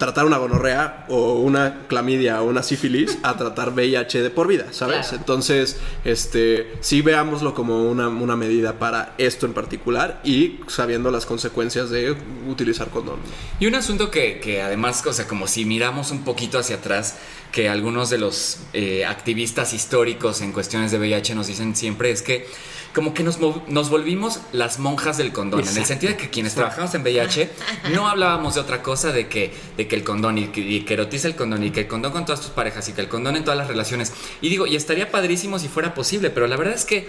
tratar 0.00 0.24
una 0.24 0.38
gonorrea 0.38 1.04
o 1.10 1.34
una 1.34 1.82
clamidia 1.86 2.40
o 2.40 2.46
una 2.46 2.62
sífilis 2.62 3.18
a 3.22 3.36
tratar 3.36 3.74
VIH 3.74 4.22
de 4.22 4.30
por 4.30 4.48
vida, 4.48 4.68
¿sabes? 4.70 5.08
Claro. 5.08 5.16
Entonces, 5.18 5.78
este, 6.06 6.72
sí 6.80 7.02
veámoslo 7.02 7.52
como 7.52 7.84
una, 7.84 8.08
una 8.08 8.34
medida 8.34 8.78
para 8.78 9.12
esto 9.18 9.44
en 9.44 9.52
particular 9.52 10.22
y 10.24 10.60
sabiendo 10.68 11.10
las 11.10 11.26
consecuencias 11.26 11.90
de 11.90 12.16
utilizar 12.48 12.88
condón. 12.88 13.20
Y 13.60 13.66
un 13.66 13.74
asunto 13.74 14.10
que, 14.10 14.40
que 14.40 14.62
además, 14.62 15.04
o 15.06 15.12
sea, 15.12 15.28
como 15.28 15.46
si 15.46 15.66
miramos 15.66 16.12
un 16.12 16.24
poquito 16.24 16.58
hacia 16.58 16.76
atrás, 16.76 17.16
que 17.52 17.68
algunos 17.68 18.08
de 18.08 18.16
los 18.16 18.60
eh, 18.72 19.04
activistas 19.04 19.74
históricos 19.74 20.40
en 20.40 20.52
cuestiones 20.52 20.92
de 20.92 20.98
VIH 20.98 21.34
nos 21.34 21.46
dicen 21.46 21.76
siempre 21.76 22.10
es 22.10 22.22
que 22.22 22.46
como 22.94 23.14
que 23.14 23.22
nos, 23.22 23.38
nos 23.68 23.90
volvimos 23.90 24.40
las 24.52 24.78
monjas 24.78 25.16
del 25.16 25.32
condón, 25.32 25.60
en 25.60 25.76
el 25.76 25.84
sentido 25.84 26.12
de 26.12 26.18
que 26.18 26.30
quienes 26.30 26.54
trabajamos 26.54 26.94
en 26.94 27.02
VIH 27.02 27.50
no 27.94 28.08
hablábamos 28.08 28.54
de 28.54 28.60
otra 28.60 28.82
cosa, 28.82 29.12
de 29.12 29.28
que, 29.28 29.54
de 29.76 29.86
que 29.86 29.96
el 29.96 30.04
condón 30.04 30.38
y 30.38 30.48
que, 30.48 30.60
y 30.60 30.80
que 30.82 30.94
erotiza 30.94 31.28
el 31.28 31.36
condón 31.36 31.62
y 31.62 31.70
que 31.70 31.80
el 31.80 31.86
condón 31.86 32.12
con 32.12 32.24
todas 32.24 32.40
tus 32.40 32.50
parejas 32.50 32.88
y 32.88 32.92
que 32.92 33.00
el 33.00 33.08
condón 33.08 33.36
en 33.36 33.44
todas 33.44 33.58
las 33.58 33.68
relaciones. 33.68 34.12
Y 34.40 34.48
digo, 34.48 34.66
y 34.66 34.76
estaría 34.76 35.10
padrísimo 35.10 35.58
si 35.58 35.68
fuera 35.68 35.94
posible, 35.94 36.30
pero 36.30 36.46
la 36.46 36.56
verdad 36.56 36.74
es 36.74 36.84
que 36.84 37.08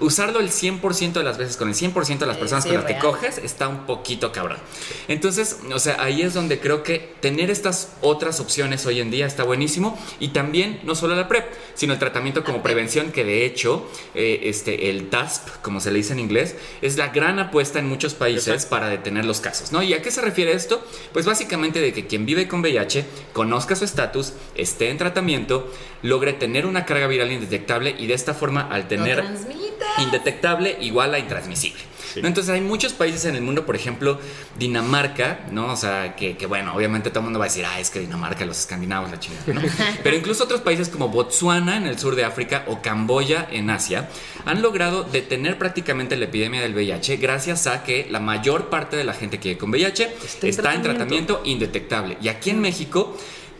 usarlo 0.00 0.40
el 0.40 0.50
100% 0.50 1.12
de 1.12 1.22
las 1.24 1.38
veces 1.38 1.56
con 1.56 1.68
el 1.68 1.74
100% 1.74 2.18
de 2.18 2.26
las 2.26 2.36
personas 2.36 2.64
sí, 2.64 2.70
con 2.70 2.78
las 2.78 2.86
que 2.86 2.98
coges 2.98 3.38
está 3.38 3.68
un 3.68 3.86
poquito 3.86 4.32
cabrón. 4.32 4.58
Entonces, 5.08 5.58
o 5.72 5.78
sea, 5.78 6.02
ahí 6.02 6.22
es 6.22 6.34
donde 6.34 6.60
creo 6.60 6.82
que 6.82 7.14
tener 7.20 7.50
estas 7.50 7.92
otras 8.00 8.40
opciones 8.40 8.86
hoy 8.86 9.00
en 9.00 9.10
día 9.10 9.26
está 9.26 9.44
buenísimo 9.44 9.98
y 10.18 10.28
también 10.28 10.80
no 10.84 10.94
solo 10.94 11.14
la 11.14 11.28
PrEP, 11.28 11.44
sino 11.74 11.92
el 11.92 11.98
tratamiento 11.98 12.44
como 12.44 12.62
prevención 12.62 13.12
que 13.12 13.24
de 13.24 13.44
hecho 13.44 13.88
eh, 14.14 14.40
este 14.44 14.90
el 14.90 15.08
TASP, 15.08 15.48
como 15.62 15.80
se 15.80 15.90
le 15.90 15.98
dice 15.98 16.12
en 16.12 16.20
inglés, 16.20 16.56
es 16.82 16.96
la 16.96 17.08
gran 17.08 17.38
apuesta 17.38 17.78
en 17.78 17.86
muchos 17.86 18.14
países 18.14 18.66
para 18.66 18.88
detener 18.88 19.24
los 19.24 19.40
casos, 19.40 19.72
¿no? 19.72 19.82
¿Y 19.82 19.94
a 19.94 20.02
qué 20.02 20.10
se 20.10 20.20
refiere 20.20 20.52
esto? 20.52 20.84
Pues 21.12 21.26
básicamente 21.26 21.80
de 21.80 21.92
que 21.92 22.06
quien 22.06 22.26
vive 22.26 22.48
con 22.48 22.60
VIH 22.60 23.04
conozca 23.32 23.76
su 23.76 23.84
estatus, 23.84 24.32
esté 24.54 24.90
en 24.90 24.98
tratamiento, 24.98 25.70
logre 26.02 26.32
tener 26.32 26.66
una 26.66 26.84
carga 26.84 27.06
viral 27.06 27.32
indetectable 27.32 27.94
y 27.98 28.06
de 28.06 28.14
esta 28.14 28.34
forma 28.34 28.62
al 28.62 28.88
tener. 28.88 29.24
Indetectable 29.98 30.76
igual 30.80 31.14
a 31.14 31.18
intransmisible. 31.18 31.90
¿no? 32.16 32.28
Entonces 32.28 32.52
hay 32.52 32.60
muchos 32.60 32.92
países 32.92 33.24
en 33.24 33.36
el 33.36 33.42
mundo, 33.42 33.66
por 33.66 33.76
ejemplo, 33.76 34.18
Dinamarca, 34.58 35.40
¿no? 35.52 35.72
O 35.72 35.76
sea, 35.76 36.16
que, 36.16 36.36
que, 36.36 36.46
bueno, 36.46 36.74
obviamente 36.74 37.10
todo 37.10 37.20
el 37.20 37.24
mundo 37.24 37.38
va 37.38 37.44
a 37.44 37.48
decir, 37.48 37.64
ah, 37.64 37.78
es 37.78 37.90
que 37.90 38.00
Dinamarca, 38.00 38.44
los 38.44 38.58
escandinavos, 38.58 39.10
la 39.10 39.20
chingada, 39.20 39.52
¿no? 39.52 39.60
Pero 40.02 40.16
incluso 40.16 40.44
otros 40.44 40.60
países 40.60 40.88
como 40.88 41.08
Botsuana 41.08 41.76
en 41.76 41.86
el 41.86 41.98
sur 41.98 42.16
de 42.16 42.24
África 42.24 42.64
o 42.66 42.82
Camboya 42.82 43.46
en 43.50 43.70
Asia 43.70 44.08
han 44.44 44.62
logrado 44.62 45.04
detener 45.04 45.58
prácticamente 45.58 46.16
la 46.16 46.24
epidemia 46.26 46.60
del 46.60 46.74
VIH 46.74 47.16
gracias 47.18 47.66
a 47.66 47.84
que 47.84 48.06
la 48.10 48.20
mayor 48.20 48.70
parte 48.70 48.96
de 48.96 49.04
la 49.04 49.14
gente 49.14 49.38
que 49.38 49.50
vive 49.50 49.58
con 49.58 49.70
VIH 49.70 50.16
está, 50.42 50.74
en 50.74 50.82
tratamiento 50.82 51.42
indetectable. 51.44 52.16
Y 52.20 52.28
aquí 52.28 52.50
en 52.50 52.60
México 52.60 53.16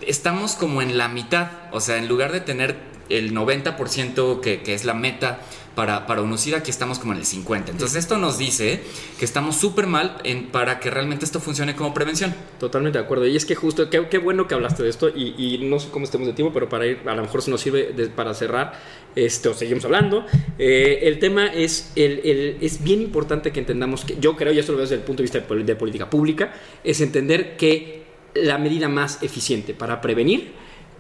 estamos 0.06 0.52
como 0.52 0.82
en 0.82 0.98
la 0.98 1.08
mitad, 1.08 1.50
o 1.72 1.80
sea, 1.80 1.98
en 1.98 2.08
lugar 2.08 2.32
de 2.32 2.40
tener 2.40 2.90
el 3.08 3.34
90% 3.34 4.40
que, 4.40 4.62
que 4.62 4.74
es 4.74 4.84
la 4.84 4.94
meta 4.94 5.40
para, 5.74 6.06
para 6.06 6.22
UNOCID, 6.22 6.54
aquí 6.54 6.70
estamos 6.70 6.98
como 6.98 7.12
en 7.12 7.18
el 7.20 7.24
50%. 7.24 7.68
Entonces 7.70 7.96
esto 7.96 8.18
nos 8.18 8.38
dice 8.38 8.80
que 9.18 9.24
estamos 9.24 9.56
súper 9.56 9.86
mal 9.86 10.18
en, 10.24 10.48
para 10.48 10.80
que 10.80 10.90
realmente 10.90 11.24
esto 11.24 11.40
funcione 11.40 11.76
como 11.76 11.94
prevención. 11.94 12.34
Totalmente 12.58 12.98
de 12.98 13.04
acuerdo. 13.04 13.26
Y 13.26 13.36
es 13.36 13.44
que 13.46 13.54
justo, 13.54 13.88
qué, 13.88 14.06
qué 14.08 14.18
bueno 14.18 14.48
que 14.48 14.54
hablaste 14.54 14.82
de 14.82 14.88
esto 14.90 15.08
y, 15.08 15.34
y 15.38 15.58
no 15.64 15.78
sé 15.78 15.88
cómo 15.90 16.04
estemos 16.04 16.26
de 16.26 16.32
tiempo, 16.32 16.52
pero 16.52 16.68
para 16.68 16.86
ir, 16.86 16.98
a 17.06 17.14
lo 17.14 17.22
mejor 17.22 17.40
se 17.42 17.50
nos 17.50 17.60
sirve 17.60 17.92
de- 17.92 18.08
para 18.08 18.34
cerrar, 18.34 18.72
este, 19.14 19.48
o 19.48 19.54
seguimos 19.54 19.84
hablando. 19.84 20.26
Eh, 20.58 21.00
el 21.02 21.18
tema 21.18 21.46
es, 21.46 21.92
el, 21.96 22.20
el- 22.24 22.56
es 22.60 22.82
bien 22.82 23.00
importante 23.00 23.52
que 23.52 23.60
entendamos 23.60 24.04
que, 24.04 24.16
yo 24.20 24.36
creo, 24.36 24.52
y 24.52 24.58
esto 24.58 24.72
lo 24.72 24.78
veo 24.78 24.84
desde 24.86 24.96
el 24.96 25.02
punto 25.02 25.22
de 25.22 25.30
vista 25.30 25.38
de 25.40 25.76
política 25.76 26.10
pública, 26.10 26.52
es 26.84 27.00
entender 27.00 27.56
que 27.56 28.02
la 28.34 28.58
medida 28.58 28.88
más 28.88 29.22
eficiente 29.22 29.72
para 29.74 30.00
prevenir 30.00 30.52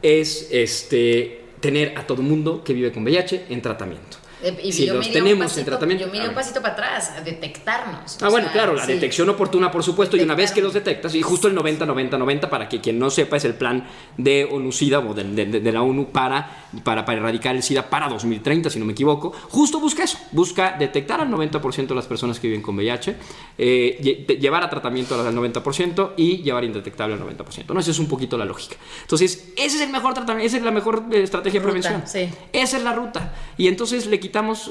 es 0.02 0.48
este, 0.50 1.42
tener 1.60 1.96
a 1.98 2.06
todo 2.06 2.22
mundo 2.22 2.64
que 2.64 2.72
vive 2.72 2.92
con 2.92 3.02
VIH 3.04 3.46
en 3.50 3.60
tratamiento. 3.62 4.16
Eh, 4.42 4.58
Y 4.64 4.72
si 4.72 4.86
yo 4.86 4.94
los 4.94 5.10
tenemos 5.10 5.32
en 5.56 5.64
pasito- 5.64 5.64
tratamiento. 5.66 6.10
Yo 6.12 6.22
a 6.22 6.28
un 6.28 6.34
pasito 6.34 6.60
para 6.62 6.72
atrás, 6.74 7.12
a 7.16 7.20
detectarnos. 7.20 8.18
Ah, 8.22 8.28
bueno, 8.28 8.46
sea, 8.46 8.52
claro, 8.52 8.74
la 8.74 8.86
sí. 8.86 8.92
detección 8.92 9.28
oportuna, 9.28 9.70
por 9.70 9.82
supuesto, 9.82 10.16
y 10.16 10.20
una 10.20 10.34
vez 10.34 10.52
que 10.52 10.60
los 10.62 10.72
detectas, 10.72 11.14
y 11.14 11.22
justo 11.22 11.48
el 11.48 11.54
90-90-90, 11.56 12.48
para 12.48 12.68
que 12.68 12.80
quien 12.80 12.98
no 12.98 13.10
sepa, 13.10 13.36
es 13.36 13.44
el 13.44 13.54
plan 13.54 13.86
de 14.16 14.44
ONU-SIDA 14.50 14.98
o 15.00 15.14
de, 15.14 15.24
de- 15.24 15.60
de 15.60 15.72
la 15.72 15.82
ONU 15.82 16.06
para, 16.10 16.66
para, 16.84 17.04
para 17.04 17.18
erradicar 17.18 17.54
el 17.54 17.62
SIDA 17.62 17.88
para 17.90 18.08
2030, 18.08 18.70
si 18.70 18.78
no 18.78 18.84
me 18.84 18.92
equivoco. 18.92 19.32
Justo 19.48 19.78
busca 19.80 20.04
eso, 20.04 20.18
busca 20.32 20.76
detectar 20.78 21.20
al 21.20 21.28
90% 21.30 21.86
de 21.88 21.94
las 21.94 22.06
personas 22.06 22.38
que 22.40 22.46
viven 22.48 22.62
con 22.62 22.76
VIH, 22.76 23.16
eh, 23.58 24.36
llevar 24.40 24.62
a 24.64 24.70
tratamiento 24.70 25.20
al 25.20 25.34
90% 25.34 26.12
y 26.16 26.38
llevar 26.42 26.64
indetectable 26.64 27.14
al 27.14 27.20
90%. 27.20 27.74
¿no? 27.74 27.80
Esa 27.80 27.90
es 27.90 27.98
un 27.98 28.08
poquito 28.08 28.38
la 28.38 28.44
lógica. 28.44 28.76
Entonces, 29.02 29.52
ese 29.56 29.76
es 29.76 29.80
el 29.82 29.90
mejor 29.90 30.14
tratamiento, 30.14 30.46
esa 30.46 30.56
es 30.56 30.62
la 30.62 30.70
mejor 30.70 31.04
eh, 31.12 31.22
estrategia 31.22 31.60
de 31.60 31.66
Ruta, 31.66 31.80
prevención. 31.80 32.02
sí. 32.06 32.34
Esa 32.52 32.76
es 32.78 32.82
la 32.82 32.92
ruta. 32.94 33.34
Y 33.56 33.68
entonces 33.68 34.06
le 34.06 34.18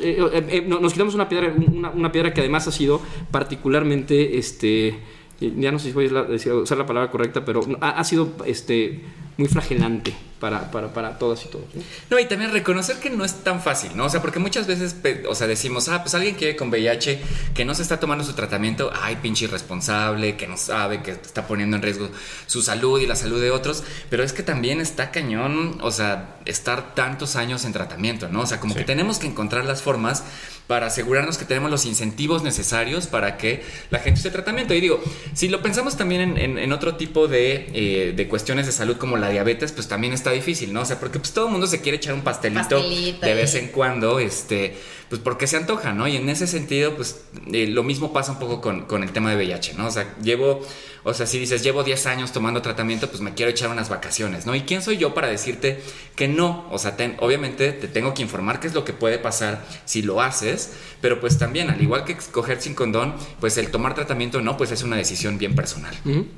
eh, 0.01 0.17
eh, 0.33 0.45
eh, 0.49 0.63
no- 0.67 0.79
nos 0.79 0.93
quitamos 0.93 1.15
una 1.15 1.29
piedra, 1.29 1.53
una, 1.93 2.11
piedra 2.11 2.33
que 2.33 2.41
además 2.41 2.67
ha 2.67 2.71
sido 2.71 3.01
particularmente, 3.31 4.37
este, 4.37 4.97
ya 5.39 5.71
no 5.71 5.79
sé 5.79 5.87
si 5.89 5.93
voy 5.93 6.07
a 6.07 6.53
usar 6.55 6.77
la 6.77 6.85
palabra 6.85 7.11
correcta, 7.11 7.45
pero 7.45 7.61
ha, 7.81 7.89
ha 7.91 8.03
sido 8.03 8.29
este, 8.45 8.99
muy 9.39 9.47
flagelante 9.47 10.13
para, 10.39 10.69
para, 10.71 10.93
para 10.93 11.17
todas 11.17 11.43
y 11.45 11.49
todos. 11.49 11.65
¿no? 11.73 11.81
No, 12.11 12.19
y 12.19 12.25
también 12.25 12.51
reconocer 12.51 12.97
que 12.97 13.09
no 13.09 13.25
es 13.25 13.43
tan 13.43 13.61
fácil, 13.61 13.91
¿no? 13.95 14.05
O 14.05 14.09
sea, 14.09 14.21
porque 14.21 14.39
muchas 14.39 14.67
veces, 14.67 14.95
o 15.27 15.35
sea, 15.35 15.47
decimos, 15.47 15.89
ah, 15.89 16.01
pues 16.01 16.13
alguien 16.15 16.35
que 16.35 16.45
vive 16.45 16.57
con 16.57 16.69
VIH, 16.69 17.19
que 17.53 17.65
no 17.65 17.73
se 17.75 17.81
está 17.81 17.99
tomando 17.99 18.23
su 18.23 18.33
tratamiento, 18.33 18.89
ay, 19.01 19.17
pinche 19.21 19.45
irresponsable, 19.45 20.37
que 20.37 20.47
no 20.47 20.55
sabe, 20.55 21.01
que 21.01 21.11
está 21.11 21.47
poniendo 21.47 21.75
en 21.75 21.83
riesgo 21.83 22.09
su 22.45 22.61
salud 22.61 22.99
y 23.01 23.07
la 23.07 23.15
salud 23.15 23.41
de 23.41 23.51
otros, 23.51 23.83
pero 24.09 24.23
es 24.23 24.31
que 24.31 24.43
también 24.43 24.79
está 24.79 25.11
cañón, 25.11 25.77
o 25.81 25.91
sea, 25.91 26.37
estar 26.45 26.95
tantos 26.95 27.35
años 27.35 27.65
en 27.65 27.73
tratamiento, 27.73 28.29
¿no? 28.29 28.41
O 28.41 28.45
sea, 28.45 28.59
como 28.59 28.75
que 28.75 28.83
tenemos 28.85 29.19
que 29.19 29.27
encontrar 29.27 29.65
las 29.65 29.81
formas 29.81 30.23
para 30.67 30.85
asegurarnos 30.85 31.39
que 31.39 31.45
tenemos 31.45 31.71
los 31.71 31.85
incentivos 31.85 32.43
necesarios 32.43 33.07
para 33.07 33.37
que 33.37 33.63
la 33.89 33.97
gente 33.99 34.17
esté 34.19 34.27
en 34.29 34.33
tratamiento. 34.33 34.73
Y 34.75 34.81
digo, 34.81 35.01
si 35.33 35.49
lo 35.49 35.63
pensamos 35.63 35.97
también 35.97 36.21
en, 36.21 36.37
en- 36.37 36.57
en 36.59 36.71
otro 36.71 36.95
tipo 36.95 37.27
de, 37.27 37.69
eh, 37.73 38.13
de 38.15 38.27
cuestiones 38.27 38.67
de 38.67 38.71
salud 38.71 38.97
como 38.97 39.17
la 39.17 39.28
diabetes, 39.29 39.71
pues 39.71 39.87
también 39.87 40.13
está 40.13 40.31
difícil, 40.31 40.73
¿no? 40.73 40.81
O 40.81 40.85
sea, 40.85 40.99
porque 40.99 41.19
pues 41.19 41.31
todo 41.33 41.45
el 41.45 41.51
mundo 41.51 41.67
se 41.67 41.81
quiere 41.81 41.97
echar 41.97 42.13
un 42.13 42.21
pastelito, 42.21 42.77
Pastelito 42.77 43.25
de 43.25 43.33
vez 43.33 43.55
en 43.55 43.67
cuando, 43.67 44.19
este, 44.19 44.75
pues 45.09 45.21
porque 45.21 45.47
se 45.47 45.57
antoja, 45.57 45.93
¿no? 45.93 46.07
Y 46.07 46.15
en 46.15 46.29
ese 46.29 46.47
sentido, 46.47 46.95
pues 46.95 47.21
eh, 47.51 47.67
lo 47.67 47.83
mismo 47.83 48.13
pasa 48.13 48.33
un 48.33 48.39
poco 48.39 48.61
con, 48.61 48.85
con 48.85 49.03
el 49.03 49.11
tema 49.11 49.31
de 49.31 49.37
VIH, 49.37 49.73
¿no? 49.75 49.87
O 49.87 49.91
sea, 49.91 50.15
llevo, 50.21 50.65
o 51.03 51.13
sea, 51.13 51.25
si 51.25 51.39
dices, 51.39 51.63
llevo 51.63 51.83
10 51.83 52.05
años 52.07 52.31
tomando 52.31 52.61
tratamiento, 52.61 53.07
pues 53.09 53.21
me 53.21 53.33
quiero 53.33 53.51
echar 53.51 53.69
unas 53.69 53.89
vacaciones, 53.89 54.45
¿no? 54.45 54.55
¿Y 54.55 54.61
quién 54.61 54.81
soy 54.81 54.97
yo 54.97 55.13
para 55.13 55.27
decirte 55.27 55.81
que 56.15 56.27
no? 56.27 56.65
O 56.71 56.77
sea, 56.79 56.95
ten- 56.97 57.15
obviamente 57.19 57.71
te 57.71 57.87
tengo 57.87 58.13
que 58.13 58.21
informar 58.21 58.59
qué 58.59 58.67
es 58.67 58.73
lo 58.73 58.83
que 58.85 58.93
puede 58.93 59.17
pasar 59.19 59.63
si 59.85 60.01
lo 60.01 60.21
haces, 60.21 60.73
pero 61.01 61.19
pues 61.21 61.37
también, 61.37 61.69
al 61.69 61.81
igual 61.81 62.03
que 62.03 62.17
coger 62.31 62.61
sin 62.61 62.75
condón, 62.75 63.13
pues 63.39 63.57
el 63.57 63.71
tomar 63.71 63.95
tratamiento 63.95 64.41
no, 64.41 64.57
pues 64.57 64.71
es 64.71 64.83
una 64.83 64.97
decisión 64.97 65.37
bien 65.37 65.55
personal. 65.55 65.95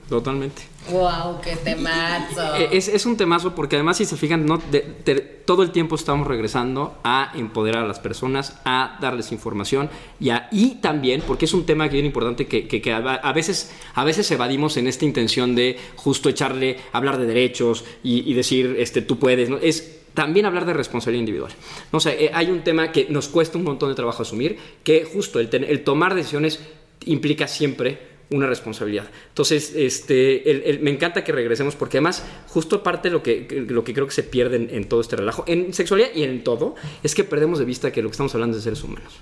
Totalmente. 0.09 0.61
Wow, 0.89 1.41
qué 1.41 1.55
temazo. 1.55 2.55
Eh, 2.55 2.69
Es, 2.71 2.87
es 2.87 3.05
un 3.05 3.17
temazo 3.17 3.53
porque 3.55 3.75
además 3.75 3.97
si 3.97 4.05
se 4.05 4.17
fijan, 4.17 4.45
no, 4.45 4.57
de- 4.57 4.95
de- 5.05 5.41
todo 5.45 5.63
el 5.63 5.71
tiempo 5.71 5.95
estamos 5.95 6.27
regresando 6.27 6.97
a 7.03 7.31
empoderar 7.35 7.83
a 7.83 7.87
las 7.87 7.99
personas, 7.99 8.55
a 8.63 8.97
darles 9.01 9.31
información 9.31 9.89
y, 10.19 10.29
a- 10.29 10.47
y 10.51 10.75
también, 10.75 11.21
porque 11.25 11.45
es 11.45 11.53
un 11.53 11.65
tema 11.65 11.87
que 11.89 11.93
bien 11.95 12.05
importante 12.05 12.47
que, 12.47 12.67
que- 12.67 12.81
que 12.81 12.93
a, 12.93 12.97
a 12.97 13.33
veces, 13.33 13.71
a 13.95 14.03
veces 14.03 14.27
en 14.51 14.87
esta 14.87 15.05
intención 15.05 15.55
de 15.55 15.77
justo 15.95 16.29
echarle, 16.29 16.77
hablar 16.91 17.17
de 17.17 17.25
derechos 17.25 17.83
y, 18.03 18.33
decir, 18.33 18.75
este, 18.77 19.01
tú 19.01 19.17
puedes, 19.17 19.49
¿no? 19.49 19.57
es 19.57 19.99
también 20.13 20.45
hablar 20.45 20.65
de 20.65 20.73
responsabilidad 20.73 21.21
individual. 21.21 21.51
No 21.93 21.99
sé, 21.99 22.25
eh, 22.25 22.31
hay 22.33 22.49
un 22.49 22.63
tema 22.63 22.91
que 22.91 23.07
nos 23.09 23.29
cuesta 23.29 23.57
un 23.57 23.63
montón 23.63 23.89
de 23.89 23.95
trabajo 23.95 24.23
asumir, 24.23 24.57
que 24.83 25.05
justo 25.05 25.39
el 25.39 25.83
tomar 25.83 26.15
decisiones 26.15 26.59
implica 27.05 27.47
siempre 27.47 28.10
una 28.31 28.47
responsabilidad. 28.47 29.09
Entonces, 29.29 29.73
este, 29.75 30.49
el- 30.49 30.63
el- 30.63 30.79
me 30.79 30.89
encanta 30.91 31.23
que 31.23 31.31
regresemos 31.31 31.75
porque 31.75 31.97
además, 31.97 32.23
justo 32.47 32.81
parte 32.81 33.09
de 33.09 33.13
lo 33.13 33.21
que, 33.21 33.65
lo 33.67 33.83
que 33.83 33.93
creo 33.93 34.07
que 34.07 34.13
se 34.13 34.23
pierde 34.23 34.55
en, 34.55 34.69
en 34.71 34.85
todo 34.87 35.01
este 35.01 35.17
relajo, 35.17 35.43
en 35.47 35.73
sexualidad 35.73 36.09
y 36.15 36.23
en 36.23 36.43
todo, 36.43 36.75
es 37.03 37.13
que 37.13 37.23
perdemos 37.23 37.59
de 37.59 37.65
vista 37.65 37.91
que 37.91 38.01
lo 38.01 38.07
que 38.09 38.13
estamos 38.13 38.33
hablando 38.33 38.57
es 38.57 38.63
de 38.63 38.71
seres 38.71 38.83
humanos. 38.83 39.13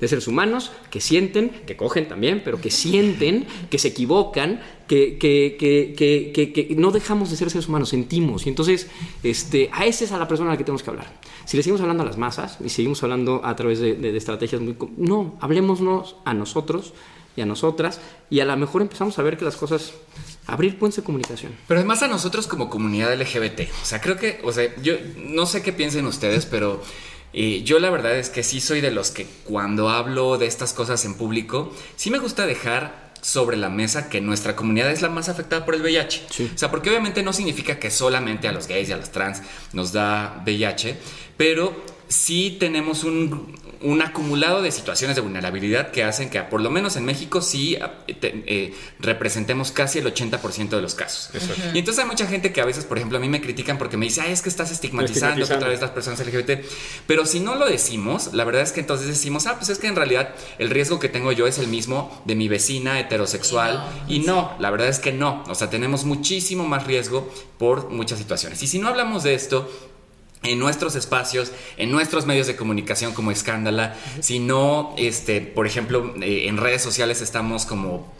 De 0.00 0.08
seres 0.08 0.26
humanos 0.28 0.72
que 0.90 1.00
sienten, 1.00 1.50
que 1.66 1.76
cogen 1.76 2.08
también, 2.08 2.42
pero 2.44 2.60
que 2.60 2.70
sienten, 2.70 3.46
que 3.70 3.78
se 3.78 3.88
equivocan, 3.88 4.60
que, 4.88 5.16
que, 5.18 5.56
que, 5.58 6.52
que, 6.52 6.74
no 6.76 6.90
dejamos 6.90 7.30
de 7.30 7.36
ser 7.36 7.50
seres 7.50 7.68
humanos, 7.68 7.88
sentimos. 7.88 8.46
Y 8.46 8.50
entonces, 8.50 8.88
este, 9.22 9.70
a 9.72 9.86
esa 9.86 10.04
es 10.04 10.12
a 10.12 10.18
la 10.18 10.28
persona 10.28 10.50
a 10.50 10.54
la 10.54 10.58
que 10.58 10.64
tenemos 10.64 10.82
que 10.82 10.90
hablar. 10.90 11.06
Si 11.44 11.56
le 11.56 11.62
seguimos 11.62 11.80
hablando 11.80 12.02
a 12.02 12.06
las 12.06 12.18
masas 12.18 12.58
y 12.64 12.68
seguimos 12.68 13.02
hablando 13.04 13.40
a 13.44 13.54
través 13.56 13.78
de, 13.78 13.94
de- 13.94 14.12
de 14.12 14.18
estrategias 14.18 14.60
muy... 14.60 14.76
No, 14.96 15.36
hablemosnos 15.40 16.16
a 16.24 16.34
nosotros 16.34 16.92
y 17.36 17.42
a 17.42 17.46
nosotras 17.46 18.00
y 18.30 18.40
a 18.40 18.44
lo 18.44 18.56
mejor 18.56 18.82
empezamos 18.82 19.18
a 19.18 19.22
ver 19.22 19.36
que 19.36 19.44
las 19.44 19.56
cosas 19.56 19.92
abrir 20.46 20.78
puentes 20.78 20.96
de 20.96 21.02
comunicación. 21.02 21.54
Pero 21.68 21.78
además 21.80 22.02
a 22.02 22.08
nosotros 22.08 22.46
como 22.46 22.70
comunidad 22.70 23.14
LGBT, 23.14 23.70
o 23.82 23.84
sea, 23.84 24.00
creo 24.00 24.16
que, 24.16 24.40
o 24.42 24.52
sea, 24.52 24.74
yo 24.82 24.94
no 25.18 25.46
sé 25.46 25.62
qué 25.62 25.72
piensen 25.72 26.06
ustedes, 26.06 26.46
pero 26.46 26.82
eh, 27.32 27.62
yo 27.64 27.78
la 27.78 27.90
verdad 27.90 28.16
es 28.16 28.30
que 28.30 28.42
sí 28.42 28.60
soy 28.60 28.80
de 28.80 28.90
los 28.90 29.10
que 29.10 29.26
cuando 29.44 29.90
hablo 29.90 30.38
de 30.38 30.46
estas 30.46 30.72
cosas 30.72 31.04
en 31.04 31.14
público, 31.14 31.72
sí 31.96 32.10
me 32.10 32.18
gusta 32.18 32.46
dejar 32.46 33.06
sobre 33.20 33.56
la 33.56 33.68
mesa 33.68 34.08
que 34.08 34.20
nuestra 34.20 34.54
comunidad 34.54 34.90
es 34.90 35.02
la 35.02 35.08
más 35.08 35.28
afectada 35.28 35.64
por 35.64 35.74
el 35.74 35.82
VIH. 35.82 36.26
O 36.54 36.58
sea, 36.58 36.70
porque 36.70 36.90
obviamente 36.90 37.24
no 37.24 37.32
significa 37.32 37.78
que 37.78 37.90
solamente 37.90 38.46
a 38.46 38.52
los 38.52 38.68
gays 38.68 38.88
y 38.88 38.92
a 38.92 38.96
las 38.96 39.10
trans 39.10 39.42
nos 39.72 39.92
da 39.92 40.42
VIH, 40.46 40.96
pero 41.36 41.74
sí 42.08 42.56
tenemos 42.60 43.02
un, 43.02 43.52
un 43.86 44.02
acumulado 44.02 44.62
de 44.62 44.70
situaciones 44.72 45.16
de 45.16 45.22
vulnerabilidad 45.22 45.90
que 45.90 46.04
hacen 46.04 46.28
que, 46.30 46.40
por 46.42 46.60
lo 46.60 46.70
menos 46.70 46.96
en 46.96 47.04
México, 47.04 47.40
sí 47.40 47.76
eh, 48.06 48.14
te- 48.14 48.44
eh, 48.46 48.74
representemos 49.00 49.70
casi 49.72 49.98
el 49.98 50.06
80% 50.12 50.70
de 50.76 50.82
los 50.82 50.94
casos. 50.94 51.30
Y 51.74 51.78
entonces 51.78 52.02
hay 52.02 52.08
mucha 52.10 52.26
gente 52.26 52.52
que 52.52 52.60
a 52.60 52.64
veces, 52.64 52.84
por 52.84 52.98
ejemplo, 52.98 53.18
a 53.18 53.20
mí 53.20 53.28
me 53.28 53.40
critican 53.40 53.78
porque 53.78 53.96
me 53.96 54.06
dice, 54.06 54.20
ay, 54.20 54.32
es 54.32 54.42
que 54.42 54.48
estás 54.48 54.70
estigmatizando, 54.70 55.42
Estigmatizando. 55.42 55.56
otra 55.56 55.68
vez 55.68 55.80
las 55.80 55.90
personas 55.90 56.20
LGBT. 56.20 56.64
Pero 57.06 57.26
si 57.26 57.40
no 57.40 57.54
lo 57.54 57.66
decimos, 57.66 58.30
la 58.34 58.44
verdad 58.44 58.62
es 58.62 58.72
que 58.72 58.80
entonces 58.80 59.06
decimos, 59.06 59.46
ah, 59.46 59.56
pues 59.56 59.68
es 59.70 59.78
que 59.78 59.86
en 59.86 59.96
realidad 59.96 60.34
el 60.58 60.70
riesgo 60.70 60.98
que 60.98 61.08
tengo 61.08 61.32
yo 61.32 61.46
es 61.46 61.58
el 61.58 61.68
mismo 61.68 62.22
de 62.24 62.34
mi 62.34 62.48
vecina 62.48 62.98
heterosexual. 63.00 63.84
Y 64.08 64.20
no, 64.20 64.54
la 64.58 64.70
verdad 64.70 64.88
es 64.88 64.98
que 64.98 65.12
no. 65.12 65.44
O 65.48 65.54
sea, 65.54 65.70
tenemos 65.70 66.04
muchísimo 66.04 66.66
más 66.66 66.86
riesgo 66.86 67.32
por 67.58 67.90
muchas 67.90 68.18
situaciones. 68.18 68.62
Y 68.62 68.66
si 68.66 68.78
no 68.78 68.88
hablamos 68.88 69.22
de 69.22 69.34
esto, 69.34 69.70
en 70.46 70.58
nuestros 70.58 70.96
espacios, 70.96 71.52
en 71.76 71.90
nuestros 71.90 72.26
medios 72.26 72.46
de 72.46 72.56
comunicación 72.56 73.12
como 73.12 73.30
Escándala, 73.30 73.96
si 74.20 74.38
no, 74.38 74.94
este, 74.96 75.40
por 75.40 75.66
ejemplo, 75.66 76.14
eh, 76.22 76.48
en 76.48 76.56
redes 76.56 76.82
sociales 76.82 77.20
estamos 77.20 77.66
como 77.66 78.12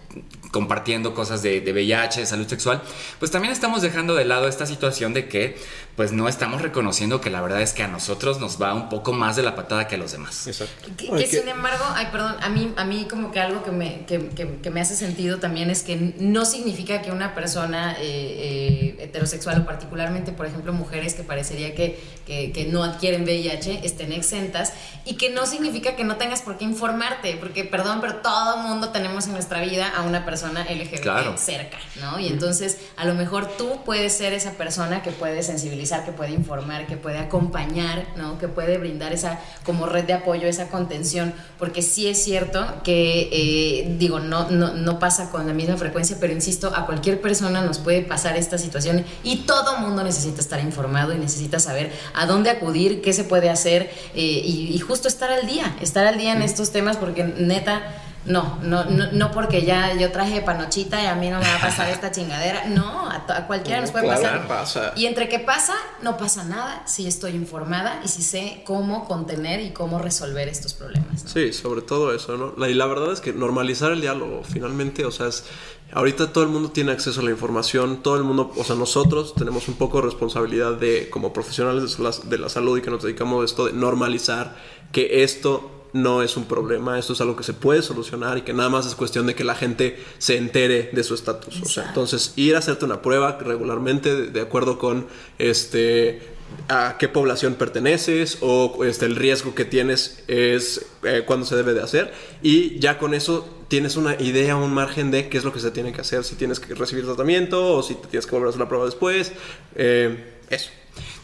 compartiendo 0.50 1.14
cosas 1.14 1.42
de, 1.42 1.60
de 1.60 1.72
VIH, 1.72 2.20
de 2.20 2.26
salud 2.26 2.46
sexual, 2.46 2.82
pues 3.18 3.30
también 3.30 3.52
estamos 3.52 3.82
dejando 3.82 4.14
de 4.14 4.24
lado 4.24 4.48
esta 4.48 4.66
situación 4.66 5.14
de 5.14 5.28
que 5.28 5.56
pues 5.96 6.12
no 6.12 6.28
estamos 6.28 6.60
reconociendo 6.60 7.20
que 7.22 7.30
la 7.30 7.40
verdad 7.40 7.62
es 7.62 7.72
que 7.72 7.82
a 7.82 7.88
nosotros 7.88 8.38
nos 8.38 8.60
va 8.60 8.74
un 8.74 8.88
poco 8.90 9.14
más 9.14 9.34
de 9.36 9.42
la 9.42 9.54
patada 9.56 9.88
que 9.88 9.94
a 9.94 9.98
los 9.98 10.12
demás. 10.12 10.46
Exacto. 10.46 10.90
Que, 10.96 11.08
que 11.10 11.26
sin 11.26 11.48
embargo, 11.48 11.84
ay, 11.94 12.08
perdón, 12.12 12.36
a 12.42 12.48
mí, 12.50 12.72
a 12.76 12.84
mí 12.84 13.06
como 13.10 13.32
que 13.32 13.40
algo 13.40 13.62
que 13.64 13.70
me, 13.70 14.04
que, 14.04 14.28
que- 14.28 14.56
que 14.62 14.70
me 14.70 14.80
hace 14.82 14.94
sentido 14.94 15.38
también 15.38 15.70
es 15.70 15.82
que 15.82 16.14
no 16.18 16.44
significa 16.44 17.00
que 17.00 17.10
una 17.12 17.34
persona 17.34 17.96
eh, 17.98 18.96
eh, 18.98 19.04
heterosexual 19.04 19.62
o 19.62 19.64
particularmente, 19.64 20.32
por 20.32 20.44
ejemplo, 20.46 20.72
mujeres 20.74 21.14
que 21.14 21.22
parecería 21.22 21.74
que, 21.74 21.98
que, 22.26 22.52
que 22.52 22.66
no 22.66 22.84
adquieren 22.84 23.22
VIH 23.24 23.80
estén 23.84 24.12
exentas 24.12 24.74
y 25.06 25.14
que 25.16 25.30
no 25.30 25.46
significa 25.46 25.96
que 25.96 26.04
no 26.04 26.16
tengas 26.16 26.42
por 26.42 26.58
qué 26.58 26.64
informarte, 26.64 27.36
porque 27.40 27.64
perdón, 27.64 28.00
pero 28.02 28.16
todo 28.16 28.58
mundo 28.58 28.90
tenemos 28.90 29.26
en 29.26 29.32
nuestra 29.32 29.62
vida 29.62 29.88
a 29.96 30.02
una 30.02 30.24
persona 30.26 30.35
LGBT 30.64 31.00
Claro. 31.00 31.36
cerca, 31.36 31.78
¿no? 32.00 32.18
Y 32.18 32.28
entonces 32.28 32.78
a 32.96 33.04
lo 33.04 33.14
mejor 33.14 33.48
tú 33.56 33.80
puedes 33.84 34.12
ser 34.12 34.32
esa 34.32 34.52
persona 34.52 35.02
que 35.02 35.10
puede 35.10 35.42
sensibilizar, 35.42 36.04
que 36.04 36.12
puede 36.12 36.32
informar, 36.32 36.86
que 36.86 36.96
puede 36.96 37.18
acompañar, 37.18 38.06
¿no? 38.16 38.38
Que 38.38 38.48
puede 38.48 38.78
brindar 38.78 39.12
esa 39.12 39.40
como 39.64 39.86
red 39.86 40.04
de 40.04 40.12
apoyo, 40.12 40.48
esa 40.48 40.68
contención, 40.68 41.34
porque 41.58 41.82
sí 41.82 42.06
es 42.06 42.22
cierto 42.22 42.64
que, 42.84 43.28
eh, 43.32 43.94
digo, 43.98 44.20
no, 44.20 44.50
no, 44.50 44.72
no 44.74 44.98
pasa 44.98 45.30
con 45.30 45.46
la 45.46 45.52
misma 45.52 45.76
frecuencia, 45.76 46.16
pero 46.20 46.32
insisto, 46.32 46.72
a 46.74 46.86
cualquier 46.86 47.20
persona 47.20 47.60
nos 47.62 47.78
puede 47.78 48.02
pasar 48.02 48.36
esta 48.36 48.58
situación 48.58 49.04
y 49.22 49.38
todo 49.38 49.78
mundo 49.78 50.02
necesita 50.04 50.40
estar 50.40 50.60
informado 50.60 51.12
y 51.14 51.18
necesita 51.18 51.58
saber 51.58 51.92
a 52.14 52.26
dónde 52.26 52.50
acudir, 52.50 53.02
qué 53.02 53.12
se 53.12 53.24
puede 53.24 53.50
hacer 53.50 53.90
eh, 54.14 54.42
y, 54.44 54.70
y 54.74 54.78
justo 54.78 55.08
estar 55.08 55.30
al 55.30 55.46
día, 55.46 55.76
estar 55.80 56.06
al 56.06 56.18
día 56.18 56.32
en 56.32 56.42
estos 56.42 56.70
temas, 56.72 56.96
porque 56.96 57.24
neta... 57.24 57.82
No, 58.26 58.58
no, 58.62 58.84
no, 58.84 59.12
no 59.12 59.30
porque 59.30 59.64
ya 59.64 59.94
yo 59.94 60.10
traje 60.10 60.40
panochita 60.42 61.00
y 61.02 61.06
a 61.06 61.14
mí 61.14 61.30
no 61.30 61.38
me 61.38 61.44
va 61.44 61.54
a 61.56 61.60
pasar 61.60 61.88
esta 61.90 62.10
chingadera. 62.10 62.64
No, 62.66 63.08
a, 63.08 63.46
cualquiera 63.46 63.80
nos 63.80 63.92
puede 63.92 64.06
claro, 64.06 64.22
pasar. 64.22 64.48
pasa. 64.48 64.92
Y 64.96 65.06
entre 65.06 65.28
que 65.28 65.38
pasa, 65.38 65.74
no 66.02 66.16
pasa 66.16 66.44
nada 66.44 66.82
si 66.86 67.06
estoy 67.06 67.32
informada 67.32 68.00
y 68.04 68.08
si 68.08 68.22
sé 68.22 68.62
cómo 68.66 69.06
contener 69.06 69.60
y 69.60 69.70
cómo 69.70 69.98
resolver 70.00 70.48
estos 70.48 70.74
problemas. 70.74 71.24
¿no? 71.24 71.30
Sí, 71.30 71.52
sobre 71.52 71.82
todo 71.82 72.12
eso, 72.14 72.36
¿no? 72.36 72.52
La- 72.56 72.68
y 72.68 72.74
la 72.74 72.86
verdad 72.86 73.12
es 73.12 73.20
que 73.20 73.32
normalizar 73.32 73.92
el 73.92 74.00
diálogo, 74.00 74.42
finalmente, 74.44 75.04
o 75.04 75.12
sea, 75.12 75.28
es, 75.28 75.44
ahorita 75.92 76.32
todo 76.32 76.42
el 76.42 76.50
mundo 76.50 76.70
tiene 76.72 76.90
acceso 76.92 77.20
a 77.20 77.24
la 77.24 77.30
información, 77.30 78.02
todo 78.02 78.16
el 78.16 78.24
mundo, 78.24 78.52
o 78.56 78.64
sea, 78.64 78.74
nosotros 78.74 79.34
tenemos 79.36 79.68
un 79.68 79.74
poco 79.74 79.98
de 79.98 80.06
responsabilidad 80.06 80.72
de, 80.72 81.08
como 81.10 81.32
profesionales 81.32 81.96
de 81.96 82.02
la, 82.02 82.10
de 82.24 82.38
la 82.38 82.48
salud 82.48 82.76
y 82.76 82.82
que 82.82 82.90
nos 82.90 83.02
dedicamos 83.04 83.42
a 83.42 83.44
esto, 83.44 83.66
de 83.66 83.72
normalizar 83.72 84.56
que 84.90 85.22
esto 85.22 85.75
no 85.92 86.22
es 86.22 86.36
un 86.36 86.44
problema, 86.44 86.98
esto 86.98 87.12
es 87.14 87.20
algo 87.20 87.36
que 87.36 87.44
se 87.44 87.52
puede 87.54 87.82
solucionar 87.82 88.38
y 88.38 88.42
que 88.42 88.52
nada 88.52 88.68
más 88.68 88.86
es 88.86 88.94
cuestión 88.94 89.26
de 89.26 89.34
que 89.34 89.44
la 89.44 89.54
gente 89.54 89.98
se 90.18 90.36
entere 90.36 90.90
de 90.92 91.04
su 91.04 91.14
estatus. 91.14 91.54
O 91.54 91.58
sea, 91.68 91.84
Exacto. 91.84 91.88
entonces 91.90 92.32
ir 92.36 92.54
a 92.54 92.58
hacerte 92.58 92.84
una 92.84 93.02
prueba 93.02 93.38
regularmente 93.40 94.14
de, 94.14 94.26
de 94.28 94.40
acuerdo 94.40 94.78
con 94.78 95.06
este 95.38 96.34
a 96.68 96.96
qué 96.98 97.08
población 97.08 97.54
perteneces 97.54 98.38
o 98.40 98.84
este, 98.84 99.04
el 99.06 99.16
riesgo 99.16 99.54
que 99.54 99.64
tienes 99.64 100.22
es 100.28 100.86
eh, 101.02 101.24
cuándo 101.26 101.44
se 101.44 101.56
debe 101.56 101.74
de 101.74 101.82
hacer 101.82 102.12
y 102.40 102.78
ya 102.78 102.98
con 102.98 103.14
eso 103.14 103.48
tienes 103.66 103.96
una 103.96 104.14
idea, 104.20 104.54
un 104.56 104.72
margen 104.72 105.10
de 105.10 105.28
qué 105.28 105.38
es 105.38 105.44
lo 105.44 105.52
que 105.52 105.58
se 105.58 105.72
tiene 105.72 105.92
que 105.92 106.00
hacer, 106.02 106.22
si 106.22 106.36
tienes 106.36 106.60
que 106.60 106.72
recibir 106.76 107.04
tratamiento 107.04 107.74
o 107.74 107.82
si 107.82 107.94
te 107.96 108.06
tienes 108.06 108.26
que 108.26 108.32
volver 108.32 108.46
a 108.46 108.50
hacer 108.50 108.60
la 108.60 108.68
prueba 108.68 108.84
después. 108.86 109.32
eh, 109.74 110.34
eso. 110.50 110.70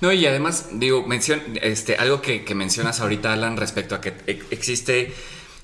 No, 0.00 0.12
y 0.12 0.26
además, 0.26 0.68
digo, 0.72 1.06
mencion, 1.06 1.40
este, 1.62 1.96
algo 1.96 2.20
que, 2.20 2.44
que 2.44 2.54
mencionas 2.54 3.00
ahorita, 3.00 3.32
Alan, 3.32 3.56
respecto 3.56 3.94
a 3.94 4.00
que 4.00 4.12
e- 4.26 4.42
existe, 4.50 5.12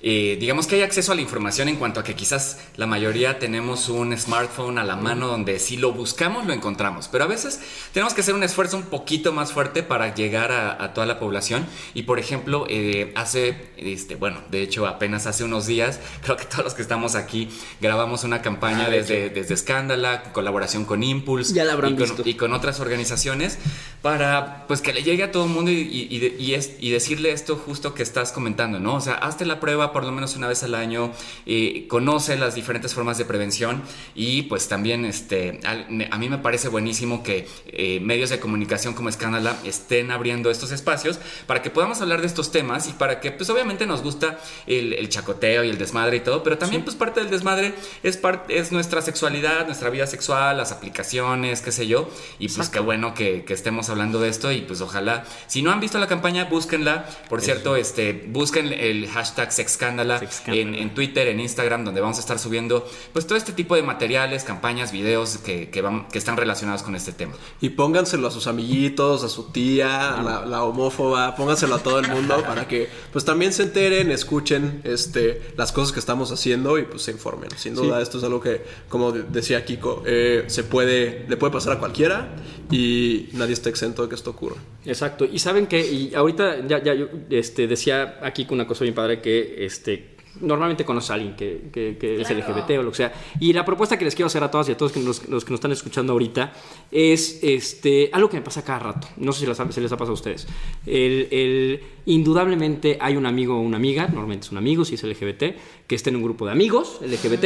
eh, 0.01 0.37
digamos 0.39 0.67
que 0.69 0.77
hay 0.77 0.83
acceso 0.83 1.11
a 1.11 1.15
la 1.17 1.21
información 1.23 1.69
en 1.69 1.75
cuanto 1.77 1.99
a 1.99 2.05
que 2.05 2.15
quizás 2.15 2.59
la 2.77 2.87
mayoría 2.87 3.39
tenemos 3.41 3.89
un 3.89 4.17
smartphone 4.17 4.79
a 4.79 4.85
la 4.85 4.95
mano 4.95 5.27
donde 5.27 5.59
si 5.59 5.77
lo 5.77 5.93
buscamos 5.93 6.47
lo 6.47 6.53
encontramos, 6.53 7.09
pero 7.09 7.25
a 7.25 7.27
veces 7.27 7.61
tenemos 7.93 8.15
que 8.15 8.21
hacer 8.21 8.35
un 8.35 8.45
esfuerzo 8.45 8.77
un 8.77 8.85
poquito 8.85 9.33
más 9.33 9.53
fuerte 9.53 9.83
para 9.83 10.15
llegar 10.15 10.53
a, 10.53 10.83
a 10.83 10.95
toda 10.95 11.07
la 11.07 11.19
población. 11.19 11.67
Y 11.95 12.05
por 12.05 12.21
ejemplo, 12.21 12.65
eh, 12.69 13.13
hace, 13.17 13.71
este, 13.77 14.15
bueno, 14.15 14.41
de 14.53 14.63
hecho 14.63 14.87
apenas 14.87 15.27
hace 15.27 15.43
unos 15.43 15.67
días, 15.67 15.99
creo 16.23 16.37
que 16.37 16.45
todos 16.45 16.65
los 16.65 16.75
que 16.75 16.83
estamos 16.83 17.17
aquí 17.17 17.49
grabamos 17.81 18.23
una 18.25 18.41
campaña 18.41 18.85
Ah, 18.87 18.91
de 18.91 18.99
desde, 18.99 19.31
desde 19.31 19.55
Escándala, 19.55 20.23
en 20.27 20.33
colaboración 20.33 20.85
con 20.85 21.03
Impulse 21.03 21.55
Ya 21.55 21.65
la 21.65 21.73
habrán 21.73 21.95
y 21.95 21.97
con- 21.97 22.07
visto. 22.09 22.23
y 22.25 22.35
con 22.35 22.53
otras 22.53 22.79
organizaciones 22.79 23.59
para 24.03 24.67
pues 24.69 24.81
que 24.81 24.93
le 24.93 25.03
llegue 25.03 25.25
a 25.25 25.33
todo 25.33 25.45
el 25.45 25.51
mundo 25.51 25.71
y, 25.73 25.75
y- 25.81 26.37
y 26.39 26.55
es- 26.55 26.73
y 26.79 26.91
decirle 26.91 27.33
esto 27.33 27.57
justo 27.57 27.95
que 27.95 28.03
estás 28.05 28.31
comentando, 28.33 28.79
¿no? 28.79 28.95
O 28.95 29.01
sea, 29.01 29.15
hazte 29.15 29.45
la 29.45 29.59
prueba 29.59 29.88
por 29.93 30.05
lo 30.05 30.13
menos 30.13 30.37
una 30.37 30.49
vez 30.49 30.63
al 30.63 30.75
año, 30.75 31.13
eh, 31.47 31.87
conoce 31.89 32.37
las 32.37 32.55
diferentes 32.55 32.95
formas 32.95 33.19
de 33.19 33.25
prevención 33.25 33.83
y 34.15 34.43
pues 34.43 34.69
también 34.69 35.05
este, 35.05 35.61
me- 35.89 36.09
a 36.11 36.19
mí 36.19 36.29
me 36.29 36.39
parece 36.39 36.69
buenísimo 36.69 37.23
que 37.23 37.47
eh, 37.67 38.01
medios 38.01 38.31
de 38.31 38.39
comunicación 38.41 38.95
como 38.95 39.09
Escándala 39.09 39.57
estén 39.65 40.11
abriendo 40.11 40.51
estos 40.51 40.71
espacios 40.73 41.19
para 41.47 41.63
que 41.63 41.71
podamos 41.71 42.01
hablar 42.01 42.21
de 42.21 42.27
estos 42.27 42.51
temas 42.53 42.89
y 42.89 42.93
para 42.93 43.21
que 43.21 43.31
pues 43.33 43.49
obviamente 43.51 43.87
nos 43.87 44.03
gusta 44.03 44.39
el, 44.67 44.93
el 44.93 45.09
chacoteo 45.09 45.65
y 45.65 45.71
el 45.71 45.79
desmadre 45.79 46.17
y 46.17 46.21
todo, 46.21 46.43
pero 46.43 46.59
también 46.59 46.85
pues 46.85 46.97
parte 46.97 47.21
del 47.21 47.31
desmadre 47.31 47.75
es, 48.03 48.17
parte 48.17 48.59
es 48.59 48.73
nuestra 48.73 49.03
sexualidad, 49.03 49.67
nuestra 49.67 49.91
vida 49.91 50.07
sexual, 50.07 50.57
las 50.57 50.73
aplicaciones, 50.73 51.63
qué 51.63 51.73
sé 51.73 51.87
yo, 51.87 52.09
y 52.39 52.49
pues 52.49 52.69
qué 52.69 52.81
bueno 52.81 53.15
que, 53.15 53.45
que 53.45 53.55
estemos 53.55 53.89
hablando 53.89 54.21
de 54.21 54.29
esto 54.29 54.53
y 54.53 54.63
pues 54.63 54.81
ojalá, 54.81 55.25
si 55.47 55.63
no 55.63 55.71
han 55.71 55.81
visto 55.81 55.99
la 55.99 56.07
campaña, 56.07 56.45
búsquenla, 56.45 57.07
por 57.29 57.41
cierto, 57.41 57.77
este, 57.77 58.13
busquen 58.29 58.73
el 58.73 59.09
hashtag 59.09 59.53
Sexcándala 59.53 59.78
Sexcándala. 59.79 60.21
en, 60.47 60.75
en 60.75 60.95
Twitter, 60.95 61.29
en 61.29 61.41
Instagram, 61.41 61.85
donde 61.85 62.01
vamos 62.01 62.17
a 62.19 62.21
estar 62.21 62.39
subiendo 62.39 62.87
pues 63.13 63.27
todo 63.27 63.39
este 63.39 63.53
tipo 63.53 63.75
de 63.77 63.83
materiales, 63.83 64.45
campañas, 64.45 64.93
videos 64.93 65.39
que, 65.39 65.71
que, 65.71 65.81
van- 65.83 66.09
que 66.09 66.19
están 66.19 66.37
relacionados 66.37 66.83
con 66.83 66.95
este 66.97 67.13
tema. 67.13 67.35
Y 67.61 67.71
pónganselo 67.71 68.27
a 68.29 68.31
sus 68.31 68.47
amiguitos, 68.47 69.25
a 69.25 69.29
su 69.29 69.45
tía, 69.53 70.19
a 70.19 70.23
la, 70.23 70.47
la 70.47 70.63
homófoba, 70.65 71.35
pónganselo 71.37 71.77
a 71.77 71.79
todo 71.83 71.99
el 72.01 72.09
mundo 72.09 72.43
para 72.47 72.67
que 72.69 72.89
pues 73.13 73.25
también 73.25 73.53
se 73.53 73.65
enteren, 73.65 74.11
escuchen 74.11 74.81
este, 74.85 75.41
las 75.57 75.73
cosas 75.73 75.93
que 75.93 76.01
estamos 76.01 76.33
haciendo 76.33 76.79
y 76.79 76.83
pues 76.85 77.03
se 77.03 77.11
informen. 77.13 77.51
Sin 77.57 77.75
duda 77.75 77.97
Sí. 77.99 78.03
esto 78.03 78.19
es 78.19 78.25
algo 78.25 78.41
que, 78.41 78.63
como 78.89 79.13
de- 79.13 79.23
decía 79.25 79.65
Kiko, 79.65 80.03
eh, 80.07 80.45
se 80.49 80.65
puede, 80.65 81.27
le 81.29 81.37
puede 81.37 81.53
pasar 81.53 81.75
a 81.75 81.79
cualquiera 81.79 82.35
y 82.71 83.29
nadie 83.33 83.55
está 83.55 83.69
exento 83.71 84.03
de 84.03 84.09
que 84.09 84.15
esto 84.15 84.31
ocurra. 84.31 84.57
Exacto. 84.85 85.25
Y 85.25 85.39
saben 85.39 85.67
que, 85.67 85.81
y 85.87 86.15
ahorita 86.15 86.67
ya, 86.67 86.83
ya 86.83 86.95
yo 86.95 87.09
este, 87.31 87.67
decía 87.67 88.19
aquí 88.23 88.45
con 88.47 88.57
una 88.57 88.67
cosa 88.67 88.85
bien 88.85 88.95
padre 88.95 89.21
que 89.21 89.65
este, 89.69 90.17
normalmente 90.41 90.85
conoce 90.85 91.13
a 91.13 91.15
alguien 91.17 91.35
que, 91.35 91.63
que- 91.73 91.97
que 91.99 92.21
es. 92.21 92.31
LGBT 92.31 92.71
o 92.79 92.83
lo 92.83 92.91
que 92.91 92.97
sea. 92.99 93.13
Y 93.41 93.53
la 93.53 93.65
propuesta 93.65 93.97
que 93.99 94.05
les 94.05 94.15
quiero 94.15 94.27
hacer 94.27 94.43
a 94.45 94.51
todas 94.51 94.69
y 94.69 94.73
a 94.73 94.77
todos 94.77 94.95
los 94.97 95.21
que 95.21 95.29
nos 95.31 95.45
están 95.51 95.73
escuchando 95.73 96.13
ahorita 96.13 96.53
es 96.93 97.41
este, 97.43 98.11
algo 98.13 98.29
que 98.29 98.37
me 98.37 98.43
pasa 98.43 98.65
cada 98.65 98.79
rato. 98.79 99.09
No 99.17 99.33
sé 99.33 99.41
si 99.41 99.47
les 99.47 99.59
ha, 99.59 99.73
si 99.73 99.81
les 99.81 99.91
ha 99.91 99.97
pasado 99.97 100.13
a 100.13 100.15
ustedes. 100.15 100.47
El, 100.87 101.29
el- 101.33 101.81
indudablemente 102.07 102.99
hay 103.01 103.17
un 103.17 103.27
amigo 103.27 103.57
o 103.57 103.61
una 103.61 103.77
amiga, 103.79 104.07
normalmente 104.09 104.47
es 104.47 104.53
un 104.53 104.59
amigo 104.59 104.85
si 104.85 104.95
es 104.95 105.03
LGBT, 105.03 105.57
que 105.87 105.95
está 105.95 106.11
en 106.11 106.17
un 106.17 106.23
grupo 106.23 106.47
de 106.47 106.53
amigos 106.53 107.01
LGBT 107.03 107.45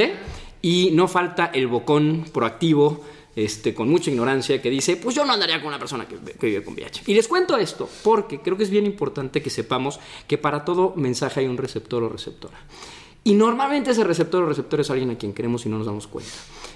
y 0.61 0.91
no 0.93 1.09
falta 1.09 1.47
el 1.47 1.67
bocón 1.67 2.25
proactivo 2.33 3.05
este, 3.35 3.75
con 3.75 3.89
mucha 3.89 4.11
ignorancia 4.11 4.61
que 4.61 4.71
dice, 4.71 4.97
pues 4.97 5.15
yo 5.15 5.25
no 5.25 5.33
andaría 5.33 5.59
con 5.59 5.69
una 5.69 5.79
persona 5.79 6.07
que, 6.07 6.17
vive 6.17 6.63
con 6.63 6.75
VIH. 6.75 7.05
Y 7.07 7.15
les 7.15 7.29
cuento 7.29 7.57
esto 7.57 7.89
porque 8.03 8.41
creo 8.41 8.57
que 8.57 8.65
es 8.65 8.71
bien 8.71 8.87
importante 8.87 9.43
que 9.43 9.51
sepamos 9.51 10.01
que 10.27 10.39
para 10.39 10.65
todo 10.65 10.93
mensaje 10.97 11.41
hay 11.41 11.47
un 11.47 11.57
receptor 11.57 12.03
o 12.03 12.09
receptora. 12.09 12.59
Y 13.25 13.35
normalmente 13.35 13.93
ese 13.93 14.03
receptor 14.05 14.43
o 14.43 14.47
receptor 14.47 14.81
es 14.81 14.91
alguien 14.91 15.11
a 15.11 15.17
quien 15.17 15.33
queremos 15.33 15.65
y 15.65 15.69
no 15.69 15.79
nos 15.79 15.87
damos 15.87 16.09
cuenta. 16.09 16.33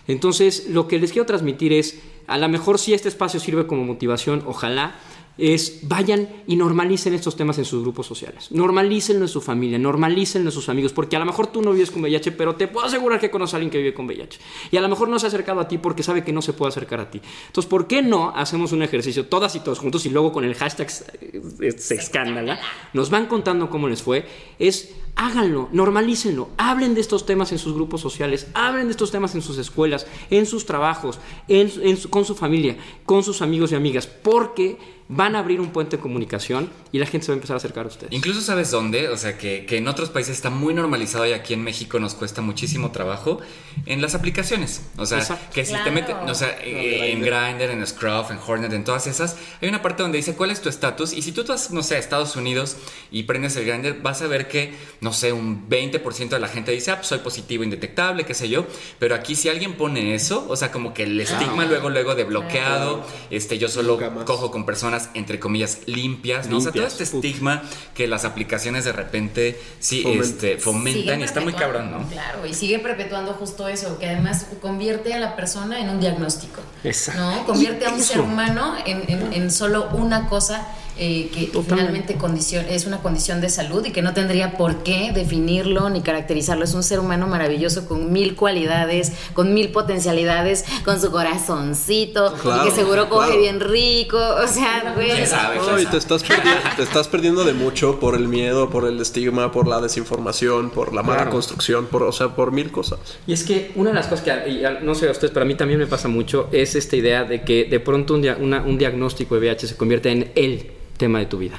Entonces, 0.06 0.68
lo 0.70 0.86
que 0.86 0.98
les 1.00 1.12
quiero 1.12 1.26
transmitir 1.26 1.72
es, 1.72 2.00
a 2.28 2.38
lo 2.38 2.48
mejor 2.48 2.78
si 2.78 2.94
este 2.94 3.08
espacio 3.08 3.40
sirve 3.40 3.66
como 3.66 3.84
motivación, 3.84 4.44
ojalá 4.46 4.94
es 5.38 5.80
vayan 5.82 6.28
y 6.46 6.56
normalicen 6.56 7.14
estos 7.14 7.36
temas 7.36 7.58
en 7.58 7.64
sus 7.64 7.82
grupos 7.82 8.06
sociales. 8.06 8.50
Normalícenlo 8.50 9.24
en 9.24 9.28
su 9.28 9.40
familia, 9.40 9.78
normalícenlo 9.78 10.48
en 10.48 10.52
sus 10.52 10.68
amigos, 10.68 10.92
porque 10.92 11.16
a 11.16 11.18
lo 11.18 11.26
mejor 11.26 11.48
tú 11.48 11.62
no 11.62 11.72
vives 11.72 11.90
con 11.90 12.02
VIH, 12.02 12.32
pero 12.32 12.56
te 12.56 12.68
puedo 12.68 12.86
asegurar 12.86 13.20
que 13.20 13.30
conoces 13.30 13.54
a 13.54 13.56
alguien 13.58 13.70
que 13.70 13.78
vive 13.78 13.94
con 13.94 14.06
VIH. 14.06 14.38
Y 14.70 14.76
a 14.76 14.80
lo 14.80 14.88
mejor 14.88 15.08
no 15.08 15.18
se 15.18 15.26
ha 15.26 15.28
acercado 15.28 15.60
a 15.60 15.68
ti 15.68 15.78
porque 15.78 16.02
sabe 16.02 16.24
que 16.24 16.32
no 16.32 16.42
se 16.42 16.52
puede 16.52 16.70
acercar 16.70 17.00
a 17.00 17.10
ti. 17.10 17.20
Entonces, 17.46 17.68
¿por 17.68 17.86
qué 17.86 18.02
no 18.02 18.30
hacemos 18.34 18.72
un 18.72 18.82
ejercicio 18.82 19.26
todas 19.26 19.54
y 19.56 19.60
todos 19.60 19.78
juntos 19.78 20.06
y 20.06 20.10
luego 20.10 20.32
con 20.32 20.44
el 20.44 20.54
hashtag 20.54 20.88
eh, 21.20 21.72
se 21.76 21.94
escándala, 21.94 22.58
nos 22.92 23.10
van 23.10 23.26
contando 23.26 23.68
cómo 23.68 23.88
les 23.88 24.02
fue? 24.02 24.26
Es 24.58 24.94
háganlo, 25.16 25.70
normalícenlo, 25.72 26.50
hablen 26.58 26.94
de 26.94 27.00
estos 27.00 27.24
temas 27.24 27.50
en 27.50 27.58
sus 27.58 27.74
grupos 27.74 28.02
sociales, 28.02 28.48
hablen 28.52 28.86
de 28.86 28.90
estos 28.90 29.10
temas 29.10 29.34
en 29.34 29.40
sus 29.40 29.56
escuelas, 29.56 30.06
en 30.30 30.44
sus 30.44 30.66
trabajos, 30.66 31.18
en, 31.48 31.96
con 32.10 32.26
su 32.26 32.34
familia, 32.34 32.76
con 33.06 33.24
sus 33.24 33.40
amigos 33.40 33.72
y 33.72 33.74
amigas, 33.74 34.06
porque 34.06 34.95
van 35.08 35.36
a 35.36 35.40
abrir 35.40 35.60
un 35.60 35.70
puente 35.70 35.96
de 35.96 36.02
comunicación 36.02 36.70
y 36.92 36.98
la 36.98 37.06
gente 37.06 37.26
se 37.26 37.32
va 37.32 37.34
a 37.34 37.36
empezar 37.36 37.54
a 37.54 37.58
acercar 37.58 37.84
a 37.84 37.88
ustedes. 37.88 38.12
Incluso 38.12 38.40
sabes 38.40 38.70
dónde, 38.70 39.08
o 39.08 39.16
sea, 39.16 39.38
que, 39.38 39.66
que 39.66 39.76
en 39.76 39.88
otros 39.88 40.10
países 40.10 40.36
está 40.36 40.50
muy 40.50 40.74
normalizado 40.74 41.26
y 41.26 41.32
aquí 41.32 41.54
en 41.54 41.62
México 41.62 41.98
nos 41.98 42.14
cuesta 42.14 42.42
muchísimo 42.42 42.90
trabajo 42.90 43.40
en 43.84 44.02
las 44.02 44.14
aplicaciones. 44.14 44.82
O 44.96 45.06
sea, 45.06 45.18
Exacto. 45.18 45.46
que 45.52 45.64
si 45.64 45.74
te 45.84 45.90
metes, 45.90 46.16
o 46.26 46.34
sea, 46.34 46.58
eh, 46.62 47.12
en 47.12 47.20
Grindr, 47.20 47.70
en 47.70 47.86
Scruff, 47.86 48.30
en 48.30 48.38
Hornet, 48.44 48.72
en 48.72 48.84
todas 48.84 49.06
esas, 49.06 49.36
hay 49.60 49.68
una 49.68 49.82
parte 49.82 50.02
donde 50.02 50.18
dice 50.18 50.34
cuál 50.34 50.50
es 50.50 50.60
tu 50.60 50.68
estatus 50.68 51.12
y 51.12 51.22
si 51.22 51.32
tú 51.32 51.44
vas, 51.46 51.70
no 51.70 51.82
sé, 51.82 51.96
a 51.96 51.98
Estados 51.98 52.34
Unidos 52.36 52.76
y 53.10 53.24
prendes 53.24 53.56
el 53.56 53.66
Grindr, 53.66 54.00
vas 54.02 54.22
a 54.22 54.26
ver 54.26 54.48
que, 54.48 54.74
no 55.00 55.12
sé, 55.12 55.32
un 55.32 55.68
20% 55.68 56.28
de 56.28 56.40
la 56.40 56.48
gente 56.48 56.72
dice, 56.72 56.90
ah, 56.90 56.96
pues 56.96 57.08
soy 57.08 57.18
positivo, 57.18 57.62
indetectable, 57.62 58.24
qué 58.24 58.34
sé 58.34 58.48
yo, 58.48 58.66
pero 58.98 59.14
aquí 59.14 59.34
si 59.34 59.48
alguien 59.48 59.74
pone 59.74 60.14
eso, 60.14 60.46
o 60.48 60.56
sea, 60.56 60.72
como 60.72 60.94
que 60.94 61.04
el 61.04 61.20
estigma 61.20 61.64
luego, 61.66 61.90
luego 61.90 62.14
de 62.14 62.24
bloqueado, 62.24 63.04
este, 63.30 63.58
yo 63.58 63.68
solo 63.68 63.98
cojo 64.24 64.50
con 64.50 64.64
personas, 64.64 64.95
entre 65.14 65.38
comillas, 65.40 65.78
limpias, 65.86 66.48
¿no? 66.48 66.58
O 66.58 66.60
sea, 66.60 66.72
todo 66.72 66.86
este 66.86 67.04
estigma 67.04 67.62
que 67.94 68.06
las 68.06 68.24
aplicaciones 68.24 68.84
de 68.84 68.92
repente 68.92 69.60
sí 69.78 70.02
Fomentan. 70.02 70.28
este, 70.30 70.58
fomentan 70.58 71.20
y 71.20 71.24
está 71.24 71.40
muy 71.40 71.52
cabrón, 71.52 71.90
¿no? 71.90 72.06
Claro, 72.08 72.46
y 72.46 72.54
sigue 72.54 72.78
perpetuando 72.78 73.32
justo 73.34 73.68
eso, 73.68 73.98
que 73.98 74.06
además 74.08 74.46
convierte 74.60 75.14
a 75.14 75.18
la 75.18 75.36
persona 75.36 75.80
en 75.80 75.88
un 75.90 76.00
diagnóstico. 76.00 76.60
Exacto. 76.84 77.20
¿no? 77.20 77.44
Convierte 77.46 77.86
a 77.86 77.90
un 77.90 78.00
Eso. 78.00 78.12
ser 78.14 78.20
humano 78.20 78.74
en, 78.84 79.02
en- 79.08 79.32
en 79.32 79.50
solo 79.50 79.88
una 79.92 80.28
cosa 80.28 80.66
eh, 80.98 81.28
que 81.32 81.46
Totalmente. 81.46 81.74
finalmente 81.74 82.14
condición, 82.16 82.66
es 82.70 82.86
una 82.86 82.98
condición 83.02 83.40
de 83.40 83.48
salud 83.48 83.84
y 83.84 83.92
que 83.92 84.02
no 84.02 84.14
tendría 84.14 84.56
por 84.56 84.82
qué 84.82 85.12
definirlo 85.14 85.90
ni 85.90 86.00
caracterizarlo. 86.00 86.64
Es 86.64 86.74
un 86.74 86.82
ser 86.82 87.00
humano 87.00 87.26
maravilloso 87.26 87.86
con 87.86 88.12
mil 88.12 88.34
cualidades, 88.34 89.12
con 89.34 89.52
mil 89.54 89.70
potencialidades, 89.70 90.64
con 90.84 91.00
su 91.00 91.10
corazoncito, 91.10 92.34
Claro, 92.42 92.62
y 92.62 92.68
que 92.68 92.74
seguro 92.74 93.08
coge 93.08 93.26
claro. 93.28 93.40
bien 93.42 93.60
rico. 93.60 94.18
O 94.46 94.48
sea, 94.48 94.92
güey. 94.94 95.10
¿Quién 95.10 95.26
sabe? 95.26 95.56
No, 95.58 95.78
y 95.80 95.86
te 95.86 95.96
estás, 95.96 96.22
perdiendo, 96.22 96.60
te 96.76 96.82
estás 96.82 97.08
perdiendo 97.08 97.44
de 97.44 97.52
mucho 97.52 97.98
por 97.98 98.14
el 98.14 98.28
miedo, 98.28 98.70
por 98.70 98.86
el 98.86 99.00
estigma, 99.00 99.50
por 99.52 99.66
la 99.66 99.80
desinformación, 99.80 100.70
por 100.70 100.92
la 100.94 101.02
mala 101.02 101.16
Claro. 101.18 101.30
construcción, 101.32 101.86
por, 101.86 102.02
o 102.04 102.12
sea, 102.12 102.34
por 102.34 102.52
mil 102.52 102.70
cosas. 102.70 102.98
Y 103.26 103.32
es 103.32 103.42
que 103.44 103.72
una 103.74 103.90
de 103.90 103.94
las 103.96 104.06
cosas 104.06 104.24
que, 104.24 104.50
y 104.50 104.62
no 104.84 104.94
sé 104.94 105.08
a 105.08 105.10
ustedes, 105.10 105.32
pero 105.32 105.44
a 105.44 105.46
mí 105.46 105.54
también 105.54 105.78
me 105.80 105.86
pasa 105.86 106.08
mucho, 106.08 106.48
es 106.52 106.74
esta 106.74 106.96
idea 106.96 107.24
de 107.24 107.42
que 107.42 107.64
de 107.64 107.80
pronto 107.80 108.14
un, 108.14 108.22
dia- 108.22 108.36
una- 108.40 108.62
un 108.62 108.78
diagnóstico 108.78 109.34
de 109.34 109.40
VIH 109.40 109.66
se 109.68 109.76
convierte 109.76 110.10
en 110.10 110.30
el 110.36 110.70
tema 110.96 111.18
de 111.18 111.26
tu 111.26 111.38
vida. 111.38 111.58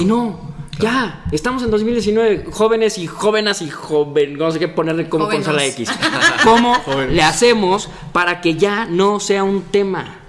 Y 0.00 0.04
no, 0.04 0.54
ya, 0.80 1.24
estamos 1.30 1.62
en 1.62 1.70
2019, 1.70 2.46
jóvenes 2.50 2.98
y 2.98 3.06
jóvenes 3.06 3.62
y 3.62 3.70
joven, 3.70 4.36
no 4.36 4.50
sé 4.50 4.58
qué 4.58 4.68
ponerle, 4.68 5.08
cómo 5.08 5.26
Jóvenes. 5.26 5.46
ponerse 5.46 5.66
la 5.66 5.72
X. 5.72 5.90
¿Cómo 6.44 6.74
Jóvenes. 6.74 7.14
le 7.14 7.22
hacemos 7.22 7.88
para 8.12 8.40
que 8.40 8.54
ya 8.54 8.86
no 8.86 9.20
sea 9.20 9.44
un 9.44 9.62
tema? 9.62 10.20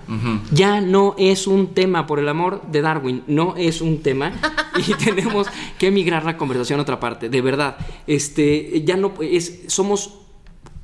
Ya 0.52 0.82
no 0.82 1.16
es 1.18 1.48
un 1.48 1.74
tema, 1.74 2.06
por 2.06 2.20
el 2.20 2.30
amor 2.30 2.62
de 2.68 2.82
Darwin, 2.82 3.24
no 3.26 3.56
es 3.58 3.82
un 3.82 4.04
tema 4.04 4.34
y 4.88 4.93
tenemos 4.93 5.48
que 5.80 5.89
migrar 5.89 6.24
la 6.26 6.38
conversación 6.38 6.78
a 6.80 6.84
otra 6.84 7.00
parte, 7.00 7.28
de 7.28 7.41
verdad. 7.41 7.78
Este, 8.06 8.84
ya 8.86 8.98
no 8.98 9.14
es, 9.20 9.64
somos 9.66 10.20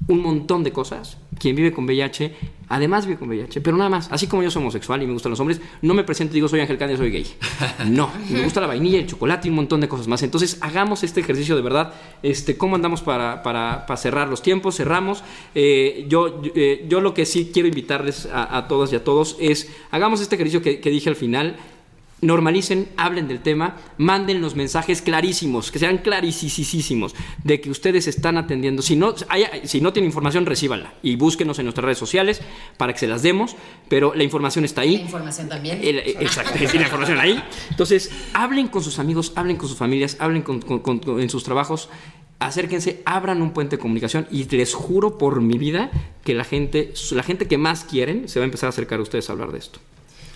un 0.08 0.24
montón 0.24 0.64
de 0.64 0.72
cosas. 0.72 1.18
Quien 1.42 1.56
vive 1.56 1.72
con 1.72 1.86
VIH, 1.86 2.34
además 2.70 3.08
vive 3.08 3.18
con 3.18 3.28
VIH, 3.30 3.62
pero 3.62 3.76
nada 3.76 3.90
más. 3.90 4.12
Así 4.12 4.28
como 4.28 4.44
yo 4.44 4.52
soy 4.52 4.62
homosexual 4.62 5.02
y 5.02 5.08
me 5.08 5.14
gustan 5.14 5.32
los 5.32 5.40
hombres, 5.40 5.60
no 5.82 5.96
me 5.96 6.04
presento 6.04 6.34
y 6.34 6.36
digo 6.36 6.48
soy 6.48 6.60
Ángel 6.60 6.78
Candia, 6.78 6.98
soy 6.98 7.10
gay. 7.10 7.26
No, 7.88 8.12
me 8.30 8.44
gusta 8.44 8.62
la 8.62 8.68
vainilla, 8.68 9.00
el 9.00 9.08
chocolate 9.08 9.48
y 9.48 9.50
un 9.50 9.56
montón 9.56 9.82
de 9.82 9.88
cosas 9.88 10.08
más. 10.08 10.22
Entonces, 10.22 10.60
hagamos 10.62 11.02
este 11.04 11.20
ejercicio 11.22 11.56
de 11.56 11.64
verdad. 11.64 11.94
Este, 12.22 12.58
¿Cómo 12.58 12.76
andamos 12.76 13.02
para, 13.02 13.42
para- 13.42 13.86
para 13.88 13.98
cerrar 13.98 14.28
los 14.30 14.44
tiempos? 14.44 14.76
Cerramos. 14.76 15.24
Eh, 15.56 16.06
yo, 16.08 16.44
yo, 16.44 16.52
eh, 16.56 16.86
yo 16.88 17.02
lo 17.02 17.14
que 17.16 17.26
sí 17.26 17.50
quiero 17.52 17.68
invitarles 17.68 18.28
a, 18.32 18.56
a 18.58 18.68
todas 18.68 18.94
y 18.94 18.96
a 18.96 19.04
todos 19.04 19.38
es, 19.40 19.68
hagamos 19.90 20.22
este 20.22 20.36
ejercicio 20.36 20.62
que, 20.62 20.80
que 20.80 20.90
dije 20.92 21.10
al 21.10 21.16
final 21.16 21.56
normalicen, 22.22 22.90
hablen 22.98 23.28
del 23.28 23.42
tema, 23.42 23.78
manden 23.98 24.42
los 24.42 24.56
mensajes 24.56 25.02
clarísimos, 25.02 25.72
que 25.72 25.80
sean 25.80 25.98
clarísimos, 26.00 27.16
de 27.44 27.60
que 27.62 27.70
ustedes 27.72 28.08
están 28.08 28.38
atendiendo. 28.38 28.82
Si 28.82 28.96
no, 28.96 29.14
hay- 29.28 29.62
si 29.66 29.82
no 29.82 29.92
tienen 29.92 30.10
información, 30.10 30.46
recíbanla 30.46 30.94
y 31.02 31.16
búsquenos 31.16 31.58
en 31.60 31.66
nuestras 31.66 31.86
redes 31.86 31.98
sociales 31.98 32.42
para 32.78 32.94
que 32.94 33.00
se 33.00 33.08
las 33.08 33.24
demos, 33.24 33.56
pero 33.90 34.14
la 34.16 34.24
información 34.24 34.66
está 34.66 34.82
La 34.82 34.88
ahí. 34.90 34.96
información 34.98 35.50
también. 35.50 35.80
El- 35.82 36.00
eh, 36.00 36.18
exacto, 36.20 36.54
la 36.58 36.82
información 36.82 37.20
ahí. 37.20 37.42
Entonces, 37.70 38.12
hablen 38.34 38.68
con 38.68 38.84
sus 38.84 39.00
amigos, 39.00 39.34
hablen 39.36 39.58
con 39.58 39.68
sus 39.68 39.78
familias, 39.78 40.18
hablen 40.20 40.44
con- 40.44 40.62
con- 40.62 40.80
con- 40.80 41.00
con- 41.00 41.20
en 41.20 41.30
sus 41.30 41.44
trabajos. 41.44 41.90
Acérquense, 42.40 43.04
abran 43.06 43.42
un 43.42 43.52
puente 43.52 43.78
de 43.78 43.82
comunicación 43.82 44.28
y 44.32 44.46
les 44.46 44.74
juro 44.74 45.18
por 45.20 45.42
mi 45.42 45.58
vida 45.60 45.92
que 46.24 46.34
la 46.34 46.44
gente, 46.44 46.92
la 47.12 47.22
gente 47.24 47.48
que 47.48 47.58
más 47.60 47.84
quieren 47.84 48.28
se 48.28 48.40
va 48.40 48.46
a 48.46 48.48
empezar 48.48 48.68
a 48.68 48.70
acercar 48.72 49.00
a 49.00 49.04
ustedes 49.04 49.30
a 49.30 49.34
hablar 49.34 49.52
de 49.52 49.60
esto. 49.60 49.80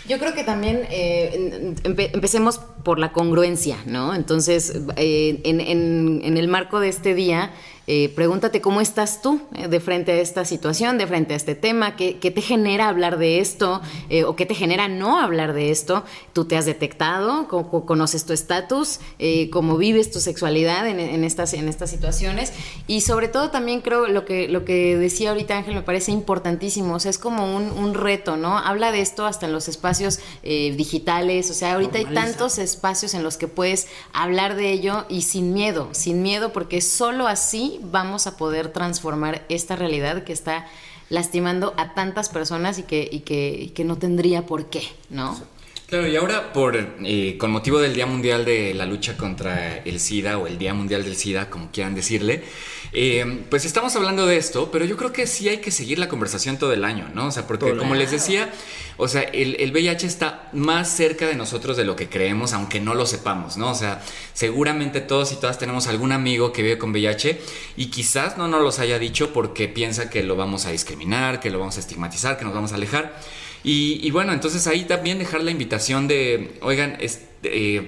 Yo 0.07 0.19
creo 0.19 0.33
que 0.33 0.43
también 0.43 0.81
eh, 0.91 1.73
empe- 1.83 2.11
empecemos 2.13 2.59
por 2.83 2.99
la 2.99 3.11
congruencia, 3.11 3.77
¿no? 3.87 4.13
Entonces, 4.13 4.73
eh, 4.97 5.41
en, 5.43 5.59
en- 5.61 6.21
en 6.23 6.37
el 6.37 6.47
marco 6.47 6.79
de 6.79 6.89
este 6.89 7.15
día, 7.15 7.51
eh, 7.87 8.11
pregúntate 8.15 8.61
cómo 8.61 8.81
estás 8.81 9.21
tú 9.21 9.41
eh, 9.55 9.67
de 9.67 9.79
frente 9.79 10.11
a 10.13 10.15
esta 10.15 10.45
situación, 10.45 10.97
de 10.97 11.07
frente 11.07 11.33
a 11.33 11.37
este 11.37 11.55
tema, 11.55 11.95
qué, 11.95 12.17
qué 12.19 12.31
te 12.31 12.41
genera 12.41 12.89
hablar 12.89 13.17
de 13.17 13.39
esto 13.39 13.81
eh, 14.09 14.23
o 14.23 14.35
qué 14.35 14.45
te 14.45 14.55
genera 14.55 14.87
no 14.87 15.19
hablar 15.19 15.53
de 15.53 15.71
esto. 15.71 16.03
Tú 16.33 16.45
te 16.45 16.57
has 16.57 16.65
detectado, 16.65 17.47
Co- 17.47 17.69
co- 17.69 17.85
conoces 17.85 18.25
tu 18.25 18.33
estatus, 18.33 18.99
eh, 19.19 19.49
cómo 19.49 19.77
vives 19.77 20.11
tu 20.11 20.19
sexualidad 20.19 20.87
en, 20.87 20.99
en 20.99 21.23
estas, 21.23 21.53
en 21.53 21.67
estas 21.67 21.89
situaciones 21.89 22.53
y 22.87 23.01
sobre 23.01 23.27
todo 23.27 23.49
también 23.51 23.81
creo 23.81 24.07
lo 24.07 24.25
que, 24.25 24.47
lo 24.47 24.65
que 24.65 24.97
decía 24.97 25.29
ahorita 25.29 25.57
Ángel 25.57 25.75
me 25.75 25.81
parece 25.81 26.11
importantísimo, 26.11 26.95
o 26.95 26.99
sea, 26.99 27.11
es 27.11 27.17
como 27.17 27.55
un, 27.55 27.63
un 27.71 27.93
reto, 27.93 28.37
¿no? 28.37 28.57
Habla 28.57 28.91
de 28.91 29.01
esto 29.01 29.25
hasta 29.25 29.45
en 29.45 29.51
los 29.53 29.67
espacios 29.67 30.19
eh, 30.43 30.73
digitales, 30.75 31.49
o 31.51 31.53
sea, 31.53 31.73
ahorita 31.73 31.97
hay 31.99 32.05
tantos 32.15 32.57
espacios 32.57 33.13
en 33.13 33.23
los 33.23 33.37
que 33.37 33.47
puedes 33.47 33.87
hablar 34.13 34.55
de 34.55 34.71
ello 34.71 35.05
y 35.09 35.21
sin 35.21 35.53
miedo, 35.53 35.89
sin 35.91 36.21
miedo, 36.21 36.51
porque 36.53 36.81
solo 36.81 37.27
así 37.27 37.74
vamos 37.83 38.27
a 38.27 38.37
poder 38.37 38.71
transformar 38.71 39.43
esta 39.49 39.75
realidad 39.75 40.23
que 40.23 40.33
está 40.33 40.67
lastimando 41.09 41.73
a 41.77 41.93
tantas 41.93 42.29
personas 42.29 42.79
y 42.79 42.83
que, 42.83 43.07
y 43.11 43.19
que, 43.21 43.49
y 43.49 43.69
que 43.69 43.83
no 43.83 43.97
tendría 43.97 44.45
por 44.45 44.65
qué, 44.65 44.83
¿no? 45.09 45.37
Claro, 45.87 46.07
y 46.07 46.15
ahora 46.15 46.51
por 46.51 46.75
eh, 47.03 47.37
con 47.37 47.51
motivo 47.51 47.79
del 47.79 47.93
Día 47.93 48.07
Mundial 48.07 48.43
de 48.43 48.73
la 48.73 48.87
Lucha 48.87 49.15
contra 49.17 49.77
el 49.77 49.99
SIDA 49.99 50.39
o 50.39 50.47
el 50.47 50.57
Día 50.57 50.73
Mundial 50.73 51.03
del 51.03 51.15
SIDA, 51.15 51.51
como 51.51 51.69
quieran 51.71 51.93
decirle, 51.93 52.43
eh, 52.91 53.43
pues 53.51 53.65
estamos 53.65 53.95
hablando 53.95 54.25
de 54.25 54.37
esto, 54.37 54.71
pero 54.71 54.83
yo 54.85 54.97
creo 54.97 55.13
que 55.13 55.27
sí 55.27 55.47
hay 55.47 55.57
que 55.57 55.69
seguir 55.69 55.99
la 55.99 56.09
conversación 56.09 56.57
todo 56.57 56.73
el 56.73 56.85
año, 56.85 57.09
¿no? 57.13 57.27
O 57.27 57.31
sea, 57.31 57.45
porque 57.45 57.77
como 57.77 57.93
les 57.93 58.09
decía, 58.09 58.51
o 58.97 59.07
sea, 59.07 59.21
el, 59.21 59.57
el 59.59 59.71
VIH 59.71 60.07
está 60.07 60.49
más 60.53 60.89
cerca 60.89 61.27
de 61.27 61.35
nosotros 61.35 61.77
de 61.77 61.85
lo 61.85 61.95
que 61.95 62.09
creemos, 62.09 62.53
aunque 62.53 62.79
no 62.79 62.95
lo 62.95 63.05
sepamos, 63.05 63.55
¿no? 63.57 63.69
O 63.69 63.75
sea, 63.75 64.01
seguramente 64.33 65.01
todos 65.01 65.33
y 65.33 65.35
todas 65.35 65.59
tenemos 65.59 65.85
algún 65.85 66.13
amigo 66.13 66.51
que 66.51 66.63
vive 66.63 66.77
con 66.79 66.91
VIH 66.91 67.39
y 67.77 67.91
quizás 67.91 68.37
no 68.37 68.47
nos 68.47 68.63
los 68.63 68.79
haya 68.79 68.97
dicho 68.97 69.33
porque 69.33 69.67
piensa 69.67 70.09
que 70.09 70.23
lo 70.23 70.35
vamos 70.35 70.65
a 70.65 70.71
discriminar, 70.71 71.39
que 71.39 71.51
lo 71.51 71.59
vamos 71.59 71.77
a 71.77 71.81
estigmatizar, 71.81 72.39
que 72.39 72.45
nos 72.45 72.55
vamos 72.55 72.71
a 72.71 72.75
alejar. 72.75 73.19
Y, 73.65 73.99
y 74.03 74.11
bueno, 74.11 74.31
entonces 74.31 74.67
ahí 74.67 74.83
también 74.83 75.17
dejar 75.17 75.43
la 75.43 75.49
invitación 75.49 76.07
de, 76.07 76.51
oigan, 76.61 76.97
este, 76.99 77.77
eh, 77.77 77.87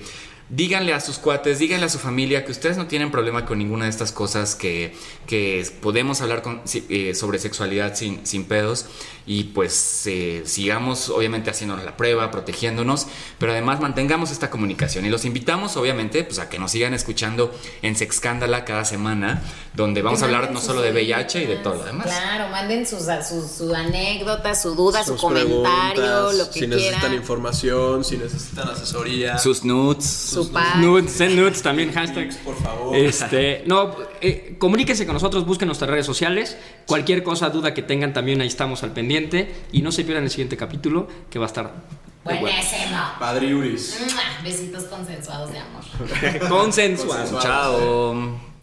díganle 0.49 0.93
a 0.93 0.99
sus 1.01 1.17
cuates, 1.17 1.59
díganle 1.59 1.85
a 1.85 1.89
su 1.89 1.99
familia 1.99 2.45
que 2.45 2.51
ustedes 2.51 2.77
no 2.77 2.87
tienen 2.87 3.11
problema 3.11 3.45
con 3.45 3.57
ninguna 3.57 3.85
de 3.85 3.91
estas 3.91 4.11
cosas, 4.11 4.55
que, 4.55 4.95
que 5.25 5.67
podemos 5.81 6.21
hablar 6.21 6.41
con- 6.41 6.61
si- 6.65 6.85
eh, 6.89 7.13
sobre 7.15 7.37
sexualidad 7.39 7.95
sin, 7.95 8.25
sin 8.25 8.45
pedos 8.45 8.85
y 9.25 9.43
pues 9.45 10.03
eh, 10.05 10.43
sigamos 10.45 11.09
obviamente 11.09 11.49
haciéndonos 11.49 11.83
la 11.83 11.97
prueba, 11.97 12.31
protegiéndonos, 12.31 13.07
pero 13.39 13.51
además 13.51 13.81
mantengamos 13.81 14.31
esta 14.31 14.49
comunicación 14.49 15.05
y 15.05 15.09
los 15.09 15.25
invitamos 15.25 15.75
obviamente 15.75 16.23
pues 16.23 16.39
a 16.39 16.47
que 16.47 16.59
nos 16.59 16.71
sigan 16.71 16.93
escuchando 16.93 17.53
en 17.81 17.97
Sexcándala 17.97 18.63
cada 18.63 18.85
semana, 18.85 19.41
donde 19.73 20.01
vamos 20.01 20.21
a 20.21 20.25
hablar 20.25 20.51
no 20.51 20.61
solo 20.61 20.79
de 20.81 20.91
VIH 20.91 21.43
y 21.43 21.45
de 21.45 21.57
todo 21.57 21.75
lo 21.75 21.83
demás. 21.83 22.05
Claro, 22.07 22.47
manden 22.49 22.87
sus, 22.87 23.01
sus, 23.27 23.51
su 23.51 23.75
anécdota, 23.75 24.55
su 24.55 24.75
duda, 24.75 25.03
su 25.03 25.11
Sus 25.13 25.21
comentario, 25.21 25.53
preguntas, 25.93 26.35
lo 26.37 26.49
que 26.49 26.59
si 26.61 26.67
necesitan 26.67 26.99
quieran. 27.01 27.17
información, 27.17 28.05
si 28.05 28.15
necesitan 28.17 28.69
asesoría. 28.69 29.37
Sus 29.39 29.65
nudes. 29.65 30.05
Su 30.43 30.51
pack. 30.51 30.75
Nudes, 30.77 31.11
send 31.11 31.35
nudes 31.35 31.61
también, 31.61 31.91
hashtag. 31.91 32.35
por 32.43 32.55
favor. 32.55 32.95
Este, 32.95 33.63
no, 33.65 33.95
eh, 34.21 34.55
comuníquense 34.57 35.05
con 35.05 35.13
nosotros, 35.13 35.45
busquen 35.45 35.67
nuestras 35.67 35.89
redes 35.89 36.05
sociales. 36.05 36.57
Cualquier 36.85 37.23
cosa, 37.23 37.49
duda 37.49 37.73
que 37.73 37.81
tengan, 37.81 38.13
también 38.13 38.41
ahí 38.41 38.47
estamos 38.47 38.83
al 38.83 38.91
pendiente. 38.91 39.53
Y 39.71 39.81
no 39.81 39.91
se 39.91 40.03
pierdan 40.03 40.23
el 40.23 40.29
siguiente 40.29 40.57
capítulo, 40.57 41.07
que 41.29 41.39
va 41.39 41.45
a 41.45 41.47
estar 41.47 41.71
Buenísimo. 42.23 42.97
Padriuris. 43.19 43.99
Mua, 44.01 44.21
Besitos 44.43 44.83
consensuados 44.85 45.51
de 45.51 45.59
amor. 45.59 45.83
Consensual. 46.49 47.39
Chao. 47.39 48.56